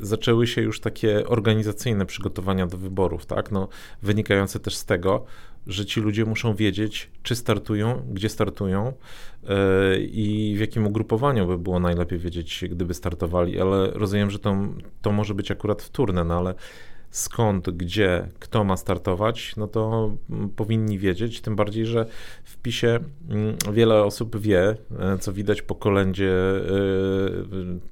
zaczęły 0.00 0.46
się 0.46 0.62
już 0.62 0.80
takie 0.80 1.28
organizacyjne 1.28 2.06
przygotowania 2.06 2.66
do 2.66 2.76
wyborów, 2.78 3.26
tak? 3.26 3.50
No, 3.50 3.68
wynikające 4.02 4.60
też 4.60 4.76
z 4.76 4.84
tego, 4.84 5.24
że 5.66 5.86
ci 5.86 6.00
ludzie 6.00 6.24
muszą 6.24 6.54
wiedzieć, 6.54 7.10
czy 7.22 7.34
startują, 7.34 8.02
gdzie 8.12 8.28
startują 8.28 8.92
yy, 9.42 9.50
i 10.00 10.54
w 10.56 10.60
jakim 10.60 10.86
ugrupowaniu 10.86 11.46
by 11.46 11.58
było 11.58 11.80
najlepiej 11.80 12.18
wiedzieć, 12.18 12.64
gdyby 12.70 12.94
startowali, 12.94 13.60
ale 13.60 13.90
rozumiem, 13.90 14.30
że 14.30 14.38
to, 14.38 14.56
to 15.02 15.12
może 15.12 15.34
być 15.34 15.50
akurat 15.50 15.82
wtórne, 15.82 16.24
no 16.24 16.38
ale 16.38 16.54
skąd, 17.14 17.70
gdzie, 17.70 18.28
kto 18.38 18.64
ma 18.64 18.76
startować, 18.76 19.56
no 19.56 19.66
to 19.66 20.10
mm, 20.30 20.48
powinni 20.48 20.98
wiedzieć, 20.98 21.40
tym 21.40 21.56
bardziej, 21.56 21.86
że 21.86 22.06
w 22.44 22.56
PiSie 22.56 23.00
mm, 23.30 23.56
wiele 23.72 24.02
osób 24.02 24.36
wie, 24.36 24.76
e, 24.98 25.18
co 25.18 25.32
widać 25.32 25.62
po 25.62 25.74
kolędzie 25.74 26.30
e, 26.30 26.62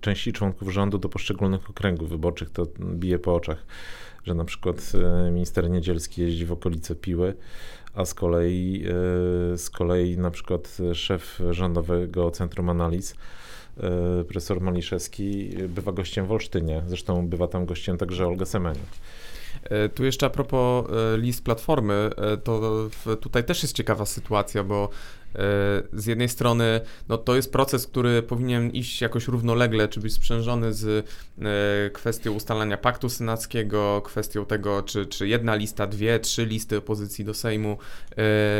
części 0.00 0.32
członków 0.32 0.70
rządu 0.70 0.98
do 0.98 1.08
poszczególnych 1.08 1.70
okręgów 1.70 2.08
wyborczych, 2.08 2.50
to 2.50 2.66
bije 2.80 3.18
po 3.18 3.34
oczach 3.34 3.66
że 4.24 4.34
na 4.34 4.44
przykład 4.44 4.92
e, 4.94 5.30
minister 5.30 5.70
Niedzielski 5.70 6.22
jeździ 6.22 6.46
w 6.46 6.52
okolice 6.52 6.94
Piły, 6.94 7.34
a 7.94 8.04
z 8.04 8.14
kolei, 8.14 8.84
z 9.56 9.70
kolei 9.70 10.18
na 10.18 10.30
przykład 10.30 10.78
szef 10.94 11.40
Rządowego 11.50 12.30
Centrum 12.30 12.68
Analiz 12.68 13.14
profesor 14.24 14.60
Maliszewski 14.60 15.50
bywa 15.68 15.92
gościem 15.92 16.26
w 16.26 16.32
Olsztynie. 16.32 16.82
Zresztą 16.86 17.28
bywa 17.28 17.48
tam 17.48 17.66
gościem 17.66 17.98
także 17.98 18.26
Olga 18.26 18.44
Semeniuk. 18.44 18.86
E, 19.64 19.88
tu 19.88 20.04
jeszcze 20.04 20.26
a 20.26 20.30
propos 20.30 20.86
e, 20.90 21.18
list 21.18 21.44
Platformy, 21.44 22.10
e, 22.16 22.36
to 22.36 22.88
tutaj 23.20 23.44
też 23.44 23.62
jest 23.62 23.76
ciekawa 23.76 24.06
sytuacja, 24.06 24.64
bo 24.64 24.88
z 25.92 26.06
jednej 26.06 26.28
strony 26.28 26.80
no 27.08 27.18
to 27.18 27.36
jest 27.36 27.52
proces, 27.52 27.86
który 27.86 28.22
powinien 28.22 28.70
iść 28.70 29.00
jakoś 29.00 29.28
równolegle, 29.28 29.88
czy 29.88 30.00
być 30.00 30.12
sprzężony 30.12 30.72
z 30.72 31.06
kwestią 31.92 32.32
ustalania 32.32 32.76
paktu 32.76 33.08
senackiego, 33.08 34.02
kwestią 34.04 34.46
tego, 34.46 34.82
czy, 34.82 35.06
czy 35.06 35.28
jedna 35.28 35.54
lista, 35.54 35.86
dwie, 35.86 36.18
trzy 36.18 36.46
listy 36.46 36.76
opozycji 36.76 37.24
do 37.24 37.34
Sejmu, 37.34 37.78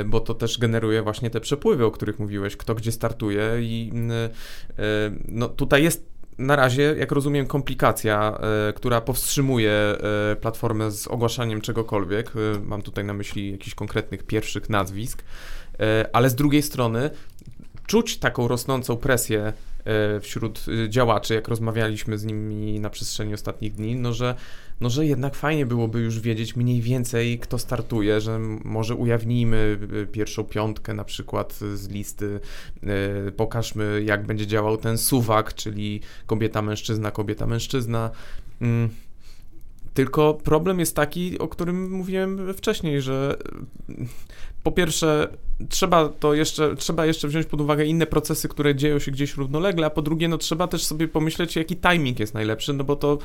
bo 0.07 0.21
to 0.21 0.35
też 0.35 0.59
generuje 0.59 1.03
właśnie 1.03 1.31
te 1.31 1.41
przepływy, 1.41 1.85
o 1.85 1.91
których 1.91 2.19
mówiłeś, 2.19 2.57
kto 2.57 2.75
gdzie 2.75 2.93
startuje 2.93 3.45
i 3.61 3.93
no 5.29 5.49
tutaj 5.49 5.83
jest 5.83 6.12
na 6.39 6.57
razie, 6.57 6.95
jak 6.99 7.13
rozumiem, 7.13 7.47
komplikacja, 7.47 8.39
y, 8.71 8.73
która 8.73 9.01
powstrzymuje 9.01 9.97
y, 10.33 10.37
platformę 10.37 10.91
z 10.91 11.09
ogłaszaniem 11.09 11.61
czegokolwiek. 11.61 12.37
Y, 12.37 12.61
mam 12.61 12.83
tutaj 12.83 13.05
na 13.05 13.15
myśli 13.15 13.53
jakichś 13.53 13.75
konkretnych 13.75 14.23
pierwszych 14.23 14.71
nazwisk, 14.71 15.23
ale 16.13 16.31
z 16.31 16.35
drugiej 16.35 16.63
strony 16.63 17.11
czuć 17.87 18.19
taką 18.19 18.49
rosnącą 18.49 18.97
presję 18.97 19.53
wśród 20.21 20.65
działaczy, 20.89 21.35
jak 21.35 21.49
rozmawialiśmy 21.49 22.19
z 22.19 22.25
nimi 22.25 22.81
na 22.81 22.91
przestrzeni 22.91 23.35
ostatnich 23.35 23.75
dni, 23.75 23.97
no 23.97 24.13
że 24.13 24.35
no 24.81 24.91
że 24.91 25.07
jednak 25.07 25.35
fajnie 25.35 25.67
byłoby 25.67 26.01
już 26.01 26.21
wiedzieć 26.21 26.57
mniej 26.57 26.81
więcej, 26.81 27.39
kto 27.39 27.59
startuje, 27.59 28.21
że 28.21 28.39
może 28.65 28.95
ujawnijmy 28.95 29.79
y, 30.03 30.07
pierwszą 30.07 30.45
piątkę 30.45 30.95
na 30.95 31.05
przykład 31.05 31.59
z 31.75 31.89
listy, 31.89 32.41
pokażmy 33.37 34.03
jak 34.05 34.27
będzie 34.27 34.47
działał 34.47 34.77
ten 34.77 34.99
suwak, 34.99 35.55
czyli 35.55 36.01
kobieta, 36.27 36.63
mężczyzna, 36.63 37.11
kobieta, 37.11 37.47
mężczyzna. 37.47 38.11
Mm. 38.61 38.89
Tylko 39.95 40.35
problem 40.35 40.81
jest 40.81 40.97
taki, 40.97 41.39
o 41.39 41.49
którym 41.49 41.91
mówiłem 41.91 42.55
wcześniej, 42.55 43.03
że 43.03 43.37
po 44.63 44.73
pierwsze 44.73 45.29
trzeba 45.69 46.09
to 46.09 46.35
jeszcze, 46.35 46.77
trzeba 46.77 47.07
jeszcze 47.07 47.29
wziąć 47.29 47.47
pod 47.47 47.61
uwagę 47.61 47.85
inne 47.85 48.07
procesy, 48.07 48.49
które 48.49 48.75
dzieją 48.75 48.99
się 48.99 49.11
gdzieś 49.11 49.37
równolegle, 49.37 49.87
a 49.87 49.91
po 49.91 50.03
drugie, 50.03 50.29
no 50.29 50.39
trzeba 50.39 50.69
też 50.69 50.85
sobie 50.85 51.09
pomyśleć, 51.09 51.57
jaki 51.57 51.77
timing 51.77 52.21
jest 52.21 52.35
najlepszy, 52.35 52.73
no 52.73 52.85
bo 52.85 52.97
to 52.97 53.19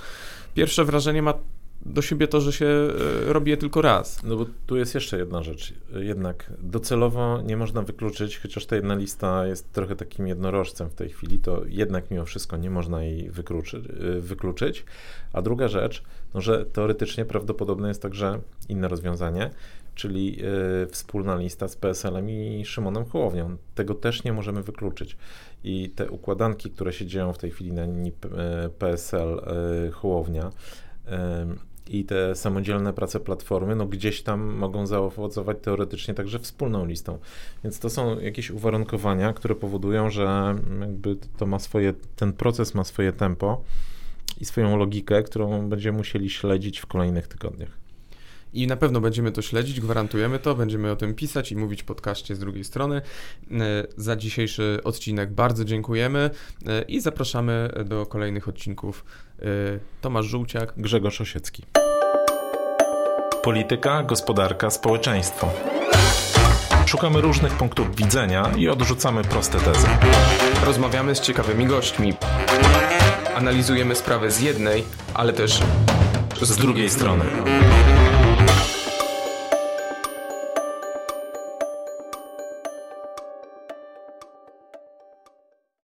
pierwsze 0.54 0.86
wrażenie 0.86 1.22
ma 1.22 1.34
do 1.86 2.02
siebie 2.02 2.28
to, 2.28 2.42
że 2.42 2.54
się 2.54 2.66
e, 2.66 3.34
robi 3.34 3.52
je 3.52 3.58
tylko 3.58 3.82
raz. 3.82 4.24
No 4.24 4.36
bo 4.36 4.46
tu 4.66 4.78
jest 4.78 4.96
jeszcze 4.96 5.18
jedna 5.18 5.44
rzecz. 5.44 5.74
Jednak 5.94 6.54
docelowo 6.60 7.42
nie 7.42 7.58
można 7.58 7.82
wykluczyć, 7.82 8.38
chociaż 8.38 8.66
ta 8.66 8.76
jedna 8.76 8.96
lista 8.96 9.48
jest 9.48 9.72
trochę 9.72 9.96
takim 9.96 10.28
jednorożcem 10.28 10.90
w 10.90 10.94
tej 10.94 11.10
chwili, 11.10 11.40
to 11.40 11.62
jednak 11.68 12.12
mimo 12.12 12.26
wszystko 12.26 12.58
nie 12.58 12.70
można 12.70 13.04
jej 13.04 13.28
e, 13.28 13.32
wykluczyć. 14.22 14.86
A 15.34 15.42
druga 15.42 15.68
rzecz, 15.68 16.04
no 16.34 16.42
że 16.42 16.66
teoretycznie 16.66 17.26
prawdopodobne 17.26 17.88
jest 17.88 18.02
także 18.02 18.40
inne 18.70 18.88
rozwiązanie, 18.88 19.50
czyli 19.98 20.38
y, 20.84 20.88
wspólna 20.88 21.36
lista 21.36 21.68
z 21.68 21.76
PSL-em 21.76 22.30
i 22.30 22.66
Szymonem 22.66 23.06
Hołownią. 23.06 23.58
Tego 23.76 23.96
też 23.96 24.24
nie 24.24 24.34
możemy 24.34 24.64
wykluczyć. 24.64 25.18
I 25.64 25.90
te 25.90 26.10
układanki, 26.10 26.72
które 26.72 26.94
się 26.94 27.06
dzieją 27.06 27.34
w 27.34 27.38
tej 27.38 27.52
chwili 27.52 27.74
na 27.74 27.86
linii 27.86 28.12
PSL 28.80 29.42
y, 29.88 29.92
Hołownia, 29.92 30.52
i 31.90 32.06
te 32.06 32.36
samodzielne 32.36 32.94
prace 32.94 33.20
platformy, 33.20 33.76
no 33.76 33.86
gdzieś 33.86 34.22
tam 34.22 34.42
mogą 34.42 34.88
zaowocować 34.88 35.58
teoretycznie 35.62 36.14
także 36.14 36.40
wspólną 36.40 36.86
listą. 36.86 37.18
Więc 37.64 37.80
to 37.80 37.90
są 37.90 38.20
jakieś 38.20 38.52
uwarunkowania, 38.52 39.34
które 39.34 39.56
powodują, 39.56 40.10
że 40.10 40.56
jakby 40.82 41.16
to 41.38 41.46
ma 41.46 41.60
swoje, 41.60 41.94
ten 42.16 42.34
proces 42.34 42.76
ma 42.76 42.84
swoje 42.84 43.14
tempo 43.14 43.64
i 44.42 44.46
swoją 44.46 44.78
logikę, 44.78 45.24
którą 45.24 45.70
będziemy 45.70 45.98
musieli 45.98 46.30
śledzić 46.30 46.80
w 46.80 46.86
kolejnych 46.86 47.28
tygodniach. 47.28 47.87
I 48.54 48.68
na 48.68 48.78
pewno 48.78 49.02
będziemy 49.02 49.32
to 49.32 49.42
śledzić, 49.42 49.82
gwarantujemy 49.82 50.40
to, 50.40 50.56
będziemy 50.56 50.92
o 50.92 50.96
tym 50.96 51.16
pisać 51.16 51.52
i 51.52 51.56
mówić 51.56 51.82
w 51.82 51.86
podcaście 51.86 52.36
z 52.36 52.40
drugiej 52.40 52.64
strony. 52.64 53.02
E, 53.52 53.62
za 53.98 54.16
dzisiejszy 54.16 54.80
odcinek 54.84 55.32
bardzo 55.34 55.66
dziękujemy 55.66 56.30
e, 56.66 56.82
i 56.82 57.02
zapraszamy 57.02 57.70
do 57.86 58.06
kolejnych 58.06 58.48
odcinków. 58.48 59.06
E, 59.40 59.46
Tomasz 60.02 60.26
Żółciak, 60.26 60.74
Grzegorz 60.78 61.22
Osiecki. 61.22 61.64
Polityka, 63.44 64.04
gospodarka, 64.04 64.70
społeczeństwo. 64.70 65.50
Szukamy 66.86 67.22
różnych 67.22 67.54
punktów 67.54 67.96
widzenia 67.96 68.52
i 68.58 68.70
odrzucamy 68.70 69.24
proste 69.24 69.60
tezy. 69.60 69.88
Rozmawiamy 70.66 71.16
z 71.16 71.22
ciekawymi 71.22 71.66
gośćmi. 71.66 72.14
Analizujemy 73.36 73.96
sprawę 73.96 74.32
z 74.32 74.42
jednej, 74.42 74.84
ale 75.14 75.34
też 75.34 75.60
z 76.42 76.58
drugiej 76.58 76.90
strony. 76.90 77.26